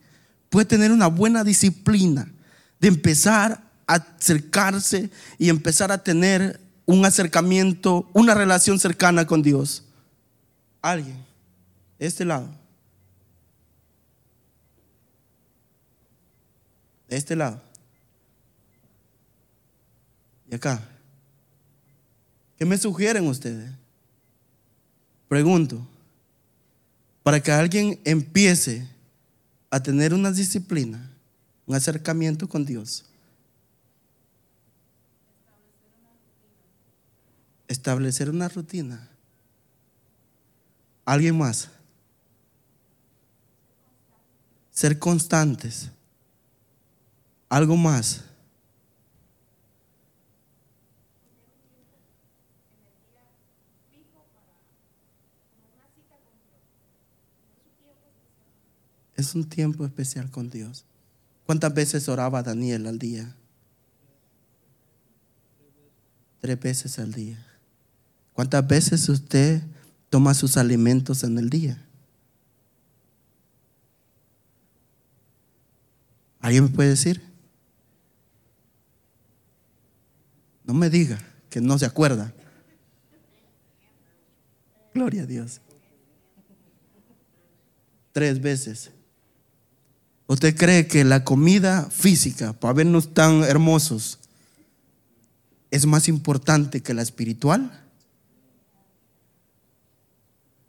pueda 0.49 0.67
tener 0.67 0.91
una 0.91 1.07
buena 1.07 1.43
disciplina 1.43 2.31
de 2.79 2.87
empezar 2.87 3.63
a 3.87 3.93
acercarse 3.95 5.09
y 5.37 5.49
empezar 5.49 5.91
a 5.91 6.03
tener 6.03 6.59
un 6.85 7.03
acercamiento, 7.05 8.09
una 8.13 8.35
relación 8.35 8.79
cercana 8.79 9.25
con 9.25 9.41
Dios? 9.41 9.83
Alguien, 10.81 11.17
este 11.97 12.23
lado. 12.23 12.53
De 17.07 17.17
este 17.17 17.35
lado. 17.35 17.61
Y 20.49 20.55
acá. 20.55 20.81
¿Qué 22.57 22.65
me 22.65 22.77
sugieren 22.77 23.27
ustedes? 23.27 23.71
Pregunto. 25.27 25.85
Para 27.23 27.41
que 27.41 27.51
alguien 27.51 27.99
empiece 28.05 28.87
a 29.69 29.81
tener 29.81 30.13
una 30.13 30.31
disciplina, 30.31 31.11
un 31.65 31.75
acercamiento 31.75 32.47
con 32.47 32.65
Dios. 32.65 33.05
Establecer 37.67 38.29
una 38.29 38.47
rutina. 38.47 39.09
¿Alguien 41.03 41.37
más? 41.37 41.69
Ser 44.71 44.97
constantes. 44.97 45.89
Algo 47.49 47.77
más. 47.77 48.23
Es 59.15 59.33
un 59.33 59.49
tiempo 59.49 59.83
especial 59.85 60.29
con 60.29 60.49
Dios. 60.49 60.85
¿Cuántas 61.45 61.73
veces 61.73 62.07
oraba 62.07 62.43
Daniel 62.43 62.85
al 62.85 62.99
día? 62.99 63.35
Tres 66.39 66.59
veces 66.59 66.99
al 66.99 67.13
día. 67.13 67.43
¿Cuántas 68.33 68.67
veces 68.67 69.09
usted 69.09 69.63
toma 70.09 70.35
sus 70.35 70.57
alimentos 70.57 71.23
en 71.23 71.37
el 71.39 71.49
día? 71.49 71.83
¿Alguien 76.39 76.65
me 76.65 76.69
puede 76.69 76.89
decir? 76.89 77.26
No 80.68 80.74
me 80.74 80.89
diga 80.89 81.18
que 81.49 81.61
no 81.61 81.80
se 81.80 81.86
acuerda. 81.86 82.34
Gloria 84.93 85.24
a 85.24 85.26
Dios. 85.26 85.61
Tres 88.11 88.41
veces. 88.41 88.91
¿Usted 90.28 90.55
cree 90.57 90.86
que 90.88 91.05
la 91.05 91.24
comida 91.24 91.89
física, 91.89 92.51
para 92.51 92.74
vernos 92.74 93.13
tan 93.13 93.43
hermosos, 93.43 94.20
es 95.72 95.86
más 95.86 96.09
importante 96.09 96.82
que 96.82 96.93
la 96.93 97.01
espiritual? 97.01 97.86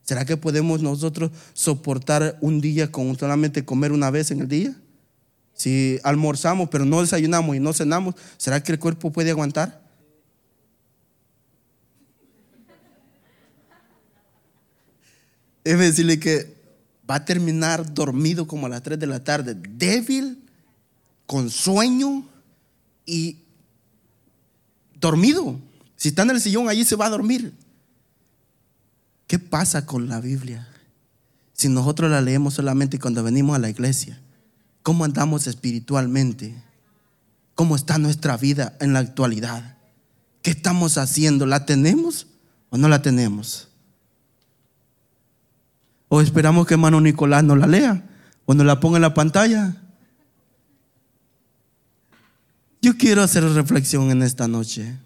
¿Será 0.05 0.25
que 0.25 0.37
podemos 0.37 0.81
nosotros 0.81 1.33
soportar 1.55 2.39
un 2.41 2.61
día 2.61 2.93
con 2.93 3.19
solamente 3.19 3.65
comer 3.65 3.91
una 3.91 4.11
vez 4.11 4.31
en 4.31 4.43
el 4.43 4.49
día? 4.49 4.77
Si 5.55 5.99
almorzamos 6.05 6.69
pero 6.69 6.85
no 6.85 7.01
desayunamos 7.01 7.57
y 7.57 7.61
no 7.61 7.73
cenamos, 7.73 8.15
¿será 8.37 8.63
que 8.63 8.71
el 8.71 8.79
cuerpo 8.79 9.11
puede 9.11 9.31
aguantar? 9.31 9.88
Es 15.69 15.79
decirle 15.79 16.19
que 16.19 16.57
va 17.09 17.17
a 17.17 17.25
terminar 17.27 17.93
dormido 17.93 18.47
como 18.47 18.65
a 18.65 18.71
las 18.71 18.83
3 18.83 18.99
de 18.99 19.07
la 19.07 19.23
tarde, 19.23 19.55
débil, 19.55 20.43
con 21.27 21.51
sueño 21.51 22.27
y 23.05 23.41
dormido. 24.95 25.61
Si 25.95 26.09
está 26.09 26.23
en 26.23 26.31
el 26.31 26.41
sillón, 26.41 26.71
allí 26.71 26.85
se 26.85 26.97
va 26.97 27.05
a 27.05 27.11
dormir. 27.11 27.53
¿Qué 29.27 29.39
pasa 29.39 29.85
con 29.85 30.09
la 30.09 30.23
Biblia? 30.23 30.67
Si 31.53 31.69
nosotros 31.69 32.11
la 32.11 32.23
leemos 32.23 32.55
solamente 32.55 32.99
cuando 32.99 33.23
venimos 33.23 33.55
a 33.55 33.59
la 33.59 33.69
iglesia, 33.69 34.19
¿cómo 34.83 35.05
andamos 35.05 35.47
espiritualmente? 35.47 36.55
¿Cómo 37.55 37.77
está 37.77 37.99
nuestra 37.99 38.39
vida 38.39 38.75
en 38.81 38.95
la 38.95 39.01
actualidad? 39.01 39.77
¿Qué 40.41 40.51
estamos 40.51 40.97
haciendo? 40.97 41.45
¿La 41.45 41.67
tenemos 41.67 42.27
o 42.71 42.79
no 42.79 42.89
la 42.89 43.03
tenemos? 43.03 43.68
¿O 46.09 46.21
esperamos 46.21 46.67
que 46.67 46.75
hermano 46.75 47.01
Nicolás 47.01 47.45
nos 47.45 47.59
la 47.59 47.67
lea 47.67 48.05
o 48.47 48.55
nos 48.55 48.67
la 48.67 48.81
ponga 48.81 48.97
en 48.97 49.03
la 49.03 49.15
pantalla? 49.15 49.77
Yo 52.81 52.97
quiero 52.97 53.23
hacer 53.23 53.45
reflexión 53.45 54.11
en 54.11 54.23
esta 54.23 54.49
noche. 54.49 54.97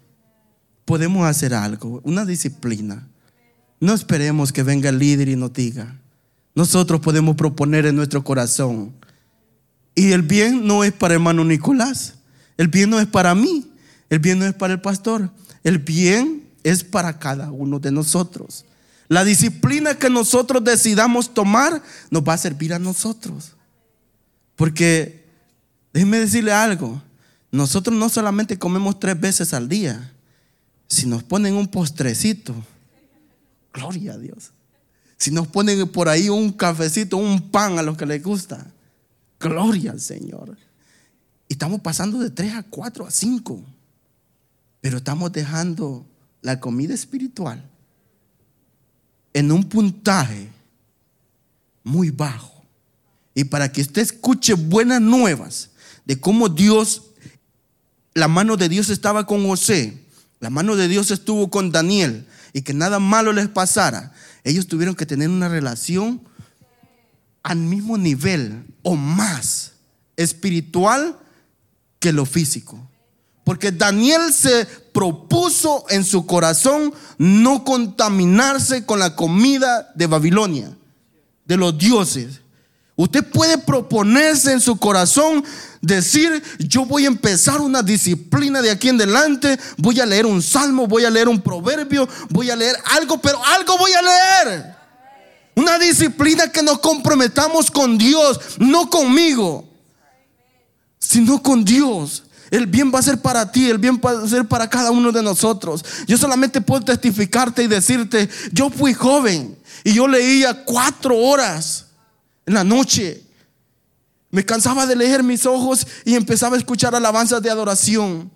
Podemos 0.85 1.25
hacer 1.27 1.53
algo, 1.53 2.01
una 2.03 2.25
disciplina 2.25 3.07
no 3.83 3.93
esperemos 3.93 4.53
que 4.53 4.63
venga 4.63 4.87
el 4.87 4.97
líder 4.97 5.27
y 5.27 5.35
nos 5.35 5.51
diga. 5.51 5.99
Nosotros 6.55 7.01
podemos 7.01 7.35
proponer 7.35 7.85
en 7.85 7.97
nuestro 7.97 8.23
corazón. 8.23 8.93
Y 9.93 10.13
el 10.13 10.21
bien 10.21 10.65
no 10.65 10.85
es 10.85 10.93
para 10.93 11.15
hermano 11.15 11.43
Nicolás. 11.43 12.13
El 12.55 12.69
bien 12.69 12.89
no 12.89 12.97
es 13.01 13.07
para 13.07 13.35
mí. 13.35 13.69
El 14.09 14.19
bien 14.19 14.39
no 14.39 14.45
es 14.45 14.53
para 14.53 14.71
el 14.71 14.79
pastor. 14.79 15.29
El 15.65 15.79
bien 15.79 16.47
es 16.63 16.85
para 16.85 17.19
cada 17.19 17.51
uno 17.51 17.77
de 17.77 17.91
nosotros. 17.91 18.63
La 19.07 19.23
disciplina 19.23 19.95
que 19.95 20.09
nosotros 20.09 20.63
decidamos 20.63 21.33
tomar 21.33 21.81
nos 22.09 22.23
va 22.23 22.33
a 22.33 22.37
servir 22.37 22.73
a 22.73 22.79
nosotros. 22.79 23.53
Porque, 24.55 25.25
déjeme 25.93 26.19
decirle 26.19 26.53
algo, 26.53 27.01
nosotros 27.51 27.97
no 27.97 28.09
solamente 28.09 28.57
comemos 28.57 28.99
tres 28.99 29.19
veces 29.19 29.53
al 29.53 29.67
día, 29.67 30.13
si 30.87 31.05
nos 31.05 31.23
ponen 31.23 31.55
un 31.55 31.67
postrecito, 31.67 32.55
Gloria 33.73 34.13
a 34.13 34.17
Dios. 34.17 34.51
Si 35.17 35.31
nos 35.31 35.47
ponen 35.47 35.87
por 35.89 36.07
ahí 36.07 36.29
un 36.29 36.51
cafecito, 36.51 37.17
un 37.17 37.49
pan 37.49 37.79
a 37.79 37.81
los 37.81 37.97
que 37.97 38.05
les 38.05 38.21
gusta, 38.21 38.71
gloria 39.39 39.91
al 39.91 39.99
Señor. 39.99 40.57
Y 41.49 41.53
estamos 41.53 41.81
pasando 41.81 42.19
de 42.19 42.29
3 42.29 42.53
a 42.53 42.63
4 42.63 43.07
a 43.07 43.11
5, 43.11 43.63
pero 44.79 44.97
estamos 44.97 45.31
dejando 45.31 46.05
la 46.41 46.59
comida 46.59 46.93
espiritual 46.93 47.67
en 49.33 49.51
un 49.51 49.63
puntaje 49.63 50.49
muy 51.83 52.09
bajo. 52.09 52.63
Y 53.35 53.45
para 53.45 53.71
que 53.71 53.81
usted 53.81 54.01
escuche 54.01 54.53
buenas 54.53 55.01
nuevas 55.01 55.71
de 56.05 56.19
cómo 56.19 56.49
Dios, 56.49 57.03
la 58.13 58.27
mano 58.27 58.57
de 58.57 58.69
Dios 58.69 58.89
estaba 58.89 59.25
con 59.25 59.45
José, 59.47 59.97
la 60.39 60.49
mano 60.49 60.75
de 60.75 60.87
Dios 60.87 61.09
estuvo 61.11 61.49
con 61.49 61.71
Daniel, 61.71 62.27
y 62.53 62.61
que 62.61 62.73
nada 62.73 62.99
malo 62.99 63.33
les 63.33 63.47
pasara, 63.47 64.13
ellos 64.43 64.67
tuvieron 64.67 64.95
que 64.95 65.05
tener 65.05 65.29
una 65.29 65.49
relación 65.49 66.21
al 67.41 67.57
mismo 67.57 67.97
nivel 67.97 68.63
o 68.83 68.95
más 68.95 69.73
espiritual 70.15 71.17
que 71.99 72.13
lo 72.13 72.25
físico. 72.25 72.87
Porque 73.43 73.71
Daniel 73.71 74.33
se 74.33 74.65
propuso 74.65 75.85
en 75.89 76.05
su 76.05 76.25
corazón 76.25 76.93
no 77.17 77.63
contaminarse 77.63 78.85
con 78.85 78.99
la 78.99 79.15
comida 79.15 79.91
de 79.95 80.07
Babilonia, 80.07 80.77
de 81.45 81.57
los 81.57 81.77
dioses. 81.77 82.41
Usted 82.95 83.23
puede 83.23 83.57
proponerse 83.57 84.51
en 84.51 84.61
su 84.61 84.77
corazón 84.77 85.43
decir, 85.81 86.43
yo 86.59 86.85
voy 86.85 87.05
a 87.05 87.07
empezar 87.07 87.59
una 87.59 87.81
disciplina 87.81 88.61
de 88.61 88.69
aquí 88.69 88.89
en 88.89 88.95
adelante, 88.95 89.59
voy 89.77 89.99
a 89.99 90.05
leer 90.05 90.27
un 90.27 90.41
salmo, 90.43 90.87
voy 90.87 91.03
a 91.03 91.09
leer 91.09 91.27
un 91.27 91.41
proverbio, 91.41 92.07
voy 92.29 92.51
a 92.51 92.55
leer 92.55 92.75
algo, 92.85 93.19
pero 93.19 93.43
algo 93.43 93.77
voy 93.77 93.91
a 93.93 94.01
leer. 94.01 94.75
Una 95.55 95.79
disciplina 95.79 96.51
que 96.51 96.61
nos 96.61 96.79
comprometamos 96.79 97.69
con 97.71 97.97
Dios, 97.97 98.39
no 98.59 98.89
conmigo, 98.89 99.67
sino 100.99 101.41
con 101.41 101.65
Dios. 101.65 102.23
El 102.53 102.67
bien 102.67 102.91
va 102.93 102.99
a 102.99 103.01
ser 103.01 103.19
para 103.19 103.51
ti, 103.51 103.67
el 103.67 103.79
bien 103.79 103.99
va 103.99 104.11
a 104.11 104.27
ser 104.27 104.47
para 104.47 104.69
cada 104.69 104.91
uno 104.91 105.11
de 105.11 105.23
nosotros. 105.23 105.83
Yo 106.05 106.19
solamente 106.19 106.61
puedo 106.61 106.85
testificarte 106.85 107.63
y 107.63 107.67
decirte, 107.67 108.29
yo 108.51 108.69
fui 108.69 108.93
joven 108.93 109.57
y 109.83 109.95
yo 109.95 110.07
leía 110.07 110.63
cuatro 110.63 111.17
horas 111.17 111.87
en 112.45 112.53
la 112.53 112.63
noche. 112.63 113.23
Me 114.29 114.45
cansaba 114.45 114.85
de 114.85 114.95
leer 114.95 115.23
mis 115.23 115.47
ojos 115.47 115.87
y 116.05 116.13
empezaba 116.13 116.55
a 116.55 116.59
escuchar 116.59 116.93
alabanzas 116.93 117.41
de 117.41 117.49
adoración. 117.49 118.29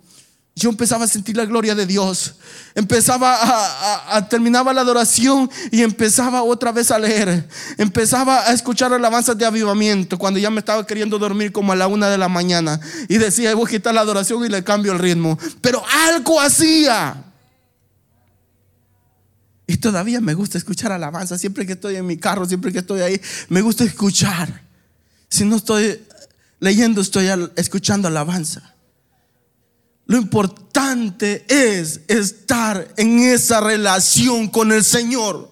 Yo 0.58 0.70
empezaba 0.70 1.04
a 1.04 1.08
sentir 1.08 1.36
la 1.36 1.44
gloria 1.44 1.74
de 1.74 1.86
Dios. 1.86 2.34
Empezaba 2.74 3.36
a, 3.36 4.16
a, 4.16 4.28
terminaba 4.28 4.72
la 4.72 4.80
adoración 4.80 5.48
y 5.70 5.82
empezaba 5.82 6.42
otra 6.42 6.72
vez 6.72 6.90
a 6.90 6.98
leer. 6.98 7.48
Empezaba 7.76 8.40
a 8.48 8.52
escuchar 8.52 8.92
alabanzas 8.92 9.38
de 9.38 9.46
avivamiento 9.46 10.18
cuando 10.18 10.40
ya 10.40 10.50
me 10.50 10.58
estaba 10.58 10.84
queriendo 10.84 11.18
dormir 11.18 11.52
como 11.52 11.72
a 11.72 11.76
la 11.76 11.86
una 11.86 12.10
de 12.10 12.18
la 12.18 12.28
mañana. 12.28 12.80
Y 13.08 13.18
decía, 13.18 13.54
voy 13.54 13.66
a 13.66 13.70
quitar 13.70 13.94
la 13.94 14.00
adoración 14.00 14.44
y 14.44 14.48
le 14.48 14.64
cambio 14.64 14.92
el 14.92 14.98
ritmo. 14.98 15.38
Pero 15.60 15.82
algo 16.08 16.40
hacía. 16.40 17.24
Y 19.68 19.76
todavía 19.76 20.20
me 20.20 20.34
gusta 20.34 20.58
escuchar 20.58 20.90
alabanza. 20.90 21.38
Siempre 21.38 21.66
que 21.66 21.74
estoy 21.74 21.94
en 21.96 22.06
mi 22.06 22.16
carro, 22.16 22.46
siempre 22.46 22.72
que 22.72 22.80
estoy 22.80 23.00
ahí, 23.02 23.20
me 23.48 23.60
gusta 23.60 23.84
escuchar. 23.84 24.62
Si 25.30 25.44
no 25.44 25.56
estoy 25.56 26.02
leyendo, 26.58 27.00
estoy 27.00 27.28
escuchando 27.54 28.08
alabanza. 28.08 28.74
Lo 30.08 30.16
importante 30.16 31.44
es 31.48 32.00
estar 32.08 32.88
en 32.96 33.18
esa 33.20 33.60
relación 33.60 34.48
con 34.48 34.72
el 34.72 34.82
Señor. 34.82 35.50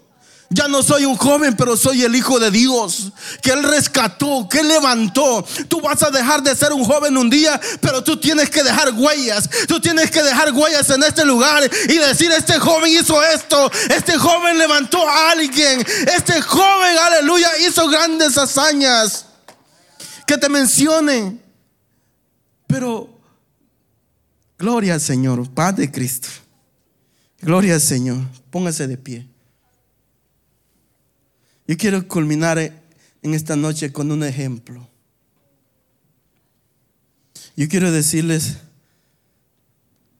Ya 0.48 0.66
no 0.66 0.82
soy 0.82 1.04
un 1.04 1.14
joven, 1.14 1.54
pero 1.56 1.76
soy 1.76 2.04
el 2.04 2.16
hijo 2.16 2.40
de 2.40 2.50
Dios, 2.50 3.12
que 3.42 3.50
Él 3.50 3.62
rescató, 3.62 4.48
que 4.48 4.62
levantó. 4.62 5.44
Tú 5.68 5.82
vas 5.82 6.02
a 6.02 6.10
dejar 6.10 6.42
de 6.42 6.56
ser 6.56 6.72
un 6.72 6.86
joven 6.86 7.18
un 7.18 7.28
día, 7.28 7.60
pero 7.82 8.02
tú 8.02 8.16
tienes 8.16 8.48
que 8.48 8.62
dejar 8.62 8.94
huellas. 8.94 9.46
Tú 9.68 9.78
tienes 9.78 10.10
que 10.10 10.22
dejar 10.22 10.50
huellas 10.52 10.88
en 10.88 11.02
este 11.02 11.26
lugar 11.26 11.68
y 11.88 11.98
decir, 11.98 12.32
este 12.32 12.58
joven 12.58 12.90
hizo 12.90 13.22
esto, 13.22 13.70
este 13.90 14.16
joven 14.16 14.56
levantó 14.56 15.06
a 15.06 15.32
alguien, 15.32 15.84
este 16.16 16.40
joven, 16.40 16.96
aleluya, 16.96 17.50
hizo 17.68 17.86
grandes 17.88 18.38
hazañas. 18.38 19.26
Que 20.26 20.38
te 20.38 20.48
mencionen. 20.48 21.42
Pero, 22.66 23.15
gloria 24.58 24.94
al 24.94 25.00
Señor, 25.00 25.50
paz 25.50 25.76
de 25.76 25.90
Cristo. 25.90 26.28
Gloria 27.40 27.74
al 27.74 27.80
Señor. 27.80 28.18
Póngase 28.50 28.86
de 28.86 28.96
pie. 28.96 29.26
Yo 31.66 31.76
quiero 31.76 32.06
culminar 32.06 32.58
en 32.58 33.34
esta 33.34 33.56
noche 33.56 33.92
con 33.92 34.10
un 34.10 34.22
ejemplo. 34.22 34.88
Yo 37.56 37.68
quiero 37.68 37.90
decirles, 37.90 38.58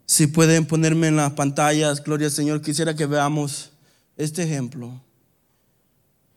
si 0.06 0.26
pueden 0.26 0.66
ponerme 0.66 1.08
en 1.08 1.16
las 1.16 1.32
pantallas, 1.32 2.02
gloria 2.02 2.28
al 2.28 2.32
Señor, 2.32 2.62
quisiera 2.62 2.94
que 2.94 3.06
veamos 3.06 3.70
este 4.16 4.42
ejemplo. 4.42 5.00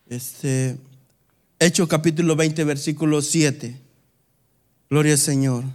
Este, 0.07 0.77
Hecho 1.61 1.87
capítulo 1.89 2.37
20, 2.37 2.63
versículo 2.63 3.21
7. 3.21 3.75
Gloria 4.89 5.13
al 5.13 5.19
Señor. 5.19 5.65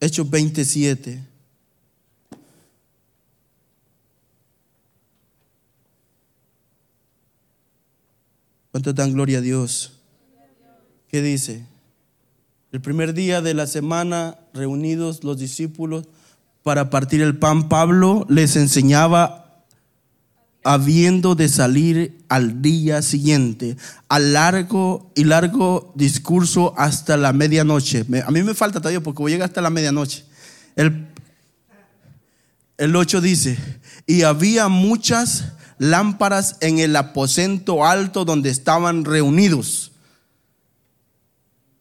Hechos 0.00 0.30
27. 0.30 1.24
¿Cuánto 8.70 8.92
dan 8.92 9.12
gloria 9.12 9.38
a 9.38 9.40
Dios? 9.40 9.92
¿Qué 11.08 11.20
dice? 11.20 11.66
El 12.70 12.80
primer 12.80 13.14
día 13.14 13.40
de 13.40 13.54
la 13.54 13.66
semana, 13.66 14.38
reunidos 14.52 15.24
los 15.24 15.38
discípulos 15.38 16.04
para 16.62 16.90
partir 16.90 17.22
el 17.22 17.38
pan, 17.38 17.68
Pablo 17.68 18.26
les 18.28 18.54
enseñaba 18.56 19.47
habiendo 20.68 21.34
de 21.34 21.48
salir 21.48 22.18
al 22.28 22.60
día 22.60 23.00
siguiente, 23.00 23.78
a 24.06 24.18
largo 24.18 25.10
y 25.14 25.24
largo 25.24 25.94
discurso 25.94 26.74
hasta 26.76 27.16
la 27.16 27.32
medianoche. 27.32 28.04
A 28.26 28.30
mí 28.30 28.42
me 28.42 28.52
falta 28.52 28.78
todavía 28.78 29.02
porque 29.02 29.22
voy 29.22 29.32
a 29.32 29.34
llegar 29.36 29.48
hasta 29.48 29.62
la 29.62 29.70
medianoche. 29.70 30.26
El, 30.76 31.06
el 32.76 32.94
8 32.94 33.22
dice, 33.22 33.56
y 34.06 34.24
había 34.24 34.68
muchas 34.68 35.52
lámparas 35.78 36.58
en 36.60 36.80
el 36.80 36.96
aposento 36.96 37.86
alto 37.86 38.26
donde 38.26 38.50
estaban 38.50 39.06
reunidos. 39.06 39.92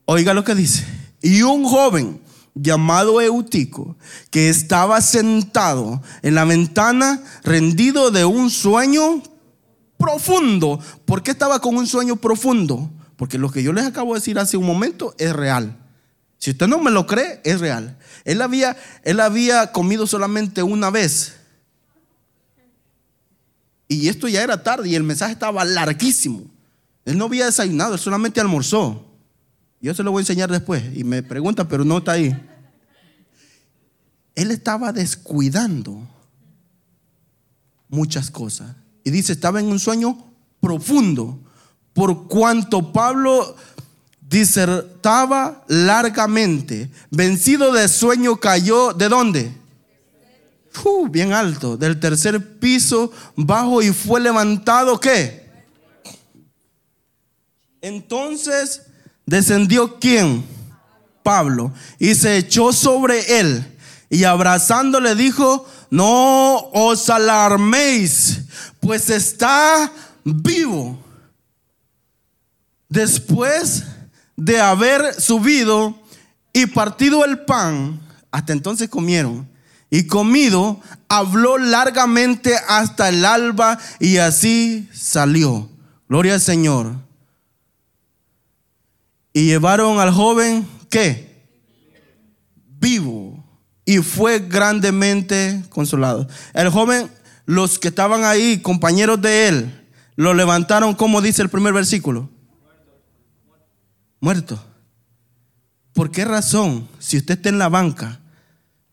Oiga 0.06 0.34
lo 0.34 0.46
que 0.46 0.56
dice. 0.56 0.86
Y 1.22 1.42
un 1.42 1.66
joven 1.66 2.22
llamado 2.62 3.22
Eutico, 3.22 3.98
que 4.30 4.50
estaba 4.50 5.02
sentado 5.02 6.02
en 6.22 6.36
la 6.36 6.46
ventana, 6.46 7.24
rendido 7.44 8.12
de 8.12 8.26
un 8.26 8.50
sueño 8.50 9.24
profundo. 9.98 10.80
¿Por 11.06 11.24
qué 11.24 11.32
estaba 11.32 11.60
con 11.60 11.78
un 11.78 11.88
sueño 11.88 12.16
profundo? 12.16 12.90
Porque 13.16 13.38
lo 13.38 13.50
que 13.52 13.64
yo 13.64 13.74
les 13.74 13.86
acabo 13.86 14.14
de 14.14 14.20
decir 14.20 14.38
hace 14.40 14.58
un 14.58 14.66
momento 14.66 15.16
es 15.18 15.34
real. 15.34 15.78
Si 16.38 16.52
usted 16.52 16.68
no 16.68 16.80
me 16.80 16.92
lo 16.92 17.08
cree, 17.08 17.42
es 17.44 17.60
real. 17.60 17.98
Él 18.24 18.42
había, 18.42 18.78
él 19.04 19.20
había 19.20 19.72
comido 19.72 20.06
solamente 20.06 20.62
una 20.62 20.90
vez. 20.90 21.36
Y 23.88 24.10
esto 24.10 24.28
ya 24.28 24.44
era 24.44 24.64
tarde 24.64 24.90
y 24.90 24.96
el 24.96 25.04
mensaje 25.04 25.34
estaba 25.34 25.64
larguísimo. 25.66 26.44
Él 27.06 27.18
no 27.18 27.26
había 27.26 27.46
desayunado, 27.46 27.94
él 27.94 28.00
solamente 28.00 28.42
almorzó. 28.42 29.06
Yo 29.80 29.94
se 29.94 30.04
lo 30.04 30.12
voy 30.12 30.20
a 30.20 30.24
enseñar 30.24 30.52
después. 30.52 30.84
Y 30.96 31.04
me 31.04 31.24
pregunta, 31.24 31.68
pero 31.68 31.86
no 31.86 32.00
está 32.00 32.14
ahí. 32.14 32.36
Él 34.36 34.52
estaba 34.52 34.92
descuidando 34.92 36.08
muchas 37.90 38.32
cosas. 38.32 38.76
Y 39.04 39.12
dice, 39.12 39.34
estaba 39.34 39.60
en 39.60 39.68
un 39.68 39.80
sueño 39.80 40.18
profundo. 40.60 41.40
Por 41.94 42.28
cuanto 42.28 42.92
Pablo 42.92 43.56
disertaba 44.22 45.64
largamente, 45.68 46.92
vencido 47.10 47.72
de 47.72 47.88
sueño 47.88 48.38
cayó, 48.38 48.94
¿de 48.94 49.10
dónde? 49.10 49.52
Bien 51.10 51.34
alto, 51.34 51.76
del 51.76 52.00
tercer 52.00 52.60
piso 52.60 53.12
bajo 53.36 53.82
y 53.82 53.92
fue 53.92 54.22
levantado, 54.22 55.00
¿qué? 55.00 55.50
Entonces 57.82 58.84
descendió 59.28 60.00
quién? 60.00 60.44
Pablo. 61.22 61.72
Y 62.00 62.16
se 62.16 62.38
echó 62.38 62.74
sobre 62.74 63.40
él. 63.40 63.78
Y 64.10 64.24
abrazándole 64.24 65.14
dijo, 65.14 65.68
no 65.92 66.70
os 66.72 67.10
alarméis, 67.10 68.40
pues 68.80 69.10
está 69.10 69.92
vivo. 70.24 70.98
Después 72.90 73.84
de 74.38 74.62
haber 74.62 75.20
subido 75.22 76.00
y 76.54 76.68
partido 76.68 77.26
el 77.26 77.40
pan, 77.40 78.00
hasta 78.32 78.54
entonces 78.54 78.90
comieron. 78.90 79.50
Y 79.90 80.08
comido, 80.08 80.82
habló 81.10 81.58
largamente 81.58 82.56
hasta 82.68 83.10
el 83.10 83.26
alba 83.26 83.78
y 84.00 84.18
así 84.18 84.90
salió. 84.94 85.70
Gloria 86.08 86.36
al 86.36 86.42
Señor. 86.42 87.07
Y 89.38 89.46
llevaron 89.46 90.00
al 90.00 90.10
joven, 90.10 90.68
¿qué? 90.90 91.46
Vivo. 92.80 93.46
Y 93.86 94.00
fue 94.00 94.40
grandemente 94.40 95.62
consolado. 95.70 96.28
El 96.56 96.70
joven, 96.70 97.08
los 97.46 97.78
que 97.78 97.90
estaban 97.90 98.24
ahí, 98.24 98.64
compañeros 98.64 99.22
de 99.22 99.48
él, 99.48 99.90
lo 100.16 100.34
levantaron, 100.34 100.96
como 100.96 101.22
dice 101.22 101.44
el 101.44 101.50
primer 101.50 101.72
versículo. 101.72 102.32
Muerto. 104.20 104.60
¿Por 105.94 106.10
qué 106.10 106.26
razón? 106.26 106.88
Si 106.98 107.18
usted 107.18 107.36
está 107.36 107.50
en 107.50 107.60
la 107.60 107.70
banca, 107.70 108.20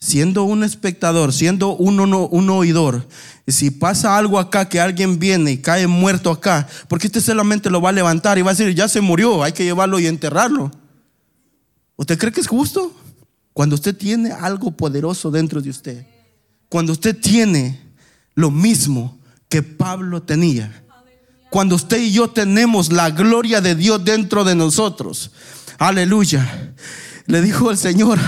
siendo 0.04 0.44
un 0.44 0.64
espectador, 0.64 1.32
siendo 1.32 1.74
un, 1.74 2.50
oidor, 2.50 3.08
si 3.48 3.70
pasa 3.70 4.18
algo 4.18 4.38
acá, 4.38 4.68
que 4.68 4.78
alguien 4.78 5.18
viene 5.18 5.52
y 5.52 5.58
cae 5.58 5.86
muerto 5.86 6.30
acá, 6.30 6.68
porque 6.88 7.06
usted 7.06 7.22
solamente 7.22 7.70
lo 7.70 7.80
va 7.80 7.88
a 7.88 7.92
levantar 7.92 8.36
y 8.36 8.42
va 8.42 8.50
a 8.50 8.54
decir, 8.54 8.74
ya 8.74 8.86
se 8.86 9.00
murió, 9.00 9.42
hay 9.42 9.52
que 9.52 9.64
llevarlo 9.64 9.98
y 9.98 10.06
enterrarlo. 10.06 10.70
¿Usted 11.96 12.18
cree 12.18 12.32
que 12.32 12.42
es 12.42 12.46
justo? 12.46 12.94
Cuando 13.54 13.76
usted 13.76 13.96
tiene 13.96 14.30
algo 14.30 14.72
poderoso 14.72 15.30
dentro 15.30 15.62
de 15.62 15.70
usted, 15.70 16.06
cuando 16.68 16.92
usted 16.92 17.18
tiene 17.18 17.80
lo 18.34 18.50
mismo 18.50 19.18
que 19.48 19.62
Pablo 19.62 20.22
tenía, 20.22 20.84
cuando 21.48 21.76
usted 21.76 21.98
y 21.98 22.12
yo 22.12 22.28
tenemos 22.28 22.92
la 22.92 23.08
gloria 23.08 23.62
de 23.62 23.74
Dios 23.74 24.04
dentro 24.04 24.44
de 24.44 24.54
nosotros, 24.54 25.30
aleluya 25.78 26.74
le 27.26 27.40
dijo 27.40 27.70
el 27.70 27.78
Señor 27.78 28.18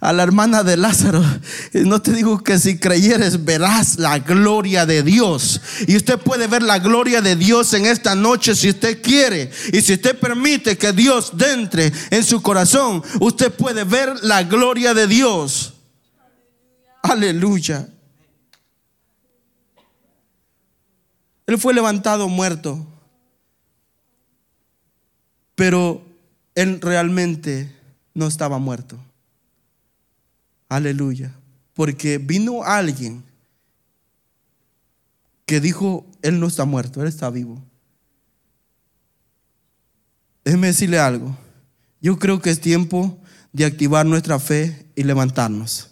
a, 0.00 0.12
la 0.12 0.22
hermana 0.22 0.62
de 0.62 0.76
Lázaro, 0.76 1.24
no 1.72 2.02
te 2.02 2.12
digo 2.12 2.44
que 2.44 2.58
si 2.58 2.78
creyeres 2.78 3.44
verás 3.46 3.98
la 3.98 4.18
gloria 4.18 4.84
de 4.84 5.02
Dios. 5.02 5.60
Y 5.86 5.96
usted 5.96 6.18
puede 6.18 6.46
ver 6.46 6.62
la 6.62 6.78
gloria 6.78 7.22
de 7.22 7.34
Dios 7.34 7.72
en 7.72 7.86
esta 7.86 8.14
noche 8.14 8.54
si 8.54 8.68
usted 8.68 9.00
quiere. 9.00 9.50
Y 9.72 9.80
si 9.80 9.94
usted 9.94 10.18
permite 10.18 10.76
que 10.76 10.92
Dios 10.92 11.32
entre 11.40 11.90
en 12.10 12.24
su 12.24 12.42
corazón, 12.42 13.02
usted 13.20 13.50
puede 13.52 13.84
ver 13.84 14.22
la 14.22 14.42
gloria 14.42 14.92
de 14.92 15.06
Dios. 15.06 15.72
Aleluya. 17.02 17.88
Él 21.46 21.58
fue 21.58 21.72
levantado 21.72 22.28
muerto. 22.28 22.86
Pero 25.54 26.04
él 26.54 26.80
realmente 26.82 27.75
no 28.16 28.26
estaba 28.26 28.58
muerto. 28.58 28.98
Aleluya. 30.70 31.34
Porque 31.74 32.16
vino 32.16 32.64
alguien 32.64 33.22
que 35.44 35.60
dijo, 35.60 36.06
Él 36.22 36.40
no 36.40 36.46
está 36.46 36.64
muerto, 36.64 37.02
Él 37.02 37.08
está 37.08 37.28
vivo. 37.28 37.62
Déjeme 40.46 40.68
decirle 40.68 40.98
algo. 40.98 41.36
Yo 42.00 42.18
creo 42.18 42.40
que 42.40 42.48
es 42.48 42.58
tiempo 42.58 43.18
de 43.52 43.66
activar 43.66 44.06
nuestra 44.06 44.38
fe 44.38 44.86
y 44.96 45.02
levantarnos. 45.02 45.90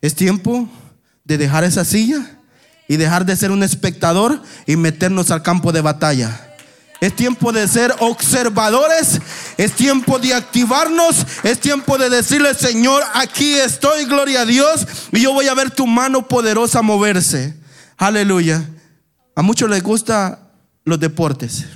Es 0.00 0.14
tiempo 0.14 0.68
de 1.24 1.36
dejar 1.36 1.64
esa 1.64 1.84
silla 1.84 2.38
y 2.86 2.96
dejar 2.96 3.26
de 3.26 3.36
ser 3.36 3.50
un 3.50 3.64
espectador 3.64 4.40
y 4.66 4.76
meternos 4.76 5.32
al 5.32 5.42
campo 5.42 5.72
de 5.72 5.80
batalla. 5.80 6.47
Es 7.00 7.14
tiempo 7.14 7.52
de 7.52 7.68
ser 7.68 7.94
observadores. 8.00 9.20
Es 9.56 9.72
tiempo 9.72 10.18
de 10.18 10.34
activarnos. 10.34 11.26
Es 11.44 11.60
tiempo 11.60 11.96
de 11.96 12.10
decirle, 12.10 12.54
Señor, 12.54 13.02
aquí 13.14 13.54
estoy, 13.54 14.04
gloria 14.04 14.42
a 14.42 14.46
Dios. 14.46 14.86
Y 15.12 15.20
yo 15.20 15.32
voy 15.32 15.46
a 15.46 15.54
ver 15.54 15.70
tu 15.70 15.86
mano 15.86 16.26
poderosa 16.26 16.82
moverse. 16.82 17.54
Aleluya. 17.96 18.68
A 19.36 19.42
muchos 19.42 19.70
les 19.70 19.82
gustan 19.82 20.38
los 20.84 20.98
deportes. 20.98 21.66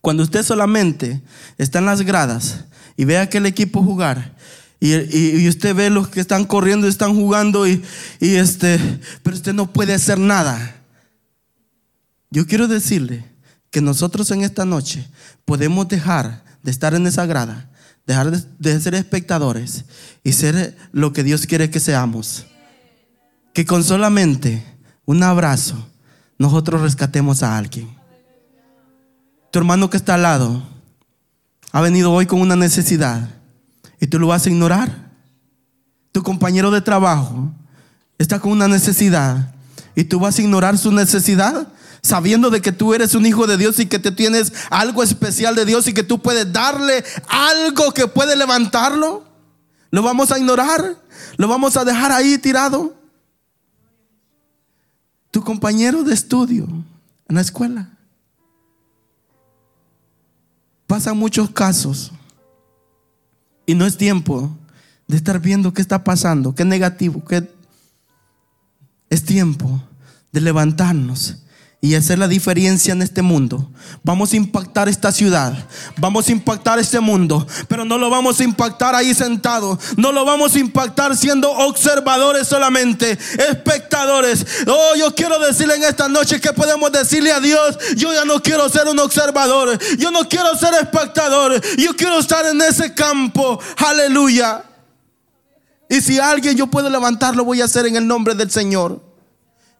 Cuando 0.00 0.22
usted 0.22 0.44
solamente 0.44 1.20
está 1.58 1.80
en 1.80 1.86
las 1.86 2.02
gradas 2.02 2.64
y 2.96 3.04
ve 3.04 3.18
a 3.18 3.22
aquel 3.22 3.46
equipo 3.46 3.82
jugar. 3.82 4.36
Y, 4.78 5.48
usted 5.48 5.74
ve 5.74 5.90
los 5.90 6.06
que 6.08 6.20
están 6.20 6.44
corriendo, 6.44 6.86
están 6.86 7.14
jugando 7.14 7.66
y, 7.66 7.82
y 8.20 8.36
este, 8.36 8.78
pero 9.22 9.34
usted 9.34 9.52
no 9.52 9.72
puede 9.72 9.94
hacer 9.94 10.18
nada. 10.18 10.76
Yo 12.30 12.46
quiero 12.46 12.68
decirle 12.68 13.35
que 13.70 13.80
nosotros 13.80 14.30
en 14.30 14.42
esta 14.42 14.64
noche 14.64 15.08
podemos 15.44 15.88
dejar 15.88 16.44
de 16.62 16.70
estar 16.70 16.94
en 16.94 17.06
esa 17.06 17.26
grada, 17.26 17.70
dejar 18.06 18.30
de, 18.30 18.80
ser 18.80 18.94
espectadores 18.94 19.84
y 20.24 20.32
ser 20.32 20.76
lo 20.92 21.12
que 21.12 21.22
Dios 21.22 21.46
quiere 21.46 21.70
que 21.70 21.80
seamos. 21.80 22.46
Que 23.52 23.64
con 23.64 23.84
solamente 23.84 24.64
un 25.04 25.22
abrazo 25.22 25.88
nosotros 26.38 26.82
rescatemos 26.82 27.42
a 27.42 27.56
alguien. 27.56 27.88
Tu 29.50 29.58
hermano 29.58 29.90
que 29.90 29.96
está 29.96 30.14
al 30.14 30.22
lado 30.22 30.62
ha 31.72 31.80
venido 31.80 32.12
hoy 32.12 32.26
con 32.26 32.40
una 32.40 32.56
necesidad 32.56 33.30
y 34.00 34.06
tú 34.06 34.18
lo 34.18 34.28
vas 34.28 34.46
a 34.46 34.50
ignorar. 34.50 35.10
Tu 36.12 36.22
compañero 36.22 36.70
de 36.70 36.80
trabajo 36.80 37.52
está 38.18 38.40
con 38.40 38.52
una 38.52 38.68
necesidad 38.68 39.54
y 39.94 40.04
tú 40.04 40.20
vas 40.20 40.38
a 40.38 40.42
ignorar 40.42 40.78
su 40.78 40.92
necesidad 40.92 41.68
sabiendo 42.06 42.50
de 42.50 42.62
que 42.62 42.72
tú 42.72 42.94
eres 42.94 43.14
un 43.14 43.26
hijo 43.26 43.46
de 43.46 43.56
Dios 43.56 43.78
y 43.78 43.86
que 43.86 43.98
te 43.98 44.10
tienes 44.10 44.52
algo 44.70 45.02
especial 45.02 45.54
de 45.54 45.64
Dios 45.64 45.86
y 45.86 45.92
que 45.92 46.02
tú 46.02 46.20
puedes 46.20 46.50
darle 46.52 47.04
algo 47.28 47.92
que 47.92 48.06
puede 48.06 48.36
levantarlo, 48.36 49.24
lo 49.90 50.02
vamos 50.02 50.30
a 50.30 50.38
ignorar, 50.38 50.96
lo 51.36 51.48
vamos 51.48 51.76
a 51.76 51.84
dejar 51.84 52.12
ahí 52.12 52.38
tirado. 52.38 52.94
Tu 55.30 55.42
compañero 55.42 56.02
de 56.02 56.14
estudio 56.14 56.66
en 57.28 57.34
la 57.34 57.40
escuela. 57.40 57.90
Pasan 60.86 61.18
muchos 61.18 61.50
casos 61.50 62.12
y 63.66 63.74
no 63.74 63.84
es 63.84 63.96
tiempo 63.96 64.56
de 65.08 65.16
estar 65.16 65.40
viendo 65.40 65.72
qué 65.72 65.82
está 65.82 66.04
pasando, 66.04 66.54
qué 66.54 66.64
negativo, 66.64 67.22
es 69.10 69.24
tiempo 69.24 69.82
de 70.32 70.40
levantarnos 70.40 71.42
y 71.86 71.94
hacer 71.94 72.18
la 72.18 72.26
diferencia 72.26 72.92
en 72.92 73.00
este 73.00 73.22
mundo. 73.22 73.70
Vamos 74.02 74.32
a 74.32 74.36
impactar 74.36 74.88
esta 74.88 75.12
ciudad, 75.12 75.54
vamos 75.98 76.26
a 76.26 76.32
impactar 76.32 76.80
este 76.80 76.98
mundo, 76.98 77.46
pero 77.68 77.84
no 77.84 77.96
lo 77.96 78.10
vamos 78.10 78.40
a 78.40 78.44
impactar 78.44 78.96
ahí 78.96 79.14
sentado, 79.14 79.78
no 79.96 80.10
lo 80.10 80.24
vamos 80.24 80.56
a 80.56 80.58
impactar 80.58 81.16
siendo 81.16 81.48
observadores 81.48 82.48
solamente, 82.48 83.16
espectadores. 83.48 84.44
Oh, 84.66 84.96
yo 84.98 85.14
quiero 85.14 85.38
decirle 85.38 85.76
en 85.76 85.84
esta 85.84 86.08
noche 86.08 86.40
que 86.40 86.52
podemos 86.52 86.90
decirle 86.90 87.30
a 87.30 87.38
Dios, 87.38 87.78
yo 87.96 88.12
ya 88.12 88.24
no 88.24 88.42
quiero 88.42 88.68
ser 88.68 88.88
un 88.88 88.98
observador, 88.98 89.78
yo 89.96 90.10
no 90.10 90.28
quiero 90.28 90.56
ser 90.56 90.74
espectador, 90.74 91.60
yo 91.76 91.94
quiero 91.94 92.18
estar 92.18 92.44
en 92.46 92.60
ese 92.62 92.94
campo. 92.94 93.60
Aleluya. 93.76 94.64
Y 95.88 96.00
si 96.00 96.18
alguien 96.18 96.56
yo 96.56 96.66
puedo 96.66 96.90
levantar, 96.90 97.36
lo 97.36 97.44
voy 97.44 97.60
a 97.60 97.66
hacer 97.66 97.86
en 97.86 97.94
el 97.94 98.08
nombre 98.08 98.34
del 98.34 98.50
Señor. 98.50 99.05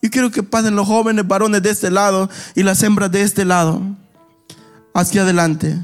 Yo 0.07 0.11
quiero 0.11 0.31
que 0.31 0.45
pasen 0.45 0.77
los 0.77 0.87
jóvenes 0.87 1.27
varones 1.27 1.61
de 1.65 1.71
este 1.71 1.91
lado 1.91 2.31
y 2.55 2.63
las 2.63 2.81
hembras 2.85 3.11
de 3.11 3.23
este 3.23 3.45
lado 3.45 3.83
hacia 4.95 5.23
adelante. 5.23 5.77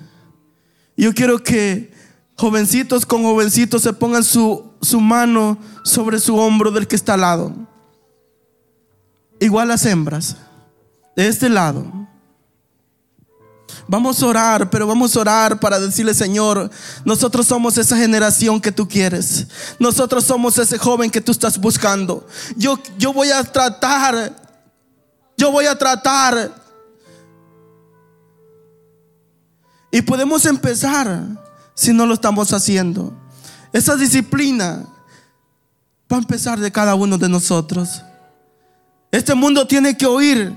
Yo 0.96 1.12
quiero 1.12 1.42
que 1.42 1.92
jovencitos 2.36 3.04
con 3.04 3.24
jovencitos 3.24 3.82
se 3.82 3.92
pongan 3.92 4.22
su, 4.22 4.74
su 4.80 5.00
mano 5.00 5.58
sobre 5.82 6.20
su 6.20 6.36
hombro 6.36 6.70
del 6.70 6.86
que 6.86 6.94
está 6.94 7.14
al 7.14 7.22
lado. 7.22 7.52
Igual 9.40 9.66
las 9.66 9.84
hembras 9.86 10.36
de 11.16 11.26
este 11.26 11.48
lado. 11.48 12.01
Vamos 13.88 14.22
a 14.22 14.26
orar, 14.26 14.70
pero 14.70 14.86
vamos 14.86 15.16
a 15.16 15.20
orar 15.20 15.60
para 15.60 15.80
decirle, 15.80 16.14
Señor, 16.14 16.70
nosotros 17.04 17.46
somos 17.46 17.76
esa 17.78 17.96
generación 17.96 18.60
que 18.60 18.72
tú 18.72 18.88
quieres. 18.88 19.46
Nosotros 19.78 20.24
somos 20.24 20.56
ese 20.58 20.78
joven 20.78 21.10
que 21.10 21.20
tú 21.20 21.32
estás 21.32 21.58
buscando. 21.58 22.26
Yo, 22.56 22.78
yo 22.96 23.12
voy 23.12 23.30
a 23.30 23.42
tratar, 23.42 24.34
yo 25.36 25.50
voy 25.50 25.66
a 25.66 25.76
tratar. 25.76 26.54
Y 29.90 30.00
podemos 30.02 30.46
empezar 30.46 31.22
si 31.74 31.92
no 31.92 32.06
lo 32.06 32.14
estamos 32.14 32.52
haciendo. 32.52 33.12
Esa 33.72 33.96
disciplina 33.96 34.86
va 36.10 36.16
a 36.16 36.20
empezar 36.20 36.60
de 36.60 36.70
cada 36.70 36.94
uno 36.94 37.18
de 37.18 37.28
nosotros. 37.28 38.02
Este 39.10 39.34
mundo 39.34 39.66
tiene 39.66 39.96
que 39.96 40.06
oír 40.06 40.54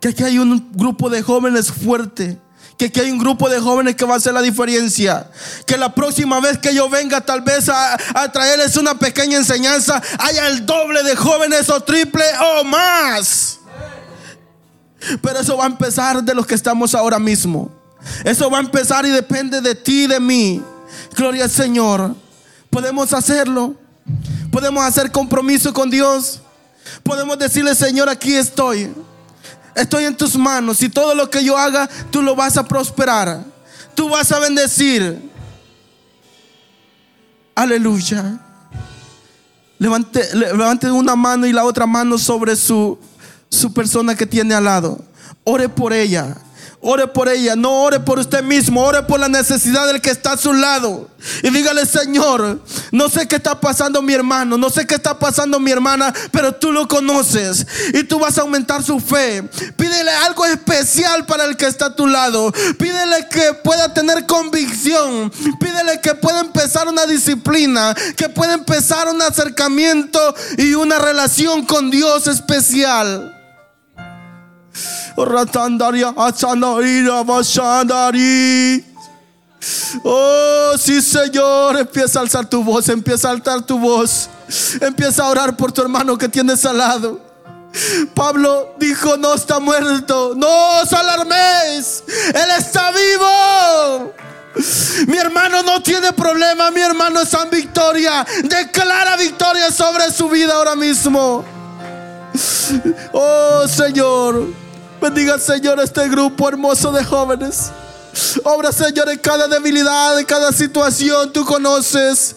que 0.00 0.08
aquí 0.08 0.22
hay 0.22 0.38
un 0.38 0.70
grupo 0.72 1.10
de 1.10 1.22
jóvenes 1.22 1.72
fuerte. 1.72 2.38
Que 2.76 2.86
aquí 2.86 3.00
hay 3.00 3.10
un 3.10 3.18
grupo 3.18 3.48
de 3.48 3.58
jóvenes 3.58 3.96
que 3.96 4.04
va 4.04 4.14
a 4.14 4.16
hacer 4.18 4.32
la 4.32 4.42
diferencia. 4.42 5.28
Que 5.66 5.76
la 5.76 5.92
próxima 5.94 6.40
vez 6.40 6.58
que 6.58 6.72
yo 6.72 6.88
venga 6.88 7.20
tal 7.20 7.40
vez 7.40 7.68
a, 7.68 7.98
traerles 8.32 8.76
una 8.76 8.96
pequeña 8.96 9.36
enseñanza, 9.36 10.00
haya 10.18 10.46
el 10.46 10.64
doble 10.64 11.02
de 11.02 11.16
jóvenes 11.16 11.68
o 11.70 11.80
triple 11.80 12.24
o 12.40 12.64
más. 12.64 13.58
Pero 15.20 15.40
eso 15.40 15.56
va 15.56 15.64
a 15.64 15.68
empezar 15.68 16.22
de 16.22 16.34
los 16.34 16.46
que 16.46 16.54
estamos 16.54 16.94
ahora 16.94 17.18
mismo. 17.18 17.70
Eso 18.24 18.48
va 18.48 18.58
a 18.58 18.60
empezar 18.60 19.04
y 19.06 19.10
depende 19.10 19.60
de 19.60 19.74
ti 19.74 20.04
y 20.04 20.06
de 20.06 20.20
mí. 20.20 20.62
Gloria 21.16 21.44
al 21.44 21.50
Señor. 21.50 22.14
Podemos 22.70 23.12
hacerlo. 23.12 23.74
Podemos 24.52 24.84
hacer 24.84 25.10
compromiso 25.10 25.72
con 25.72 25.90
Dios. 25.90 26.40
Podemos 27.02 27.36
decirle, 27.38 27.74
Señor, 27.74 28.08
aquí 28.08 28.34
estoy. 28.34 28.92
Estoy 29.78 30.04
en 30.04 30.16
tus 30.16 30.36
manos 30.36 30.82
y 30.82 30.88
todo 30.88 31.14
lo 31.14 31.30
que 31.30 31.44
yo 31.44 31.56
haga, 31.56 31.88
tú 32.10 32.20
lo 32.20 32.34
vas 32.34 32.56
a 32.56 32.64
prosperar. 32.64 33.44
Tú 33.94 34.08
vas 34.08 34.30
a 34.32 34.40
bendecir. 34.40 35.30
Aleluya. 37.54 38.40
Levante, 39.78 40.34
levante 40.34 40.90
una 40.90 41.14
mano 41.14 41.46
y 41.46 41.52
la 41.52 41.64
otra 41.64 41.86
mano 41.86 42.18
sobre 42.18 42.56
su, 42.56 42.98
su 43.48 43.72
persona 43.72 44.16
que 44.16 44.26
tiene 44.26 44.54
al 44.54 44.64
lado. 44.64 45.00
Ore 45.44 45.68
por 45.68 45.92
ella. 45.92 46.36
Ore 46.80 47.08
por 47.08 47.28
ella, 47.28 47.56
no 47.56 47.82
ore 47.82 47.98
por 47.98 48.20
usted 48.20 48.40
mismo, 48.44 48.84
ore 48.84 49.02
por 49.02 49.18
la 49.18 49.28
necesidad 49.28 49.88
del 49.88 50.00
que 50.00 50.10
está 50.10 50.32
a 50.32 50.36
su 50.36 50.52
lado. 50.52 51.10
Y 51.42 51.50
dígale, 51.50 51.84
Señor, 51.84 52.62
no 52.92 53.08
sé 53.08 53.26
qué 53.26 53.34
está 53.34 53.60
pasando 53.60 54.00
mi 54.00 54.12
hermano, 54.12 54.56
no 54.56 54.70
sé 54.70 54.86
qué 54.86 54.94
está 54.94 55.18
pasando 55.18 55.58
mi 55.58 55.72
hermana, 55.72 56.14
pero 56.30 56.54
tú 56.54 56.70
lo 56.70 56.86
conoces 56.86 57.66
y 57.92 58.04
tú 58.04 58.20
vas 58.20 58.38
a 58.38 58.42
aumentar 58.42 58.84
su 58.84 59.00
fe. 59.00 59.42
Pídele 59.76 60.12
algo 60.24 60.46
especial 60.46 61.26
para 61.26 61.46
el 61.46 61.56
que 61.56 61.66
está 61.66 61.86
a 61.86 61.96
tu 61.96 62.06
lado. 62.06 62.52
Pídele 62.78 63.26
que 63.28 63.54
pueda 63.54 63.92
tener 63.92 64.24
convicción. 64.26 65.32
Pídele 65.58 66.00
que 66.00 66.14
pueda 66.14 66.40
empezar 66.40 66.86
una 66.86 67.06
disciplina, 67.06 67.92
que 68.16 68.28
pueda 68.28 68.54
empezar 68.54 69.08
un 69.08 69.20
acercamiento 69.20 70.34
y 70.56 70.74
una 70.74 71.00
relación 71.00 71.66
con 71.66 71.90
Dios 71.90 72.28
especial. 72.28 73.37
Oh, 80.04 80.74
sí, 80.78 81.02
Señor. 81.02 81.76
Empieza 81.76 82.20
a 82.20 82.22
alzar 82.22 82.48
tu 82.48 82.62
voz. 82.62 82.88
Empieza 82.88 83.28
a 83.28 83.32
alzar 83.32 83.62
tu 83.62 83.78
voz. 83.78 84.30
Empieza 84.80 85.24
a 85.24 85.28
orar 85.28 85.56
por 85.56 85.72
tu 85.72 85.82
hermano 85.82 86.16
que 86.16 86.28
tienes 86.28 86.64
al 86.64 86.78
lado. 86.78 87.20
Pablo 88.14 88.74
dijo: 88.78 89.16
No 89.16 89.34
está 89.34 89.58
muerto. 89.58 90.34
No 90.36 90.82
os 90.82 90.92
alarméis. 90.92 92.04
Él 92.28 92.50
está 92.56 92.92
vivo. 92.92 94.12
Mi 95.08 95.16
hermano 95.16 95.64
no 95.64 95.82
tiene 95.82 96.12
problema. 96.12 96.70
Mi 96.70 96.80
hermano 96.80 97.22
está 97.22 97.42
en 97.42 97.50
victoria. 97.50 98.24
Declara 98.44 99.16
victoria 99.16 99.72
sobre 99.72 100.12
su 100.12 100.28
vida 100.28 100.54
ahora 100.54 100.76
mismo. 100.76 101.44
Oh, 103.12 103.66
Señor. 103.66 104.67
Bendiga, 105.00 105.38
Señor, 105.38 105.78
este 105.80 106.08
grupo 106.08 106.48
hermoso 106.48 106.90
de 106.90 107.04
jóvenes. 107.04 107.70
Obra, 108.42 108.72
Señor, 108.72 109.08
en 109.08 109.18
cada 109.18 109.46
debilidad, 109.46 110.18
en 110.18 110.26
cada 110.26 110.50
situación, 110.52 111.32
tú 111.32 111.44
conoces. 111.44 112.34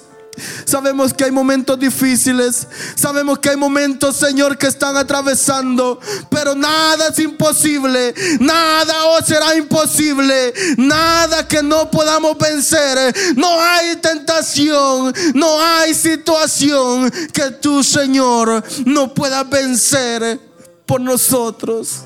Sabemos 0.66 1.12
que 1.12 1.24
hay 1.24 1.32
momentos 1.32 1.80
difíciles. 1.80 2.68
Sabemos 2.95 3.39
que 3.39 3.49
hay 3.49 3.57
momentos, 3.57 4.16
Señor, 4.16 4.59
que 4.59 4.68
están 4.68 4.95
atravesando. 4.95 5.99
Pero 6.30 6.53
nada 6.53 7.07
es 7.07 7.18
imposible. 7.18 8.14
Nada 8.39 9.05
os 9.05 9.26
será 9.26 9.55
imposible. 9.55 10.53
Nada 10.78 11.47
que 11.47 11.64
no 11.64 11.89
podamos 11.89 12.38
vencer. 12.38 13.16
No 13.36 13.59
hay 13.59 13.95
tentación. 13.95 15.12
No 15.34 15.59
hay 15.59 15.95
situación 15.95 17.12
que 17.34 17.49
tú, 17.59 17.84
Señor, 17.84 18.64
no 18.86 19.14
puedas 19.16 19.49
vencer 19.49 20.39
por 20.86 21.01
nosotros. 21.01 22.05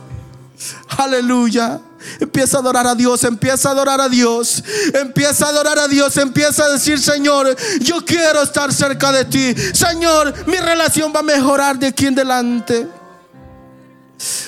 Aleluya. 0.98 1.82
Empieza 2.20 2.58
a 2.58 2.60
adorar 2.60 2.86
a 2.86 2.96
Dios, 2.96 3.24
empieza 3.24 3.70
a 3.70 3.72
adorar 3.72 4.00
a 4.00 4.08
Dios, 4.08 4.64
empieza 4.94 5.48
a 5.48 5.50
adorar 5.50 5.80
a 5.80 5.88
Dios, 5.88 6.16
empieza 6.18 6.66
a 6.66 6.70
decir, 6.70 7.00
Señor, 7.00 7.56
yo 7.80 8.06
quiero 8.06 8.44
estar 8.44 8.72
cerca 8.72 9.12
de 9.12 9.26
ti. 9.26 9.56
Señor, 9.74 10.34
mi 10.48 10.58
relación 10.58 11.12
va 11.16 11.22
a 11.22 11.24
mejorar 11.24 11.80
de 11.80 11.88
aquí 11.88 12.06
en 12.06 12.16
delante. 12.16 12.88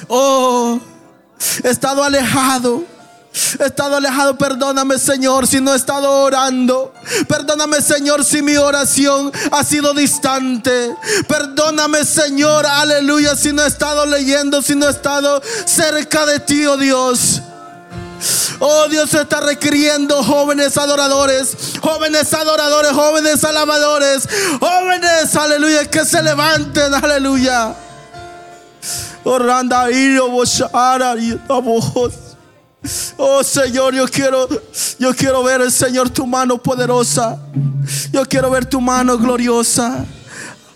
Oh, 0.07 0.79
he 1.63 1.69
estado 1.69 2.03
alejado 2.03 2.83
He 3.59 3.65
estado 3.65 3.97
alejado, 3.97 4.37
perdóname 4.37 4.97
Señor 4.97 5.47
si 5.47 5.61
no 5.61 5.73
he 5.73 5.77
estado 5.77 6.11
orando. 6.11 6.93
Perdóname 7.27 7.81
Señor 7.81 8.25
si 8.25 8.41
mi 8.41 8.57
oración 8.57 9.31
ha 9.51 9.63
sido 9.63 9.93
distante. 9.93 10.95
Perdóname 11.27 12.03
Señor, 12.03 12.65
aleluya, 12.65 13.35
si 13.35 13.53
no 13.53 13.63
he 13.63 13.67
estado 13.67 14.05
leyendo, 14.05 14.61
si 14.61 14.75
no 14.75 14.87
he 14.87 14.91
estado 14.91 15.41
cerca 15.65 16.25
de 16.25 16.39
ti, 16.39 16.65
oh 16.65 16.77
Dios. 16.77 17.41
Oh 18.59 18.87
Dios 18.89 19.13
está 19.13 19.39
requiriendo 19.41 20.23
jóvenes 20.23 20.75
adoradores, 20.77 21.55
jóvenes 21.79 22.33
adoradores, 22.33 22.91
jóvenes 22.91 23.43
alabadores, 23.43 24.27
jóvenes, 24.59 25.35
aleluya, 25.35 25.85
que 25.85 26.03
se 26.05 26.23
levanten, 26.23 26.93
aleluya. 26.93 27.75
Oranda 29.23 29.91
y 29.91 30.17
Oh 33.17 33.43
Señor, 33.43 33.95
yo 33.95 34.07
quiero, 34.07 34.47
yo 34.99 35.13
quiero 35.13 35.43
ver, 35.43 35.71
Señor, 35.71 36.09
tu 36.09 36.25
mano 36.25 36.57
poderosa. 36.57 37.39
Yo 38.11 38.25
quiero 38.25 38.51
ver 38.51 38.65
tu 38.65 38.79
mano 38.79 39.17
gloriosa. 39.17 40.05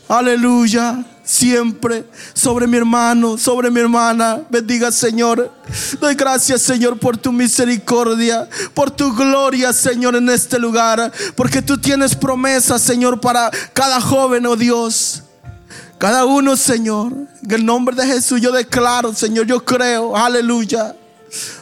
Aleluya. 0.07 1.05
Siempre 1.23 2.03
sobre 2.33 2.67
mi 2.67 2.75
hermano, 2.75 3.37
sobre 3.37 3.71
mi 3.71 3.79
hermana. 3.79 4.41
Bendiga, 4.49 4.91
Señor. 4.91 5.49
Doy 5.99 6.15
gracias, 6.15 6.61
Señor, 6.61 6.99
por 6.99 7.15
tu 7.15 7.31
misericordia, 7.31 8.49
por 8.73 8.91
tu 8.91 9.15
gloria, 9.15 9.71
Señor, 9.71 10.15
en 10.15 10.29
este 10.29 10.59
lugar. 10.59 11.11
Porque 11.35 11.61
tú 11.61 11.77
tienes 11.77 12.15
promesas, 12.15 12.81
Señor, 12.81 13.21
para 13.21 13.49
cada 13.71 14.01
joven, 14.01 14.45
oh 14.45 14.57
Dios. 14.57 15.23
Cada 15.99 16.25
uno, 16.25 16.57
Señor. 16.57 17.13
En 17.43 17.51
el 17.51 17.65
nombre 17.65 17.95
de 17.95 18.05
Jesús 18.07 18.41
yo 18.41 18.51
declaro, 18.51 19.13
Señor, 19.13 19.45
yo 19.45 19.63
creo. 19.63 20.17
Aleluya 20.17 20.95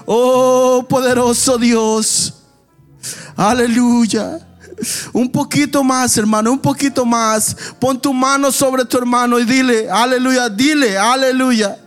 Oh, 0.05 0.85
poderoso 0.87 1.57
Dios. 1.57 2.33
Aleluya. 3.35 4.39
Un 5.13 5.29
poquito 5.31 5.83
más, 5.83 6.17
hermano, 6.17 6.51
un 6.51 6.59
poquito 6.59 7.05
más. 7.05 7.55
Pon 7.79 7.99
tu 7.99 8.13
mano 8.13 8.51
sobre 8.51 8.85
tu 8.85 8.97
hermano 8.97 9.39
y 9.39 9.45
dile, 9.45 9.89
aleluya, 9.89 10.49
dile, 10.49 10.97
aleluya. 10.97 11.77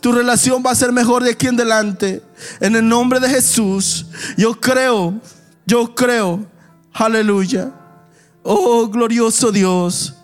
Tu 0.00 0.12
relación 0.12 0.62
va 0.64 0.70
a 0.70 0.74
ser 0.74 0.92
mejor 0.92 1.22
de 1.22 1.32
aquí 1.32 1.46
en 1.46 1.54
adelante. 1.54 2.22
En 2.60 2.76
el 2.76 2.88
nombre 2.88 3.20
de 3.20 3.28
Jesús. 3.28 4.06
Yo 4.36 4.58
creo, 4.58 5.14
yo 5.66 5.94
creo, 5.94 6.46
aleluya. 6.92 7.72
Oh, 8.42 8.88
glorioso 8.88 9.50
Dios. 9.52 10.14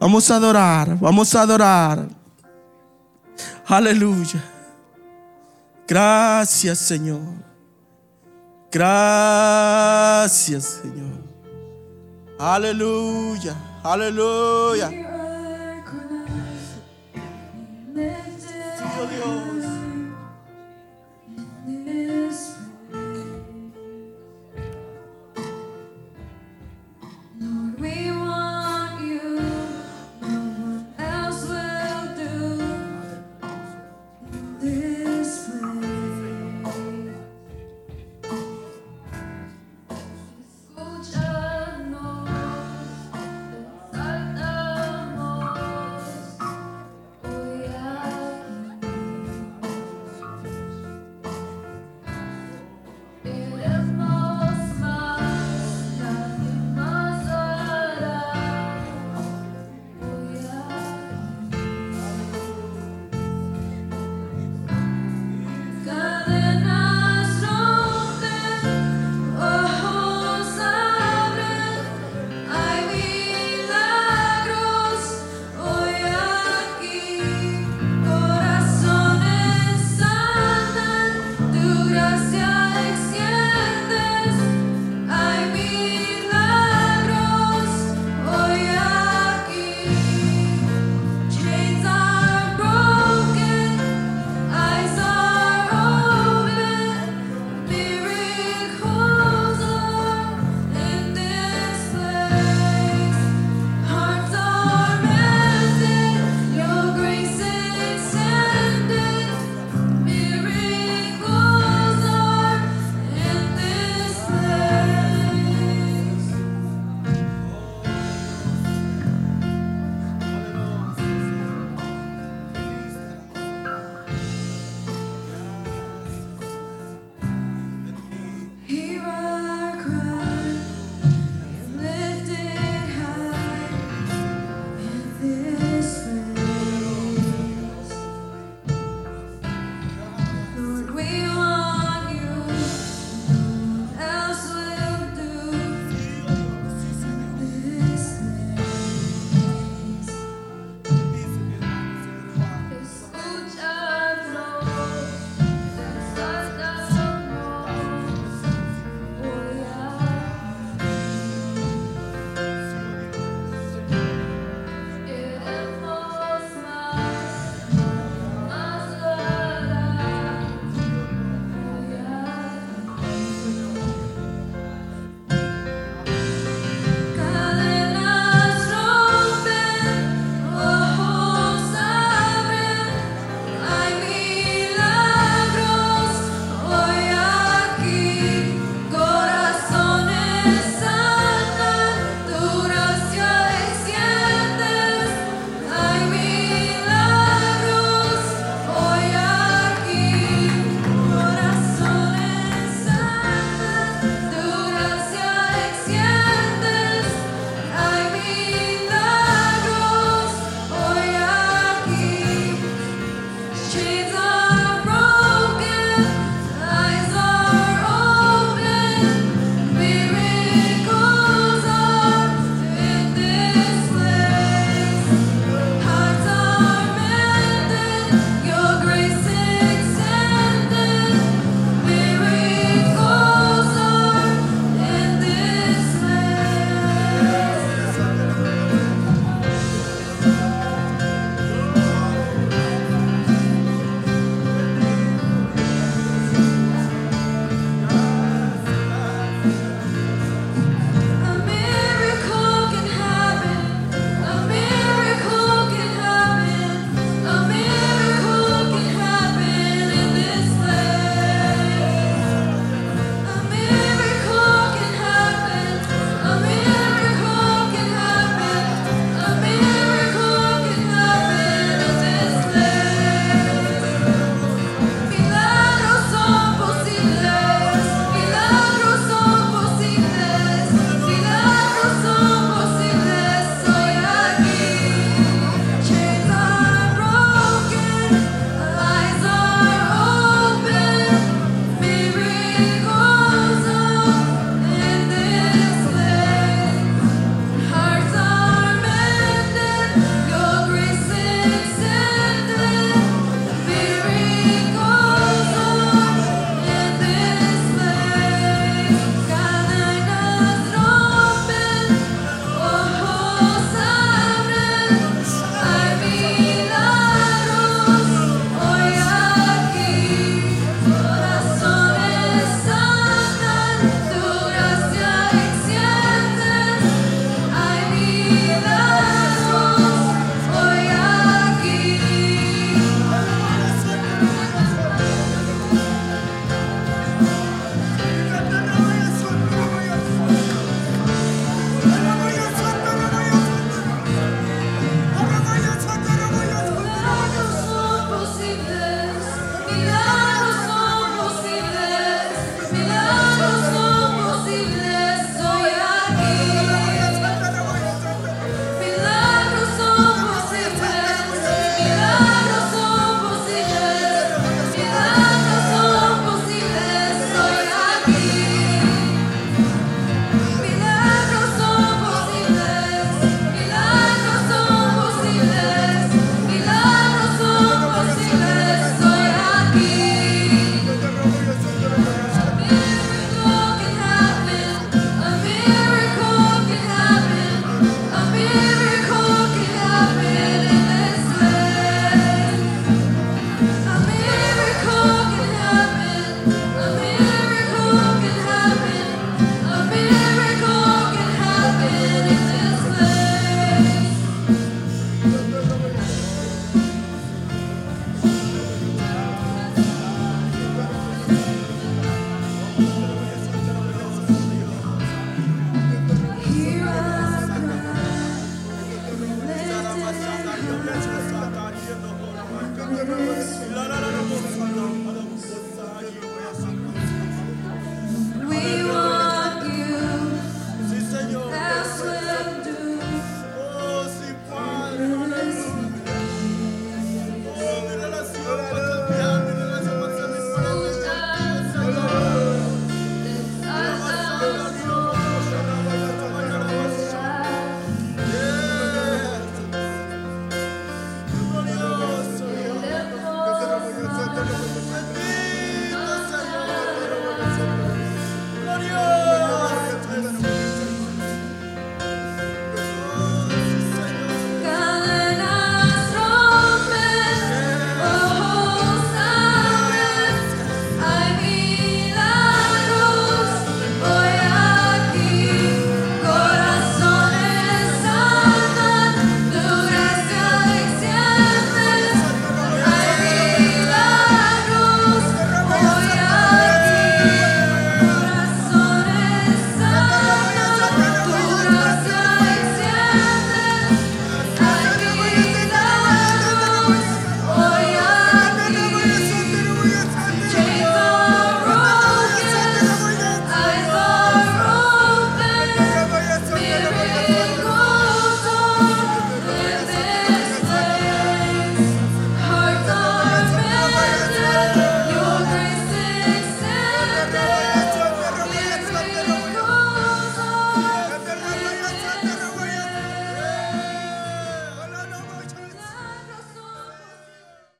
Vamos 0.00 0.30
a 0.30 0.36
adorar, 0.36 0.98
vamos 0.98 1.34
a 1.34 1.42
adorar. 1.42 2.08
Aleluya. 3.66 4.42
Gracias, 5.90 6.78
Señor. 6.78 7.20
Gracias, 8.70 10.80
Señor. 10.80 11.24
Aleluya, 12.38 13.56
aleluya. 13.82 15.09